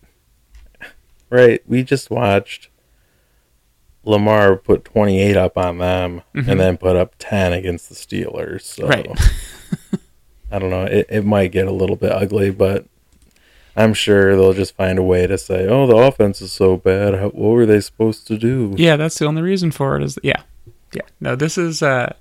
right? 1.29 1.61
We 1.67 1.83
just 1.83 2.09
watched 2.09 2.69
Lamar 4.05 4.55
put 4.57 4.83
28 4.85 5.37
up 5.37 5.57
on 5.57 5.77
them 5.77 6.21
Mhm. 6.35 6.47
and 6.47 6.59
then 6.59 6.77
put 6.77 6.95
up 6.95 7.15
10 7.19 7.53
against 7.53 7.89
the 7.89 7.95
Steelers. 7.95 8.61
So 8.63 8.87
Right. 8.87 9.07
I 10.51 10.59
don't 10.59 10.69
know. 10.69 10.83
It, 10.83 11.07
it 11.09 11.25
might 11.25 11.51
get 11.51 11.67
a 11.67 11.71
little 11.71 11.95
bit 11.95 12.11
ugly, 12.11 12.51
but 12.51 12.85
I'm 13.75 13.93
sure 13.95 14.35
they'll 14.35 14.53
just 14.53 14.75
find 14.75 14.99
a 14.99 15.03
way 15.03 15.25
to 15.25 15.35
say, 15.35 15.65
"Oh, 15.67 15.87
the 15.87 15.95
offense 15.95 16.41
is 16.43 16.51
so 16.51 16.77
bad. 16.77 17.15
How, 17.15 17.29
what 17.29 17.49
were 17.53 17.65
they 17.65 17.79
supposed 17.79 18.27
to 18.27 18.37
do?" 18.37 18.75
Yeah, 18.77 18.95
that's 18.95 19.17
the 19.17 19.25
only 19.25 19.41
reason 19.41 19.71
for 19.71 19.97
it. 19.97 20.03
Is 20.03 20.19
yeah, 20.21 20.43
yeah. 20.93 21.01
No, 21.19 21.35
this 21.35 21.57
is 21.57 21.81
uh, 21.81 22.13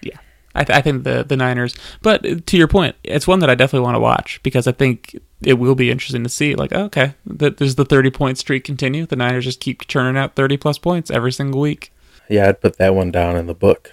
yeah. 0.00 0.16
I, 0.54 0.64
th- 0.64 0.78
I 0.78 0.80
think 0.80 1.04
the 1.04 1.24
the 1.24 1.36
Niners. 1.36 1.74
But 2.00 2.46
to 2.46 2.56
your 2.56 2.68
point, 2.68 2.96
it's 3.04 3.26
one 3.26 3.40
that 3.40 3.50
I 3.50 3.54
definitely 3.54 3.84
want 3.84 3.96
to 3.96 4.00
watch 4.00 4.40
because 4.42 4.66
I 4.66 4.72
think 4.72 5.20
it 5.46 5.54
will 5.54 5.74
be 5.74 5.90
interesting 5.90 6.22
to 6.24 6.28
see. 6.28 6.54
Like, 6.54 6.72
oh, 6.74 6.84
okay, 6.84 7.14
that 7.26 7.56
does 7.56 7.74
the 7.76 7.84
thirty 7.84 8.10
point 8.10 8.38
streak 8.38 8.64
continue? 8.64 9.06
The 9.06 9.16
Niners 9.16 9.44
just 9.44 9.60
keep 9.60 9.86
churning 9.86 10.16
out 10.20 10.34
thirty 10.34 10.56
plus 10.56 10.78
points 10.78 11.10
every 11.10 11.32
single 11.32 11.60
week. 11.60 11.92
Yeah, 12.28 12.48
I'd 12.48 12.60
put 12.60 12.78
that 12.78 12.94
one 12.94 13.10
down 13.10 13.36
in 13.36 13.46
the 13.46 13.54
book. 13.54 13.92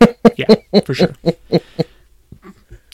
Yeah, 0.36 0.54
for 0.84 0.92
sure. 0.92 1.14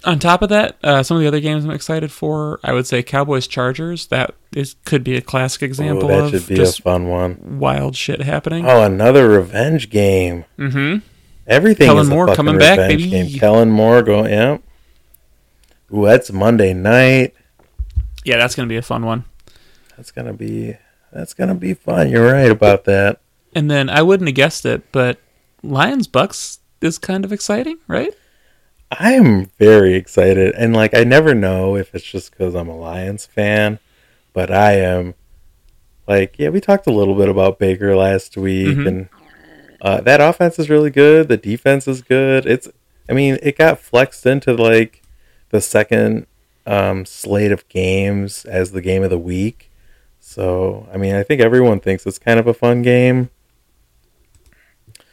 On 0.05 0.18
top 0.18 0.43
of 0.43 0.49
that, 0.51 0.76
uh, 0.84 1.03
some 1.03 1.16
of 1.16 1.20
the 1.20 1.26
other 1.26 1.40
games 1.40 1.64
I'm 1.64 1.70
excited 1.70 2.11
for, 2.12 2.59
I 2.64 2.72
would 2.72 2.86
say 2.86 3.03
Cowboys 3.03 3.47
Chargers. 3.47 4.07
That 4.09 4.34
is 4.55 4.74
could 4.84 5.03
be 5.05 5.16
a 5.16 5.20
classic 5.20 5.62
example 5.62 6.09
that 6.09 6.24
of 6.24 6.30
should 6.30 6.47
be 6.47 6.55
a 6.55 6.57
just 6.57 6.82
fun 6.82 7.09
one. 7.09 7.59
wild 7.61 7.97
shit 7.97 8.20
happening. 8.22 8.66
Oh, 8.66 8.82
another 8.84 9.28
revenge 9.28 9.90
game. 9.90 10.45
Mm-hmm. 10.59 10.99
Everything 11.47 11.86
Kellen 11.86 12.09
Moore 12.09 12.34
coming 12.34 12.59
back, 12.59 12.78
baby. 12.78 13.11
game. 13.11 13.38
Kellen 13.38 13.70
Moore 13.70 14.03
going, 14.03 14.30
yeah. 14.32 14.59
Ooh, 15.93 16.05
that's 16.05 16.32
Monday 16.32 16.72
night. 16.74 17.34
Yeah, 18.25 18.37
that's 18.37 18.55
gonna 18.55 18.68
be 18.68 18.77
a 18.77 18.83
fun 18.83 19.05
one. 19.05 19.25
That's 19.97 20.11
gonna 20.11 20.33
be 20.33 20.77
that's 21.12 21.35
gonna 21.35 21.55
be 21.55 21.75
fun. 21.75 22.11
You're 22.11 22.33
right 22.33 22.51
about 22.51 22.85
that. 22.85 23.20
And 23.55 23.70
then 23.70 23.91
I 23.91 24.03
wouldn't 24.03 24.29
have 24.29 24.35
guessed 24.35 24.64
it, 24.64 24.91
but 24.93 25.18
Lions 25.62 26.09
Bucs 26.09 26.59
is 26.81 26.99
kind 26.99 27.25
of 27.25 27.33
exciting, 27.33 27.79
right? 27.87 28.12
I 28.91 29.12
am 29.12 29.47
very 29.59 29.95
excited, 29.95 30.55
and 30.55 30.75
like 30.75 30.95
I 30.95 31.05
never 31.05 31.35
know 31.35 31.77
if 31.77 31.95
it's 31.95 32.05
just 32.05 32.31
because 32.31 32.55
I'm 32.55 32.68
a 32.68 32.77
Lions 32.77 33.27
fan, 33.27 33.79
but 34.33 34.51
I 34.51 34.73
am. 34.75 35.14
Like, 36.07 36.35
yeah, 36.39 36.49
we 36.49 36.61
talked 36.61 36.87
a 36.89 36.93
little 36.93 37.14
bit 37.14 37.29
about 37.29 37.59
Baker 37.61 37.95
last 37.97 38.37
week, 38.37 38.77
Mhm. 38.77 38.87
and 38.89 39.09
uh, 39.81 40.01
that 40.01 40.20
offense 40.20 40.59
is 40.59 40.68
really 40.68 40.91
good. 40.91 41.29
The 41.29 41.37
defense 41.37 41.87
is 41.89 42.03
good. 42.03 42.45
It's, 42.45 42.68
I 43.09 43.12
mean, 43.12 43.39
it 43.43 43.57
got 43.57 43.79
flexed 43.79 44.27
into 44.27 44.53
like 44.55 45.03
the 45.51 45.61
second 45.61 46.27
um, 46.66 47.04
slate 47.04 47.52
of 47.52 47.68
games 47.68 48.44
as 48.44 48.72
the 48.72 48.80
game 48.80 49.02
of 49.02 49.10
the 49.10 49.18
week. 49.18 49.70
So, 50.20 50.88
I 50.92 50.96
mean, 50.96 51.14
I 51.14 51.22
think 51.22 51.40
everyone 51.40 51.80
thinks 51.80 52.06
it's 52.06 52.18
kind 52.18 52.38
of 52.38 52.46
a 52.46 52.54
fun 52.54 52.82
game. 52.82 53.30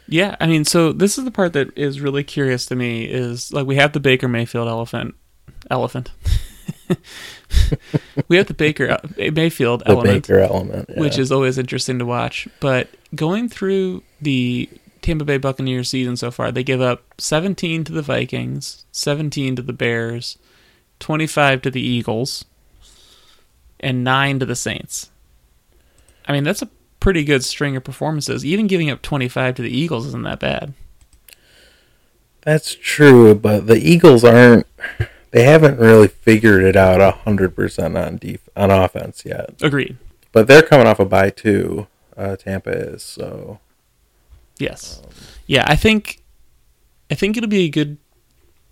Yeah, 0.08 0.36
I 0.40 0.48
mean, 0.48 0.66
so 0.66 0.92
this 0.92 1.18
is 1.18 1.26
the 1.26 1.32
part 1.32 1.54
that 1.54 1.78
is 1.78 2.02
really 2.02 2.24
curious 2.24 2.66
to 2.68 2.76
me 2.76 3.06
is 3.06 3.54
like 3.54 3.68
we 3.68 3.76
have 3.76 3.94
the 3.94 4.00
Baker 4.00 4.28
Mayfield 4.28 4.68
elephant, 4.68 5.14
elephant. 5.70 6.12
we 8.28 8.38
have 8.38 8.48
the 8.48 8.56
Baker 8.56 8.92
uh, 8.92 9.32
Mayfield 9.32 9.82
The 9.82 9.90
element, 9.90 10.28
Baker 10.28 10.40
element, 10.40 10.90
yeah. 10.90 11.00
which 11.00 11.20
is 11.20 11.32
always 11.32 11.60
interesting 11.60 12.00
to 12.00 12.06
watch. 12.06 12.48
But 12.60 12.90
going 13.14 13.50
through 13.50 14.04
the 14.20 14.68
Tampa 15.02 15.26
Bay 15.26 15.38
Buccaneers 15.38 15.90
season 15.90 16.18
so 16.18 16.32
far, 16.32 16.52
they 16.52 16.64
give 16.64 16.82
up 16.82 17.04
17 17.20 17.84
to 17.86 17.92
the 17.92 18.02
Vikings, 18.02 18.86
17 18.92 19.58
to 19.58 19.62
the 19.62 19.74
Bears, 19.74 20.38
25 21.00 21.62
to 21.64 21.72
the 21.72 21.82
Eagles, 21.82 22.46
and 23.80 24.04
9 24.04 24.40
to 24.40 24.46
the 24.46 24.56
Saints. 24.56 25.12
I 26.28 26.34
mean, 26.34 26.44
that's 26.44 26.62
a 26.62 26.70
pretty 27.00 27.24
good 27.24 27.44
string 27.44 27.76
of 27.76 27.84
performances. 27.84 28.46
Even 28.46 28.68
giving 28.68 28.90
up 28.90 29.02
25 29.02 29.56
to 29.56 29.62
the 29.62 29.76
Eagles 29.76 30.06
isn't 30.08 30.24
that 30.24 30.40
bad. 30.40 30.74
That's 32.42 32.76
true, 32.76 33.36
but 33.36 33.68
the 33.68 33.78
Eagles 33.78 34.24
aren't. 34.24 34.66
They 35.32 35.44
haven't 35.44 35.78
really 35.78 36.08
figured 36.08 36.64
it 36.64 36.76
out 36.76 37.20
hundred 37.20 37.56
percent 37.56 37.98
on 37.98 38.18
def- 38.18 38.50
on 38.56 38.72
offense 38.72 39.24
yet. 39.26 39.54
Agreed. 39.62 39.98
But 40.32 40.48
they're 40.48 40.64
coming 40.64 40.88
off 40.88 41.00
a 41.00 41.06
bye 41.06 41.30
too. 41.30 41.88
Uh, 42.18 42.36
Tampa 42.36 42.72
is 42.72 43.04
so. 43.04 43.60
Yes. 44.58 45.02
Yeah, 45.46 45.66
I 45.68 45.76
think 45.76 46.24
I 47.12 47.16
think 47.16 47.38
it'll 47.38 47.50
be 47.50 47.66
a 47.66 47.70
good 47.70 47.98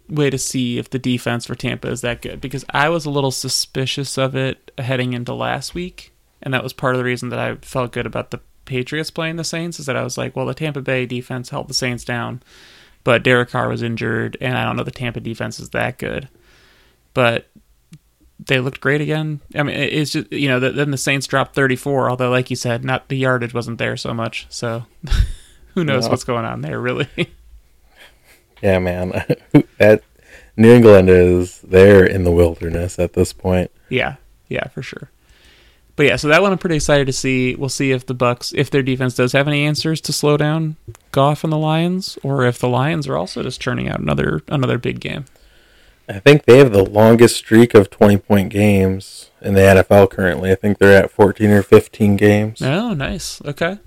way 0.09 0.29
to 0.29 0.37
see 0.37 0.77
if 0.77 0.89
the 0.89 0.99
defense 0.99 1.45
for 1.45 1.55
Tampa 1.55 1.89
is 1.89 2.01
that 2.01 2.21
good 2.21 2.39
because 2.41 2.63
I 2.69 2.89
was 2.89 3.05
a 3.05 3.09
little 3.09 3.31
suspicious 3.31 4.17
of 4.17 4.35
it 4.35 4.71
heading 4.77 5.13
into 5.13 5.33
last 5.33 5.73
week, 5.75 6.13
and 6.41 6.53
that 6.53 6.63
was 6.63 6.73
part 6.73 6.95
of 6.95 6.99
the 6.99 7.05
reason 7.05 7.29
that 7.29 7.39
I 7.39 7.55
felt 7.55 7.91
good 7.91 8.05
about 8.05 8.31
the 8.31 8.39
Patriots 8.65 9.11
playing 9.11 9.35
the 9.37 9.43
Saints 9.43 9.79
is 9.79 9.85
that 9.85 9.95
I 9.95 10.03
was 10.03 10.17
like, 10.17 10.35
well, 10.35 10.45
the 10.45 10.53
Tampa 10.53 10.81
Bay 10.81 11.05
defense 11.05 11.49
held 11.49 11.67
the 11.67 11.73
Saints 11.73 12.03
down, 12.03 12.41
but 13.03 13.23
Derek 13.23 13.49
Carr 13.49 13.69
was 13.69 13.81
injured, 13.81 14.37
and 14.41 14.57
I 14.57 14.63
don't 14.65 14.75
know 14.75 14.83
the 14.83 14.91
Tampa 14.91 15.19
defense 15.19 15.59
is 15.59 15.69
that 15.69 15.97
good, 15.97 16.27
but 17.13 17.49
they 18.45 18.59
looked 18.59 18.79
great 18.81 19.01
again. 19.01 19.41
I 19.55 19.63
mean, 19.63 19.75
it's 19.75 20.11
just 20.11 20.31
you 20.31 20.47
know 20.47 20.59
the, 20.59 20.71
then 20.71 20.91
the 20.91 20.97
Saints 20.97 21.27
dropped 21.27 21.55
34, 21.55 22.09
although 22.09 22.29
like 22.29 22.49
you 22.49 22.55
said, 22.55 22.83
not 22.85 23.07
the 23.09 23.17
yardage 23.17 23.53
wasn't 23.53 23.77
there 23.77 23.97
so 23.97 24.13
much, 24.13 24.45
so 24.49 24.85
who 25.73 25.83
knows 25.83 26.05
No. 26.05 26.11
what's 26.11 26.23
going 26.23 26.45
on 26.45 26.61
there 26.61 26.79
really. 26.79 27.07
Yeah, 28.61 28.79
man. 28.79 29.23
that 29.77 30.03
New 30.55 30.73
England 30.73 31.09
is 31.09 31.61
they're 31.61 32.05
in 32.05 32.23
the 32.23 32.31
wilderness 32.31 32.97
at 32.99 33.13
this 33.13 33.33
point. 33.33 33.71
Yeah, 33.89 34.15
yeah, 34.47 34.67
for 34.69 34.81
sure. 34.81 35.09
But 35.95 36.05
yeah, 36.05 36.15
so 36.15 36.27
that 36.27 36.43
one 36.43 36.51
I'm 36.51 36.59
pretty 36.59 36.75
excited 36.75 37.07
to 37.07 37.13
see. 37.13 37.55
We'll 37.55 37.69
see 37.69 37.91
if 37.91 38.05
the 38.05 38.13
Bucs, 38.13 38.53
if 38.55 38.69
their 38.69 38.83
defense 38.83 39.15
does 39.15 39.31
have 39.31 39.47
any 39.47 39.65
answers 39.65 39.99
to 40.01 40.13
slow 40.13 40.37
down 40.37 40.75
Goff 41.11 41.43
and 41.43 41.51
the 41.51 41.57
Lions, 41.57 42.19
or 42.21 42.45
if 42.45 42.59
the 42.59 42.69
Lions 42.69 43.07
are 43.07 43.17
also 43.17 43.41
just 43.41 43.59
churning 43.59 43.89
out 43.89 43.99
another 43.99 44.41
another 44.47 44.77
big 44.77 44.99
game. 44.99 45.25
I 46.07 46.19
think 46.19 46.45
they 46.45 46.59
have 46.59 46.71
the 46.71 46.85
longest 46.85 47.35
streak 47.35 47.73
of 47.73 47.89
twenty 47.89 48.17
point 48.17 48.49
games 48.49 49.31
in 49.41 49.55
the 49.55 49.61
NFL 49.61 50.11
currently. 50.11 50.51
I 50.51 50.55
think 50.55 50.77
they're 50.77 51.03
at 51.03 51.11
fourteen 51.11 51.49
or 51.49 51.63
fifteen 51.63 52.15
games. 52.15 52.61
Oh, 52.61 52.93
nice. 52.93 53.41
Okay. 53.43 53.79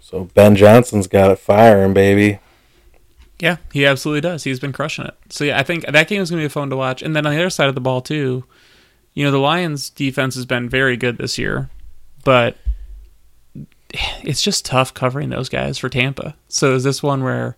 So 0.00 0.24
Ben 0.34 0.54
Johnson's 0.54 1.06
got 1.06 1.30
it 1.30 1.38
firing, 1.38 1.94
baby. 1.94 2.40
Yeah, 3.40 3.58
he 3.72 3.86
absolutely 3.86 4.20
does. 4.22 4.44
He's 4.44 4.60
been 4.60 4.72
crushing 4.72 5.04
it. 5.04 5.14
So 5.30 5.44
yeah, 5.44 5.58
I 5.58 5.62
think 5.62 5.86
that 5.86 6.08
game 6.08 6.20
is 6.20 6.30
going 6.30 6.42
to 6.42 6.48
be 6.48 6.52
fun 6.52 6.70
to 6.70 6.76
watch. 6.76 7.02
And 7.02 7.14
then 7.14 7.24
on 7.24 7.32
the 7.32 7.38
other 7.38 7.50
side 7.50 7.68
of 7.68 7.74
the 7.74 7.80
ball 7.80 8.00
too, 8.00 8.44
you 9.14 9.24
know, 9.24 9.30
the 9.30 9.38
Lions 9.38 9.90
defense 9.90 10.34
has 10.34 10.46
been 10.46 10.68
very 10.68 10.96
good 10.96 11.18
this 11.18 11.38
year, 11.38 11.70
but 12.24 12.56
it's 14.22 14.42
just 14.42 14.64
tough 14.64 14.92
covering 14.92 15.30
those 15.30 15.48
guys 15.48 15.78
for 15.78 15.88
Tampa. 15.88 16.36
So 16.48 16.74
is 16.74 16.84
this 16.84 17.02
one 17.02 17.22
where, 17.22 17.56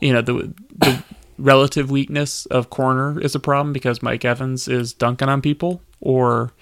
you 0.00 0.12
know, 0.12 0.22
the 0.22 0.54
the 0.76 1.02
relative 1.38 1.90
weakness 1.90 2.46
of 2.46 2.70
corner 2.70 3.20
is 3.20 3.34
a 3.34 3.40
problem 3.40 3.72
because 3.72 4.02
Mike 4.02 4.24
Evans 4.24 4.68
is 4.68 4.92
dunking 4.92 5.28
on 5.28 5.42
people, 5.42 5.80
or 6.00 6.52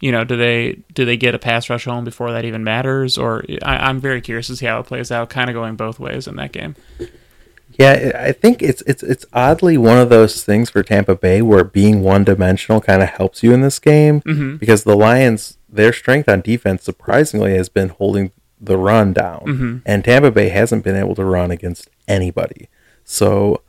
you 0.00 0.12
know, 0.12 0.24
do 0.24 0.36
they 0.36 0.82
do 0.94 1.04
they 1.04 1.16
get 1.16 1.34
a 1.34 1.38
pass 1.38 1.70
rush 1.70 1.84
home 1.84 2.04
before 2.04 2.32
that 2.32 2.44
even 2.44 2.64
matters? 2.64 3.18
Or 3.18 3.44
I, 3.62 3.88
I'm 3.88 4.00
very 4.00 4.20
curious 4.20 4.46
to 4.48 4.56
see 4.56 4.66
how 4.66 4.80
it 4.80 4.86
plays 4.86 5.10
out. 5.10 5.30
Kind 5.30 5.50
of 5.50 5.54
going 5.54 5.76
both 5.76 5.98
ways 5.98 6.26
in 6.26 6.36
that 6.36 6.52
game. 6.52 6.76
Yeah, 7.78 8.12
I 8.18 8.32
think 8.32 8.62
it's 8.62 8.82
it's 8.82 9.02
it's 9.02 9.26
oddly 9.32 9.76
one 9.76 9.98
of 9.98 10.08
those 10.08 10.42
things 10.44 10.70
for 10.70 10.82
Tampa 10.82 11.14
Bay 11.14 11.42
where 11.42 11.64
being 11.64 12.02
one 12.02 12.24
dimensional 12.24 12.80
kind 12.80 13.02
of 13.02 13.08
helps 13.10 13.42
you 13.42 13.52
in 13.52 13.60
this 13.60 13.78
game 13.78 14.20
Mm-hmm. 14.22 14.56
because 14.56 14.84
the 14.84 14.96
Lions 14.96 15.58
their 15.68 15.92
strength 15.92 16.28
on 16.28 16.40
defense 16.40 16.84
surprisingly 16.84 17.54
has 17.54 17.68
been 17.68 17.90
holding 17.90 18.30
the 18.58 18.78
run 18.78 19.12
down, 19.12 19.42
Mhm. 19.46 19.82
and 19.84 20.04
Tampa 20.04 20.30
Bay 20.30 20.48
hasn't 20.48 20.84
been 20.84 20.96
able 20.96 21.14
to 21.16 21.24
run 21.24 21.50
against 21.50 21.90
anybody. 22.08 22.68
So, 23.04 23.60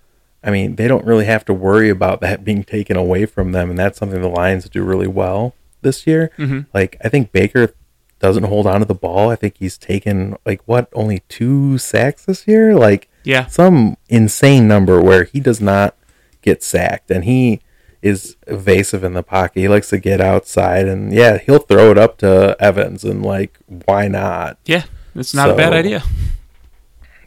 I 0.43 0.51
mean, 0.51 0.78
they 0.78 0.88
don't 0.88 1.05
really 1.05 1.26
have 1.26 1.43
to 1.45 1.53
worry 1.53 1.89
about 1.89 2.22
that 2.22 2.45
being 2.45 2.64
taken 2.64 2.95
away 2.95 3.26
from 3.26 3.51
them, 3.51 3.70
and 3.70 3.78
that's 3.78 3.97
something 3.97 4.22
the 4.22 4.30
Lions 4.30 4.70
do 4.70 4.84
really 4.84 5.08
well 5.08 5.53
this 5.82 6.08
year. 6.08 6.32
Mhm. 6.38 6.68
Like, 6.74 6.95
I 7.03 7.10
think 7.10 7.34
Baker 7.34 7.72
doesn't 8.20 8.43
hold 8.45 8.66
on 8.66 8.80
to 8.80 8.86
the 8.86 8.93
ball. 8.95 9.30
I 9.30 9.36
think 9.36 9.55
he's 9.60 9.78
taken 9.78 10.36
like 10.45 10.62
what 10.66 10.88
only 10.93 11.24
two 11.28 11.78
sacks 11.78 12.24
this 12.26 12.47
year, 12.47 12.74
like 12.74 13.10
Yeah. 13.28 13.47
some 13.47 13.97
insane 14.07 14.69
number 14.69 15.01
where 15.01 15.25
he 15.25 15.41
does 15.41 15.59
not 15.59 15.95
get 16.41 16.63
sacked 16.63 17.11
and 17.11 17.25
he 17.25 17.61
is 18.01 18.38
evasive 18.47 19.03
in 19.03 19.13
the 19.13 19.21
pocket. 19.21 19.59
He 19.59 19.67
likes 19.67 19.89
to 19.89 19.97
get 19.97 20.21
outside 20.21 20.88
and 20.88 21.11
yeah, 21.11 21.38
he'll 21.38 21.59
throw 21.59 21.91
it 21.91 21.97
up 21.97 22.17
to 22.19 22.55
Evans 22.57 23.03
and 23.03 23.25
like 23.25 23.59
why 23.67 24.07
not? 24.07 24.57
Yeah, 24.65 24.84
it's 25.13 25.34
not 25.34 25.49
a 25.49 25.55
bad 25.55 25.73
idea. 25.73 26.03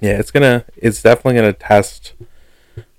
Yeah, 0.01 0.19
it's 0.19 0.31
gonna 0.31 0.65
it's 0.75 1.03
definitely 1.03 1.35
gonna 1.35 1.53
test 1.53 2.15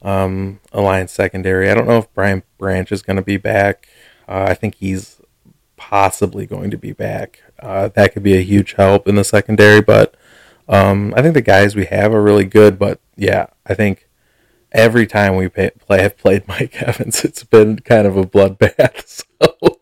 um 0.03 0.59
Alliance 0.71 1.11
secondary. 1.11 1.71
I 1.71 1.73
don't 1.73 1.87
know 1.87 1.97
if 1.97 2.13
Brian 2.13 2.43
Branch 2.59 2.91
is 2.91 3.01
gonna 3.01 3.23
be 3.23 3.37
back. 3.37 3.87
Uh, 4.27 4.45
I 4.49 4.53
think 4.53 4.75
he's 4.75 5.19
possibly 5.75 6.45
going 6.45 6.69
to 6.69 6.77
be 6.77 6.91
back. 6.91 7.41
Uh, 7.59 7.87
that 7.87 8.13
could 8.13 8.21
be 8.21 8.37
a 8.37 8.43
huge 8.43 8.73
help 8.73 9.07
in 9.07 9.15
the 9.15 9.23
secondary, 9.23 9.81
but 9.81 10.13
um, 10.71 11.13
I 11.15 11.21
think 11.21 11.35
the 11.35 11.41
guys 11.41 11.75
we 11.75 11.85
have 11.85 12.13
are 12.13 12.21
really 12.21 12.45
good. 12.45 12.79
But 12.79 12.99
yeah, 13.15 13.47
I 13.65 13.75
think 13.75 14.07
every 14.71 15.05
time 15.05 15.35
we 15.35 15.49
pay, 15.49 15.71
play 15.71 16.01
have 16.01 16.17
played 16.17 16.47
Mike 16.47 16.81
Evans, 16.81 17.23
it's 17.23 17.43
been 17.43 17.79
kind 17.79 18.07
of 18.07 18.17
a 18.17 18.23
bloodbath. 18.23 19.25
So 19.41 19.79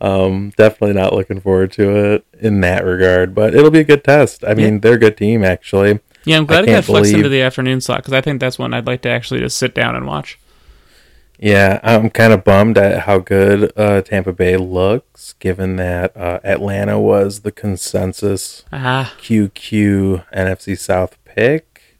um, 0.00 0.52
definitely 0.56 0.94
not 0.94 1.12
looking 1.12 1.40
forward 1.40 1.70
to 1.72 2.14
it 2.14 2.26
in 2.40 2.60
that 2.62 2.84
regard. 2.84 3.32
But 3.32 3.54
it'll 3.54 3.70
be 3.70 3.78
a 3.78 3.84
good 3.84 4.02
test. 4.02 4.44
I 4.44 4.54
mean, 4.54 4.80
they're 4.80 4.94
a 4.94 4.98
good 4.98 5.16
team 5.16 5.44
actually. 5.44 6.00
Yeah, 6.24 6.38
I'm 6.38 6.44
I 6.44 6.46
glad 6.46 6.64
it 6.64 6.66
got 6.66 6.72
can't 6.72 6.84
flexed 6.86 7.12
into 7.12 7.28
the 7.28 7.42
afternoon 7.42 7.80
slot 7.80 7.98
because 7.98 8.12
I 8.12 8.20
think 8.20 8.40
that's 8.40 8.58
one 8.58 8.74
I'd 8.74 8.86
like 8.86 9.02
to 9.02 9.08
actually 9.08 9.40
just 9.40 9.56
sit 9.56 9.74
down 9.74 9.94
and 9.94 10.06
watch. 10.06 10.38
Yeah, 11.42 11.80
I'm 11.82 12.08
kind 12.08 12.32
of 12.32 12.44
bummed 12.44 12.78
at 12.78 13.00
how 13.00 13.18
good 13.18 13.72
uh, 13.76 14.00
Tampa 14.02 14.32
Bay 14.32 14.56
looks, 14.56 15.32
given 15.40 15.74
that 15.74 16.16
uh, 16.16 16.38
Atlanta 16.44 17.00
was 17.00 17.40
the 17.40 17.50
consensus 17.50 18.64
Ah, 18.72 19.12
QQ 19.20 20.24
NFC 20.32 20.78
South 20.78 21.18
pick, 21.24 21.98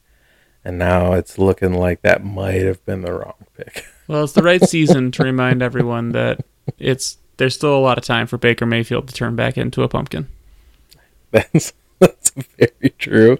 and 0.64 0.78
now 0.78 1.14
it's 1.14 1.38
looking 1.38 1.74
like 1.74 2.02
that 2.02 2.24
might 2.24 2.62
have 2.62 2.84
been 2.86 3.00
the 3.00 3.12
wrong 3.12 3.34
pick. 3.56 3.84
well, 4.06 4.22
it's 4.22 4.32
the 4.32 4.44
right 4.44 4.62
season 4.62 5.10
to 5.10 5.24
remind 5.24 5.60
everyone 5.60 6.10
that 6.10 6.44
it's 6.78 7.18
there's 7.36 7.56
still 7.56 7.76
a 7.76 7.82
lot 7.82 7.98
of 7.98 8.04
time 8.04 8.28
for 8.28 8.38
Baker 8.38 8.64
Mayfield 8.64 9.08
to 9.08 9.14
turn 9.14 9.34
back 9.34 9.58
into 9.58 9.82
a 9.82 9.88
pumpkin. 9.88 10.28
That's 11.32 11.72
that's 11.98 12.30
very 12.30 12.90
true. 12.96 13.38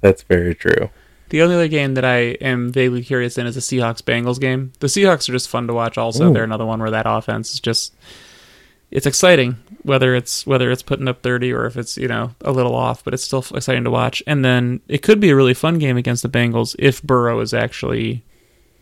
That's 0.00 0.22
very 0.22 0.54
true. 0.54 0.88
The 1.30 1.42
only 1.42 1.54
other 1.54 1.68
game 1.68 1.94
that 1.94 2.04
I 2.04 2.18
am 2.40 2.70
vaguely 2.70 3.02
curious 3.02 3.38
in 3.38 3.46
is 3.46 3.54
the 3.54 3.60
Seahawks 3.60 4.02
Bengals 4.02 4.40
game. 4.40 4.72
The 4.80 4.88
Seahawks 4.88 5.28
are 5.28 5.32
just 5.32 5.48
fun 5.48 5.66
to 5.68 5.74
watch. 5.74 5.96
Also, 5.96 6.28
Ooh. 6.28 6.32
they're 6.32 6.44
another 6.44 6.66
one 6.66 6.80
where 6.80 6.90
that 6.90 7.06
offense 7.08 7.54
is 7.54 7.60
just 7.60 7.94
it's 8.90 9.06
exciting 9.06 9.56
whether 9.82 10.14
it's 10.14 10.46
whether 10.46 10.70
it's 10.70 10.82
putting 10.82 11.08
up 11.08 11.22
30 11.22 11.52
or 11.52 11.64
if 11.66 11.76
it's 11.76 11.96
you 11.96 12.08
know 12.08 12.34
a 12.40 12.50
little 12.50 12.74
off 12.74 13.04
but 13.04 13.14
it's 13.14 13.22
still 13.22 13.44
exciting 13.54 13.84
to 13.84 13.90
watch 13.90 14.22
and 14.26 14.44
then 14.44 14.80
it 14.88 15.00
could 15.02 15.20
be 15.20 15.30
a 15.30 15.36
really 15.36 15.54
fun 15.54 15.78
game 15.78 15.96
against 15.96 16.22
the 16.22 16.28
bengals 16.28 16.74
if 16.78 17.00
burrow 17.02 17.40
is 17.40 17.54
actually 17.54 18.24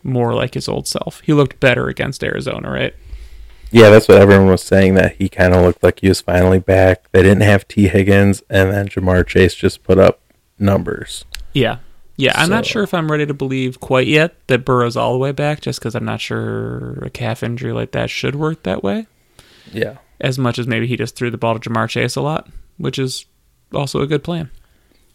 more 0.03 0.33
like 0.33 0.55
his 0.55 0.67
old 0.67 0.87
self 0.87 1.21
he 1.21 1.31
looked 1.31 1.59
better 1.59 1.87
against 1.87 2.23
arizona 2.23 2.69
right 2.69 2.95
Yeah, 3.71 3.91
that's 3.91 4.07
what 4.07 4.17
everyone 4.17 4.47
was 4.47 4.63
saying 4.63 4.95
that 4.95 5.17
he 5.17 5.29
kind 5.29 5.53
of 5.53 5.61
looked 5.61 5.83
like 5.83 5.99
he 5.99 6.09
was 6.09 6.21
finally 6.21 6.57
back. 6.57 7.09
They 7.11 7.21
didn't 7.21 7.43
have 7.43 7.67
Tee 7.67 7.87
Higgins, 7.87 8.41
and 8.49 8.71
then 8.71 8.87
Ja'Marr 8.87 9.27
Chase 9.27 9.53
just 9.53 9.83
put 9.83 9.99
up 9.99 10.21
numbers. 10.57 11.23
Yeah. 11.53 11.77
Yeah, 12.19 12.33
I'm 12.35 12.49
not 12.49 12.65
sure 12.65 12.83
if 12.83 12.93
I'm 12.93 13.09
ready 13.09 13.25
to 13.25 13.33
believe 13.33 13.79
quite 13.79 14.07
yet 14.07 14.35
that 14.47 14.65
Burrow's 14.65 14.97
all 14.97 15.13
the 15.13 15.19
way 15.19 15.31
back, 15.31 15.61
just 15.61 15.79
because 15.79 15.95
I'm 15.95 16.03
not 16.03 16.19
sure 16.19 16.99
a 17.01 17.09
calf 17.09 17.43
injury 17.43 17.71
like 17.71 17.91
that 17.91 18.09
should 18.09 18.35
work 18.35 18.63
that 18.63 18.83
way, 18.83 19.07
Yeah. 19.71 19.99
as 20.19 20.37
much 20.37 20.59
as 20.59 20.67
maybe 20.67 20.85
he 20.85 20.97
just 20.97 21.15
threw 21.15 21.31
the 21.31 21.37
ball 21.37 21.57
to 21.57 21.69
Ja'Marr 21.69 21.87
Chase 21.87 22.17
a 22.17 22.21
lot, 22.21 22.49
which 22.77 22.99
is 22.99 23.25
also 23.73 24.01
a 24.01 24.07
good 24.07 24.21
plan. 24.23 24.49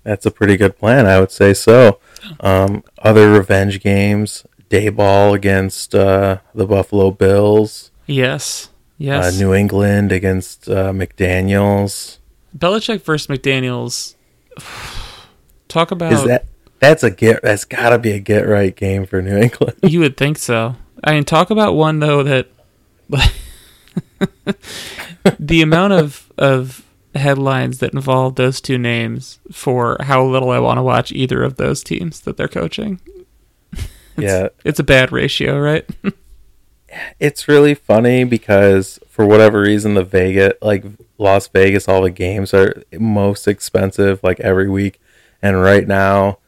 That's 0.02 0.24
a 0.24 0.30
pretty 0.30 0.56
good 0.56 0.78
plan, 0.78 1.06
I 1.06 1.20
would 1.20 1.30
say 1.30 1.52
so. 1.52 1.98
Um, 2.40 2.82
other 3.02 3.30
revenge 3.30 3.80
games, 3.80 4.46
Daboll 4.70 5.34
against 5.34 5.94
uh, 5.94 6.38
the 6.54 6.66
Buffalo 6.66 7.10
Bills, 7.10 7.90
Yes. 8.06 8.70
Yes. 8.96 9.34
uh, 9.36 9.38
New 9.38 9.52
England 9.52 10.10
against 10.10 10.70
uh, 10.70 10.92
McDaniels. 10.92 12.16
Belichick 12.56 13.02
versus 13.02 13.26
McDaniels. 13.26 14.14
Talk 15.68 15.90
about. 15.90 16.12
Is 16.12 16.24
that 16.24 16.46
that's 16.84 17.02
a 17.02 17.10
get? 17.10 17.42
That's 17.42 17.64
got 17.64 17.90
to 17.90 17.98
be 17.98 18.12
a 18.12 18.18
get 18.18 18.46
right 18.46 18.74
game 18.74 19.06
for 19.06 19.22
New 19.22 19.36
England. 19.36 19.76
You 19.82 20.00
would 20.00 20.16
think 20.16 20.38
so. 20.38 20.76
I 21.02 21.14
mean, 21.14 21.24
talk 21.24 21.50
about 21.50 21.74
one 21.74 22.00
though 22.00 22.22
that 22.22 22.48
the 25.38 25.62
amount 25.62 25.92
of 25.94 26.32
of 26.36 26.84
headlines 27.14 27.78
that 27.78 27.94
involve 27.94 28.34
those 28.34 28.60
two 28.60 28.76
names 28.76 29.38
for 29.52 29.96
how 30.00 30.24
little 30.24 30.50
I 30.50 30.58
want 30.58 30.78
to 30.78 30.82
watch 30.82 31.12
either 31.12 31.42
of 31.42 31.56
those 31.56 31.82
teams 31.82 32.20
that 32.20 32.36
they're 32.36 32.48
coaching. 32.48 33.00
yeah, 34.18 34.48
It's 34.64 34.80
a 34.80 34.84
bad 34.84 35.12
ratio, 35.12 35.58
right? 35.58 35.88
it's 37.20 37.48
really 37.48 37.74
funny 37.74 38.24
because 38.24 38.98
for 39.08 39.24
whatever 39.24 39.60
reason, 39.60 39.94
the 39.94 40.04
Vegas, 40.04 40.54
like 40.60 40.84
Las 41.18 41.46
Vegas, 41.48 41.88
all 41.88 42.02
the 42.02 42.10
games 42.10 42.52
are 42.52 42.82
most 42.92 43.46
expensive 43.46 44.20
like 44.22 44.40
every 44.40 44.68
week, 44.68 45.00
and 45.40 45.62
right 45.62 45.86
now, 45.86 46.38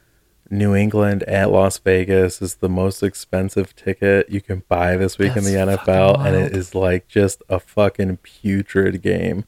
New 0.50 0.74
England 0.74 1.22
at 1.24 1.50
Las 1.50 1.78
Vegas 1.78 2.40
is 2.40 2.56
the 2.56 2.68
most 2.68 3.02
expensive 3.02 3.74
ticket 3.74 4.30
you 4.30 4.40
can 4.40 4.62
buy 4.68 4.96
this 4.96 5.18
week 5.18 5.36
in 5.36 5.44
the 5.44 5.50
NFL, 5.54 6.24
and 6.24 6.36
it 6.36 6.56
is 6.56 6.74
like 6.74 7.08
just 7.08 7.42
a 7.48 7.58
fucking 7.58 8.18
putrid 8.18 9.02
game. 9.02 9.44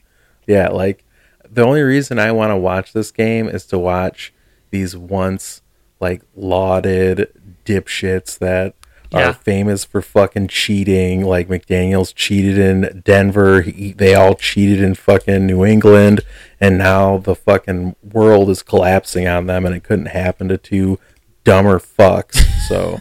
Yeah, 0.47 0.67
like 0.69 1.05
the 1.49 1.63
only 1.63 1.81
reason 1.81 2.19
I 2.19 2.31
want 2.31 2.51
to 2.51 2.57
watch 2.57 2.93
this 2.93 3.11
game 3.11 3.47
is 3.47 3.65
to 3.67 3.77
watch 3.79 4.33
these 4.71 4.95
once 4.97 5.61
like 5.99 6.21
lauded 6.35 7.27
dipshits 7.65 8.37
that 8.39 8.75
Yeah. 9.11 9.29
are 9.29 9.33
famous 9.33 9.83
for 9.85 10.01
fucking 10.01 10.49
cheating. 10.49 11.23
Like 11.25 11.47
McDaniels 11.47 12.13
cheated 12.13 12.57
in 12.57 13.01
Denver. 13.03 13.61
He, 13.61 13.93
they 13.93 14.13
all 14.13 14.35
cheated 14.35 14.81
in 14.81 14.93
fucking 14.95 15.45
New 15.47 15.65
England. 15.65 16.21
And 16.61 16.77
now 16.77 17.17
the 17.17 17.35
fucking 17.35 17.95
world 18.03 18.49
is 18.49 18.63
collapsing 18.63 19.27
on 19.27 19.45
them 19.45 19.65
and 19.65 19.73
it 19.73 19.83
couldn't 19.83 20.07
happen 20.07 20.49
to 20.49 20.57
two 20.57 20.99
dumber 21.43 21.79
fucks. 21.79 22.43
So 22.67 22.99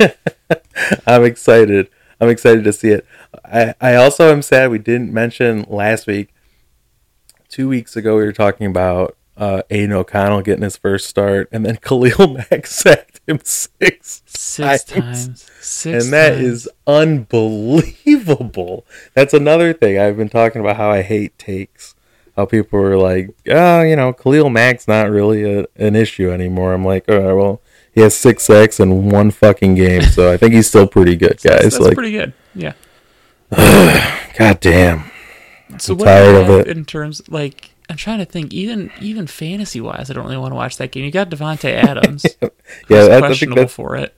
I'm 1.06 1.24
excited. 1.24 1.88
I'm 2.20 2.28
excited 2.28 2.64
to 2.64 2.72
see 2.72 2.90
it. 2.90 3.06
I, 3.44 3.74
I 3.80 3.94
also 3.96 4.30
am 4.30 4.42
sad 4.42 4.70
we 4.70 4.78
didn't 4.78 5.12
mention 5.12 5.64
last 5.68 6.06
week. 6.06 6.32
Two 7.48 7.68
weeks 7.68 7.96
ago, 7.96 8.16
we 8.16 8.22
were 8.22 8.32
talking 8.32 8.66
about 8.66 9.16
uh, 9.40 9.62
Aidan 9.70 9.92
O'Connell 9.92 10.42
getting 10.42 10.62
his 10.62 10.76
first 10.76 11.08
start, 11.08 11.48
and 11.50 11.66
then 11.66 11.76
Khalil 11.82 12.34
Mack 12.34 12.66
sacked 12.66 13.20
him 13.26 13.40
six 13.42 14.22
Six 14.26 14.84
times. 14.84 15.26
times. 15.26 15.50
Six 15.60 16.04
and 16.04 16.12
that 16.12 16.34
times. 16.34 16.44
is 16.44 16.68
unbelievable. 16.86 18.86
That's 19.14 19.34
another 19.34 19.72
thing 19.72 19.98
I've 19.98 20.16
been 20.16 20.28
talking 20.28 20.60
about 20.60 20.76
how 20.76 20.90
I 20.90 21.02
hate 21.02 21.36
takes. 21.38 21.94
How 22.36 22.44
people 22.46 22.78
were 22.78 22.96
like, 22.96 23.30
oh, 23.48 23.82
you 23.82 23.96
know, 23.96 24.12
Khalil 24.12 24.50
Mack's 24.50 24.86
not 24.86 25.10
really 25.10 25.42
a, 25.60 25.66
an 25.76 25.96
issue 25.96 26.30
anymore. 26.30 26.72
I'm 26.72 26.84
like, 26.84 27.08
all 27.08 27.18
right, 27.18 27.32
well, 27.32 27.60
he 27.92 28.02
has 28.02 28.16
six 28.16 28.44
sacks 28.44 28.78
in 28.78 29.10
one 29.10 29.30
fucking 29.30 29.74
game, 29.74 30.02
so 30.02 30.32
I 30.32 30.36
think 30.36 30.54
he's 30.54 30.68
still 30.68 30.86
pretty 30.86 31.16
good, 31.16 31.38
guys. 31.42 31.62
That's 31.62 31.80
like, 31.80 31.94
pretty 31.94 32.12
good. 32.12 32.32
Yeah. 32.54 32.74
god 34.38 34.60
damn. 34.60 35.10
So 35.78 35.94
I'm 35.94 35.98
what 35.98 36.04
tired 36.04 36.34
of 36.36 36.50
it. 36.50 36.68
in 36.68 36.84
terms 36.84 37.20
like 37.28 37.70
I'm 37.90 37.96
trying 37.96 38.20
to 38.20 38.24
think 38.24 38.54
even 38.54 38.92
even 39.00 39.26
fantasy 39.26 39.80
wise 39.80 40.10
I 40.10 40.14
don't 40.14 40.24
really 40.24 40.36
want 40.36 40.52
to 40.52 40.56
watch 40.56 40.76
that 40.76 40.92
game. 40.92 41.04
You 41.04 41.10
got 41.10 41.28
Davante 41.28 41.72
Adams. 41.74 42.24
Yeah, 42.40 42.48
who's 42.86 43.08
that's, 43.08 43.20
questionable 43.20 43.66
for 43.66 43.96
it. 43.96 44.16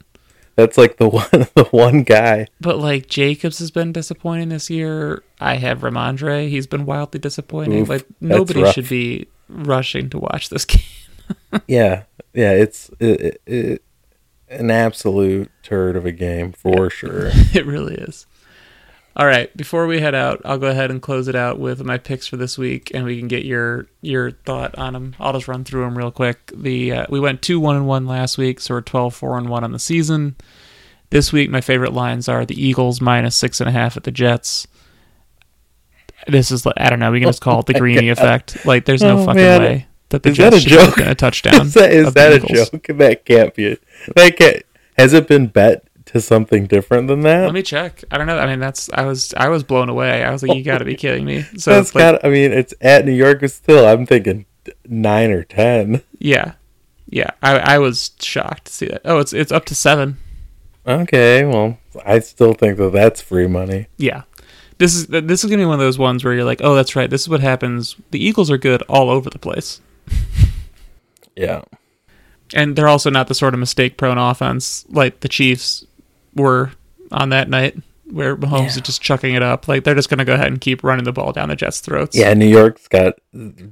that's 0.57 0.77
like 0.77 0.99
the 0.99 1.09
one, 1.09 1.49
the 1.55 1.67
one 1.71 2.03
guy. 2.03 2.49
But 2.61 2.79
like 2.79 3.09
Jacobs 3.09 3.59
has 3.61 3.71
been 3.71 3.93
disappointing 3.93 4.51
this 4.51 4.69
year. 4.69 5.23
I 5.41 5.55
have 5.55 5.81
Rhamondre. 5.81 6.51
He's 6.51 6.67
been 6.67 6.85
wildly 6.85 7.19
disappointing. 7.19 7.81
Oof, 7.83 7.89
like 7.89 8.07
nobody 8.21 8.71
should 8.73 8.89
be 8.89 9.27
rushing 9.49 10.11
to 10.11 10.19
watch 10.19 10.51
this 10.51 10.65
game. 10.67 10.83
Yeah, 11.67 12.03
yeah, 12.35 12.53
it's 12.53 12.91
it, 13.01 13.21
it, 13.21 13.43
it, 13.47 13.83
an 14.49 14.71
absolute 14.71 15.51
turd 15.63 15.97
of 15.97 16.05
a 16.05 16.13
game 16.13 16.53
for 16.53 16.91
sure. 16.91 17.31
it 17.55 17.65
really 17.65 17.95
is. 17.95 18.27
All 19.15 19.27
right, 19.27 19.55
before 19.57 19.87
we 19.87 20.01
head 20.01 20.15
out, 20.15 20.41
I'll 20.45 20.57
go 20.59 20.69
ahead 20.69 20.91
and 20.91 21.03
close 21.03 21.29
it 21.29 21.35
out 21.35 21.59
with 21.59 21.85
my 21.85 21.99
picks 21.99 22.27
for 22.27 22.39
this 22.39 22.57
week, 22.57 22.91
and 22.95 23.05
we 23.05 23.19
can 23.19 23.29
get 23.29 23.45
your 23.45 23.87
your 24.01 24.31
thought 24.31 24.77
on 24.79 24.95
them. 24.95 25.15
I'll 25.21 25.35
just 25.35 25.49
run 25.49 25.65
through 25.65 25.83
them 25.83 25.99
real 25.99 26.11
quick. 26.11 26.51
The 26.55 26.93
uh, 26.93 27.07
we 27.11 27.21
went 27.21 27.43
two 27.43 27.61
one 27.61 27.77
and 27.77 27.87
one 27.87 28.07
last 28.07 28.39
week, 28.39 28.59
so 28.61 28.73
we're 28.75 28.81
12 28.81 29.15
4 29.15 29.39
and 29.39 29.49
one 29.51 29.65
on 29.65 29.73
the 29.73 29.79
season. 29.79 30.37
This 31.11 31.31
week, 31.31 31.51
my 31.51 31.61
favorite 31.61 31.93
lines 31.93 32.27
are 32.27 32.47
the 32.47 32.59
Eagles 32.59 33.03
minus 33.03 33.37
six 33.37 33.61
and 33.61 33.69
a 33.69 33.73
half 33.73 33.99
at 33.99 34.05
the 34.05 34.11
Jets. 34.11 34.67
This 36.27 36.51
is 36.51 36.67
I 36.79 36.89
don't 36.89 36.99
know. 37.01 37.11
We 37.13 37.21
can 37.21 37.29
just 37.29 37.43
call 37.43 37.61
it 37.61 37.67
the 37.67 37.75
Greeny 37.75 38.09
effect. 38.11 38.65
Like, 38.65 38.87
there's 38.87 39.03
no 39.03 39.19
Oh, 39.19 39.27
fucking 39.27 39.43
man. 39.43 39.61
way 39.61 39.87
that 40.09 40.23
the 40.23 40.31
Is 40.31 40.37
that 40.39 40.53
Jets 40.53 40.57
a 40.57 40.61
should 40.69 40.97
joke? 40.97 40.99
a 41.07 41.15
touchdown. 41.17 41.67
is 41.67 41.75
that, 41.75 41.93
is 41.93 42.15
that 42.15 42.33
a 42.33 42.37
Eagles. 42.37 42.71
joke? 42.71 42.87
That 42.97 43.25
can't 43.27 43.55
be. 43.55 43.77
That 44.17 44.37
can't. 44.39 44.63
Has 44.97 45.13
it 45.13 45.29
been 45.29 45.49
bet 45.49 45.85
to 46.13 46.21
something 46.21 46.67
different 46.67 47.09
than 47.09 47.23
that? 47.23 47.45
Let 47.45 47.55
me 47.55 47.63
check. 47.63 48.05
I 48.11 48.19
don't 48.19 48.27
know. 48.27 48.39
I 48.39 48.47
mean, 48.47 48.61
that's 48.61 48.91
I 48.93 49.05
was 49.05 49.35
I 49.35 49.49
was 49.49 49.63
blown 49.63 49.89
away. 49.89 50.23
I 50.23 50.31
was 50.31 50.43
like, 50.43 50.57
you 50.57 50.63
got 50.63 50.79
to 50.79 50.85
be 50.85 50.95
kidding 50.95 51.25
me. 51.25 51.43
So 51.57 51.73
That's 51.73 51.89
it's 51.89 51.95
like, 51.95 52.03
got. 52.03 52.25
I 52.25 52.29
mean, 52.29 52.53
it's 52.53 52.75
at 52.81 53.05
New 53.05 53.13
York, 53.13 53.47
still, 53.49 53.87
I'm 53.87 54.07
thinking 54.07 54.47
nine 54.87 55.31
or 55.31 55.45
ten. 55.45 56.03
Yeah, 56.19 56.53
yeah. 57.09 57.31
I 57.43 57.59
I 57.59 57.79
was 57.79 58.13
shocked 58.21 58.67
to 58.67 58.73
see 58.73 58.87
that. 58.87 59.03
Oh, 59.05 59.19
it's 59.19 59.33
it's 59.33 59.53
up 59.53 59.65
to 59.67 59.75
seven. 59.75 60.19
Okay, 60.87 61.45
well, 61.45 61.79
I 62.05 62.19
still 62.19 62.55
think 62.55 62.77
that 62.79 62.93
that's 62.93 63.21
free 63.21 63.47
money. 63.47 63.87
Yeah, 63.97 64.23
this 64.79 64.95
is 64.95 65.07
this 65.07 65.45
is 65.45 65.51
gonna 65.51 65.63
be 65.63 65.67
one 65.67 65.75
of 65.75 65.81
those 65.81 65.99
ones 65.99 66.25
where 66.25 66.35
you're 66.35 66.45
like, 66.45 66.61
oh, 66.63 66.75
that's 66.75 66.97
right. 66.97 67.09
This 67.09 67.23
is 67.23 67.29
what 67.29 67.41
happens. 67.41 67.97
The 68.11 68.23
Eagles 68.25 68.51
are 68.51 68.59
good 68.59 68.83
all 68.83 69.09
over 69.09 69.31
the 69.31 69.39
place, 69.39 69.81
Yeah, 71.37 71.63
and 72.53 72.77
they're 72.77 72.89
also 72.89 73.11
not 73.11 73.29
the 73.29 73.35
sort 73.35 73.55
of 73.55 73.61
mistake-prone 73.61 74.19
offense 74.19 74.85
like 74.89 75.21
the 75.21 75.29
Chiefs 75.29 75.87
were 76.35 76.73
on 77.11 77.29
that 77.31 77.49
night, 77.49 77.77
where 78.11 78.37
Mahomes 78.37 78.61
Yeah. 78.61 78.67
is 78.67 78.81
just 78.83 79.03
chucking 79.03 79.35
it 79.35 79.43
up. 79.43 79.69
Like 79.69 79.85
they're 79.85 79.95
just 79.95 80.09
gonna 80.11 80.25
go 80.25 80.35
ahead 80.35 80.49
and 80.49 80.61
keep 80.61 80.83
running 80.85 81.05
the 81.05 81.13
ball 81.13 81.33
down 81.33 81.49
the 81.49 81.57
Jets' 81.57 81.81
throats. 81.81 82.17
yeah. 82.17 82.33
New 82.35 82.47
York's 82.49 82.89
got 82.89 83.15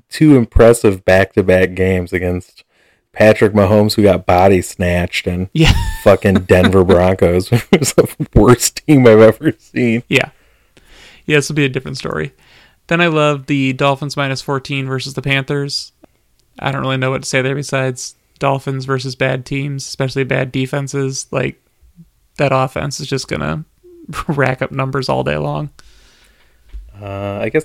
two 0.09 0.37
impressive 0.37 1.05
back-to-back 1.05 1.75
games 1.75 2.13
against 2.13 2.65
Patrick 3.13 3.53
Mahomes, 3.53 3.95
who 3.95 4.03
got 4.03 4.25
body 4.27 4.63
snatched, 4.63 5.27
and 5.27 5.49
yeah, 5.53 5.73
fucking 6.05 6.45
Denver 6.45 6.85
Broncos, 6.85 7.51
which 7.51 7.67
was 7.79 7.93
the 7.95 8.29
worst 8.35 8.87
team 8.87 9.07
I've 9.07 9.19
ever 9.21 9.53
seen. 9.59 10.03
yeah, 10.09 10.31
yeah. 11.27 11.39
This 11.39 11.49
will 11.49 11.57
be 11.57 11.65
a 11.65 11.69
different 11.69 11.97
story. 11.99 12.33
Then 12.87 13.01
I 13.01 13.07
love 13.09 13.47
the 13.47 13.73
Dolphins 13.73 14.17
minus 14.17 14.43
14 14.43 14.87
versus 14.87 15.15
the 15.15 15.23
Panthers. 15.23 15.93
I 16.59 16.73
don't 16.73 16.83
really 16.83 16.97
know 16.97 17.11
what 17.11 17.23
to 17.23 17.29
say 17.29 17.41
there 17.43 17.55
besides 17.55 18.17
Dolphins 18.39 18.85
versus 18.85 19.15
bad 19.17 19.45
teams, 19.47 19.87
especially 19.87 20.25
bad 20.25 20.51
defenses. 20.53 21.27
Like 21.31 21.61
that 22.41 22.53
offense 22.53 22.99
is 23.01 23.07
just 23.07 23.29
gonna 23.29 23.65
rack 24.29 24.61
up 24.63 24.73
numbers 24.73 25.09
all 25.09 25.23
day 25.23 25.37
long. 25.37 25.71
Uh, 27.01 27.39
I 27.41 27.49
guess 27.49 27.65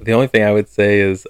the 0.00 0.12
only 0.12 0.26
thing 0.26 0.42
I 0.42 0.52
would 0.52 0.68
say 0.68 1.00
is, 1.00 1.26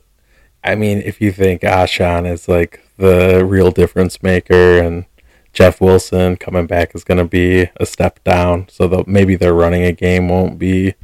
I 0.64 0.74
mean, 0.74 0.98
if 0.98 1.20
you 1.20 1.32
think 1.32 1.62
Achane 1.62 2.30
is 2.30 2.48
like 2.48 2.84
the 2.96 3.44
real 3.44 3.70
difference 3.70 4.22
maker 4.22 4.78
and 4.78 5.06
Jeff 5.52 5.80
Wilson 5.80 6.36
coming 6.36 6.66
back 6.66 6.94
is 6.94 7.04
going 7.04 7.18
to 7.18 7.24
be 7.24 7.68
a 7.76 7.86
step 7.86 8.22
down, 8.24 8.68
so 8.68 8.88
the, 8.88 9.04
maybe 9.06 9.36
their 9.36 9.54
running 9.54 9.82
a 9.82 9.92
game 9.92 10.28
won't 10.28 10.58
be 10.58 10.94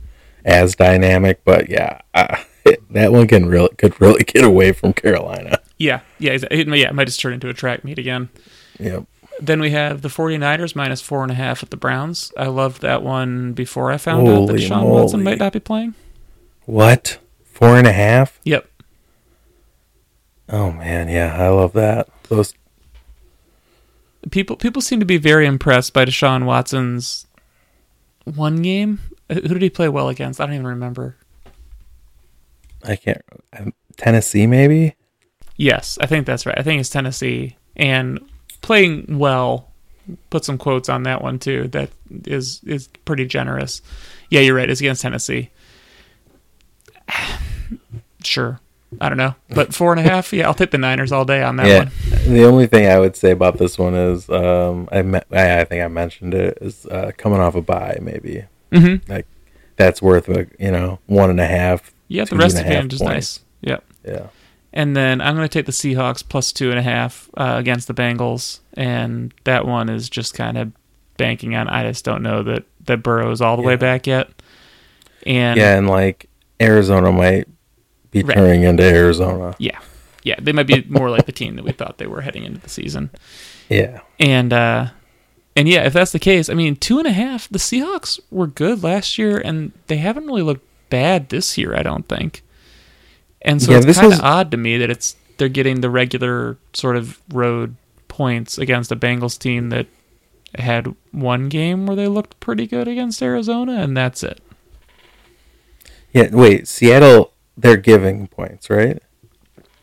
as 0.45 0.75
dynamic. 0.75 1.45
But 1.45 1.69
yeah, 1.69 2.01
uh, 2.15 2.37
that 2.91 3.13
one 3.13 3.27
can 3.27 3.47
really 3.47 3.71
could 3.77 4.01
really 4.01 4.25
get 4.27 4.45
away 4.45 4.73
from 4.73 4.93
Carolina. 4.93 5.59
Yeah, 5.77 6.01
yeah, 6.19 6.33
it, 6.51 6.69
yeah. 6.69 6.89
It 6.89 6.95
might 6.95 7.07
just 7.07 7.21
turn 7.21 7.35
into 7.35 7.49
a 7.49 7.55
track 7.55 7.85
meet 7.85 7.99
again. 7.99 8.31
Yep. 8.81 9.05
Then 9.41 9.61
we 9.61 9.71
have 9.71 10.03
the 10.03 10.09
49ers 10.09 10.75
minus 10.75 11.01
four 11.01 11.23
and 11.23 11.31
a 11.31 11.35
half 11.35 11.63
at 11.63 11.71
the 11.71 11.77
Browns. 11.77 12.33
I 12.37 12.47
loved 12.47 12.83
that 12.83 13.03
one 13.03 13.53
before 13.53 13.93
I 13.93 13.97
found 13.97 14.27
out 14.27 14.33
that 14.33 14.53
Holy 14.53 14.61
Sean 14.61 14.85
Watson 14.89 15.23
might 15.23 15.39
not 15.39 15.53
be 15.53 15.61
playing. 15.61 15.95
What? 16.67 17.19
Four 17.45 17.77
and 17.77 17.87
a 17.87 17.93
half? 17.93 18.41
Yep. 18.45 18.69
Oh 20.49 20.73
man, 20.73 21.09
yeah, 21.09 21.37
I 21.41 21.49
love 21.49 21.73
that. 21.75 22.09
Those 22.29 22.55
People 24.31 24.57
people 24.57 24.83
seem 24.83 24.99
to 25.01 25.07
be 25.07 25.17
very 25.17 25.47
impressed 25.47 25.93
by 25.93 26.05
Deshaun 26.05 26.45
Watson's 26.45 27.27
one 28.25 28.57
game. 28.63 28.99
Uh, 29.31 29.35
Who 29.35 29.49
did 29.49 29.63
he 29.63 29.71
play 29.71 29.89
well 29.89 30.09
against? 30.09 30.41
I 30.41 30.47
don't 30.47 30.55
even 30.55 30.67
remember. 30.67 31.17
I 32.85 32.97
can't. 32.97 33.23
um, 33.59 33.73
Tennessee, 33.97 34.47
maybe. 34.47 34.95
Yes, 35.57 35.99
I 36.01 36.07
think 36.07 36.27
that's 36.27 36.45
right. 36.47 36.59
I 36.59 36.63
think 36.63 36.81
it's 36.81 36.91
Tennessee 36.91 37.57
and 37.77 38.21
playing 38.61 39.19
well. 39.19 39.67
Put 40.31 40.45
some 40.45 40.57
quotes 40.57 40.89
on 40.89 41.03
that 41.03 41.21
one 41.23 41.39
too. 41.39 41.69
That 41.69 41.91
is 42.25 42.61
is 42.65 42.89
pretty 43.05 43.27
generous. 43.27 43.83
Yeah, 44.31 44.41
you're 44.41 44.55
right. 44.55 44.69
It's 44.71 44.81
against 44.81 45.03
Tennessee. 45.03 45.51
sure, 48.25 48.61
I 49.01 49.09
don't 49.09 49.19
know, 49.19 49.35
but 49.51 49.75
four 49.81 49.93
and 49.93 50.01
a 50.01 50.03
half. 50.09 50.33
Yeah, 50.33 50.47
I'll 50.47 50.55
take 50.55 50.71
the 50.71 50.79
Niners 50.79 51.13
all 51.13 51.25
day 51.25 51.43
on 51.43 51.57
that 51.57 51.67
yeah. 51.67 51.79
one. 51.79 52.33
The 52.33 52.45
only 52.45 52.67
thing 52.67 52.87
I 52.87 52.99
would 52.99 53.17
say 53.17 53.31
about 53.33 53.59
this 53.59 53.79
one 53.79 53.95
is, 53.95 54.29
um, 54.31 54.89
I 54.93 55.03
me- 55.03 55.21
I 55.31 55.61
I 55.61 55.65
think 55.65 55.83
I 55.85 55.89
mentioned 55.89 56.35
it 56.35 56.59
is 56.61 56.87
uh, 56.87 57.13
coming 57.17 57.41
off 57.41 57.55
a 57.55 57.63
bye. 57.63 57.99
Maybe 58.01 58.45
Mm-hmm. 58.71 59.11
like 59.11 59.27
that's 59.77 60.03
worth 60.03 60.29
a 60.29 60.47
you 60.59 60.71
know 60.71 60.99
one 61.07 61.31
and 61.31 61.41
a 61.41 61.47
half. 61.47 61.93
Yeah, 62.09 62.25
the 62.25 62.37
rest 62.37 62.57
of 62.57 62.65
half 62.65 62.73
advantage 62.73 62.95
is 62.95 63.03
nice. 63.03 63.41
Yep. 63.63 63.85
Yeah. 64.07 64.27
And 64.73 64.95
then 64.95 65.21
I'm 65.21 65.35
going 65.35 65.49
to 65.49 65.53
take 65.53 65.67
the 65.67 65.73
Seahawks 65.73 66.23
plus 66.27 66.53
two 66.53 66.71
and 66.71 66.79
a 66.79 66.83
half 66.83 67.31
uh, 67.37 67.55
against 67.59 67.89
the 67.89 67.95
Bengals, 67.95 68.61
and 68.75 69.33
that 69.45 69.67
one 69.67 69.89
is 69.89 70.11
just 70.11 70.35
kind 70.35 70.59
of 70.59 70.73
banking 71.17 71.55
on. 71.55 71.69
I 71.69 71.85
just 71.91 72.05
don't 72.05 72.23
know 72.23 72.43
that 72.43 72.65
that 72.85 73.03
Burrow 73.03 73.31
is 73.31 73.41
all 73.41 73.57
the 73.57 73.63
way 73.63 73.77
back 73.77 74.07
yet. 74.07 74.29
And 75.27 75.59
yeah, 75.59 75.77
and 75.77 75.89
like 75.89 76.29
Arizona 76.61 77.11
might 77.13 77.49
be 78.11 78.23
Right. 78.23 78.35
turning 78.37 78.63
into 78.63 78.83
Arizona. 78.85 79.55
yeah, 79.59 79.79
yeah, 80.23 80.37
they 80.41 80.53
might 80.53 80.67
be 80.67 80.83
more 80.89 81.11
like 81.11 81.27
the 81.27 81.33
team 81.33 81.57
that 81.57 81.65
we 81.65 81.73
thought 81.73 81.99
they 81.99 82.07
were 82.07 82.21
heading 82.21 82.45
into 82.45 82.61
the 82.61 82.69
season. 82.69 83.11
Yeah. 83.69 84.01
And 84.21 84.53
uh, 84.53 84.89
and 85.57 85.67
yeah, 85.67 85.85
if 85.87 85.93
that's 85.95 86.13
the 86.13 86.19
case, 86.19 86.49
I 86.51 86.55
mean, 86.55 86.77
two 86.77 86.99
and 86.99 87.07
a 87.07 87.13
half. 87.13 87.49
The 87.49 87.59
Seahawks 87.59 88.21
were 88.31 88.47
good 88.47 88.83
last 88.83 89.17
year, 89.19 89.39
and 89.39 89.73
they 89.87 89.97
haven't 89.97 90.27
really 90.27 90.43
looked 90.43 90.65
bad 90.91 91.31
this 91.31 91.57
year. 91.59 91.75
I 91.75 91.83
don't 91.83 92.07
think. 92.09 92.43
And 93.43 93.63
so 93.63 93.73
Yeah, 93.73 93.79
it's 93.79 93.99
kind 93.99 94.13
of 94.13 94.19
is- 94.19 94.21
odd 94.21 94.51
to 94.51 94.57
me 94.57 94.77
that 94.79 94.91
it's 94.91 95.17
they're 95.37 95.49
getting 95.49 95.81
the 95.81 95.91
regular 95.91 96.59
sort 96.73 96.97
of 96.97 97.21
road 97.33 97.77
points 98.09 98.59
against 98.59 98.91
a 98.91 98.97
Bengals 98.97 99.39
team 99.39 99.69
that 99.71 99.87
had 100.57 100.95
one 101.13 101.49
game 101.49 101.87
where 101.87 101.95
they 101.95 102.09
looked 102.09 102.41
pretty 102.41 102.67
good 102.67 102.89
against 102.89 103.23
Arizona, 103.23 103.75
and 103.75 103.97
that's 103.97 104.23
it. 104.23 104.41
Yeah. 106.13 106.29
Wait, 106.33 106.67
Seattle. 106.67 107.33
They're 107.57 107.77
giving 107.77 108.29
points, 108.29 108.71
right? 108.71 109.03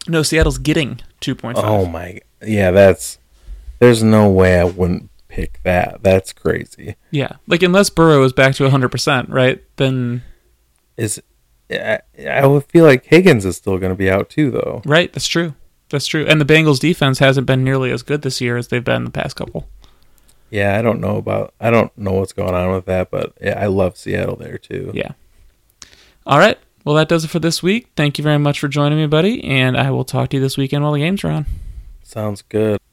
No, 0.08 0.24
Seattle's 0.24 0.58
getting 0.58 1.02
two 1.20 1.36
point 1.36 1.58
five. 1.58 1.66
Oh 1.66 1.86
my. 1.86 2.20
Yeah, 2.42 2.72
that's. 2.72 3.18
There's 3.80 4.02
no 4.02 4.30
way 4.30 4.60
I 4.60 4.64
wouldn't 4.64 5.10
pick 5.28 5.60
that. 5.64 6.02
That's 6.04 6.32
crazy. 6.32 6.96
Yeah, 7.12 7.34
like 7.48 7.62
unless 7.64 7.90
Burrow 7.90 8.24
is 8.24 8.32
back 8.34 8.56
to 8.56 8.70
hundred 8.70 8.90
percent, 8.90 9.30
right? 9.30 9.62
Then 9.78 10.24
Is. 10.98 11.22
I, 11.72 12.00
I 12.30 12.46
would 12.46 12.66
feel 12.66 12.86
like 12.86 13.06
Higgins 13.06 13.46
is 13.46 13.58
still 13.58 13.78
going 13.78 13.92
to 13.92 13.98
be 13.98 14.10
out 14.10 14.30
too, 14.30 14.52
though. 14.52 14.82
right, 14.86 15.12
that's 15.12 15.28
true. 15.28 15.56
That's 15.90 16.08
true. 16.08 16.26
And 16.28 16.42
the 16.42 16.46
Bengals 16.46 16.80
defense 16.80 17.20
hasn't 17.20 17.48
been 17.48 17.64
nearly 17.64 17.92
as 17.92 18.02
good 18.02 18.22
this 18.24 18.42
year 18.42 18.58
as 18.58 18.68
they've 18.70 18.84
been 18.84 19.06
the 19.06 19.12
past 19.12 19.36
couple. 19.36 19.68
Yeah, 20.50 20.78
I 20.78 20.82
don't 20.82 21.00
know 21.00 21.18
about. 21.18 21.54
I 21.60 21.70
don't 21.70 21.96
know 21.98 22.14
what's 22.14 22.34
going 22.34 22.54
on 22.56 22.72
with 22.72 22.86
that, 22.86 23.12
but 23.12 23.34
yeah, 23.42 23.60
I 23.60 23.68
love 23.68 23.98
Seattle 23.98 24.36
there 24.36 24.58
too. 24.58 24.92
Yeah. 24.94 25.12
All 26.26 26.40
right. 26.40 26.58
Well, 26.84 26.96
that 26.96 27.10
does 27.10 27.24
it 27.24 27.30
for 27.30 27.40
this 27.40 27.64
week. 27.64 27.90
Thank 27.96 28.18
you 28.18 28.24
very 28.24 28.38
much 28.38 28.60
for 28.60 28.68
joining 28.68 28.98
me, 29.00 29.08
buddy, 29.08 29.44
and 29.44 29.76
I 29.76 29.92
will 29.92 30.06
talk 30.06 30.30
to 30.30 30.38
you 30.38 30.42
this 30.42 30.58
weekend 30.58 30.84
while 30.84 30.94
the 30.94 31.00
games 31.00 31.24
are 31.24 31.32
on. 31.32 31.46
Sounds 32.04 32.44
good. 32.44 32.80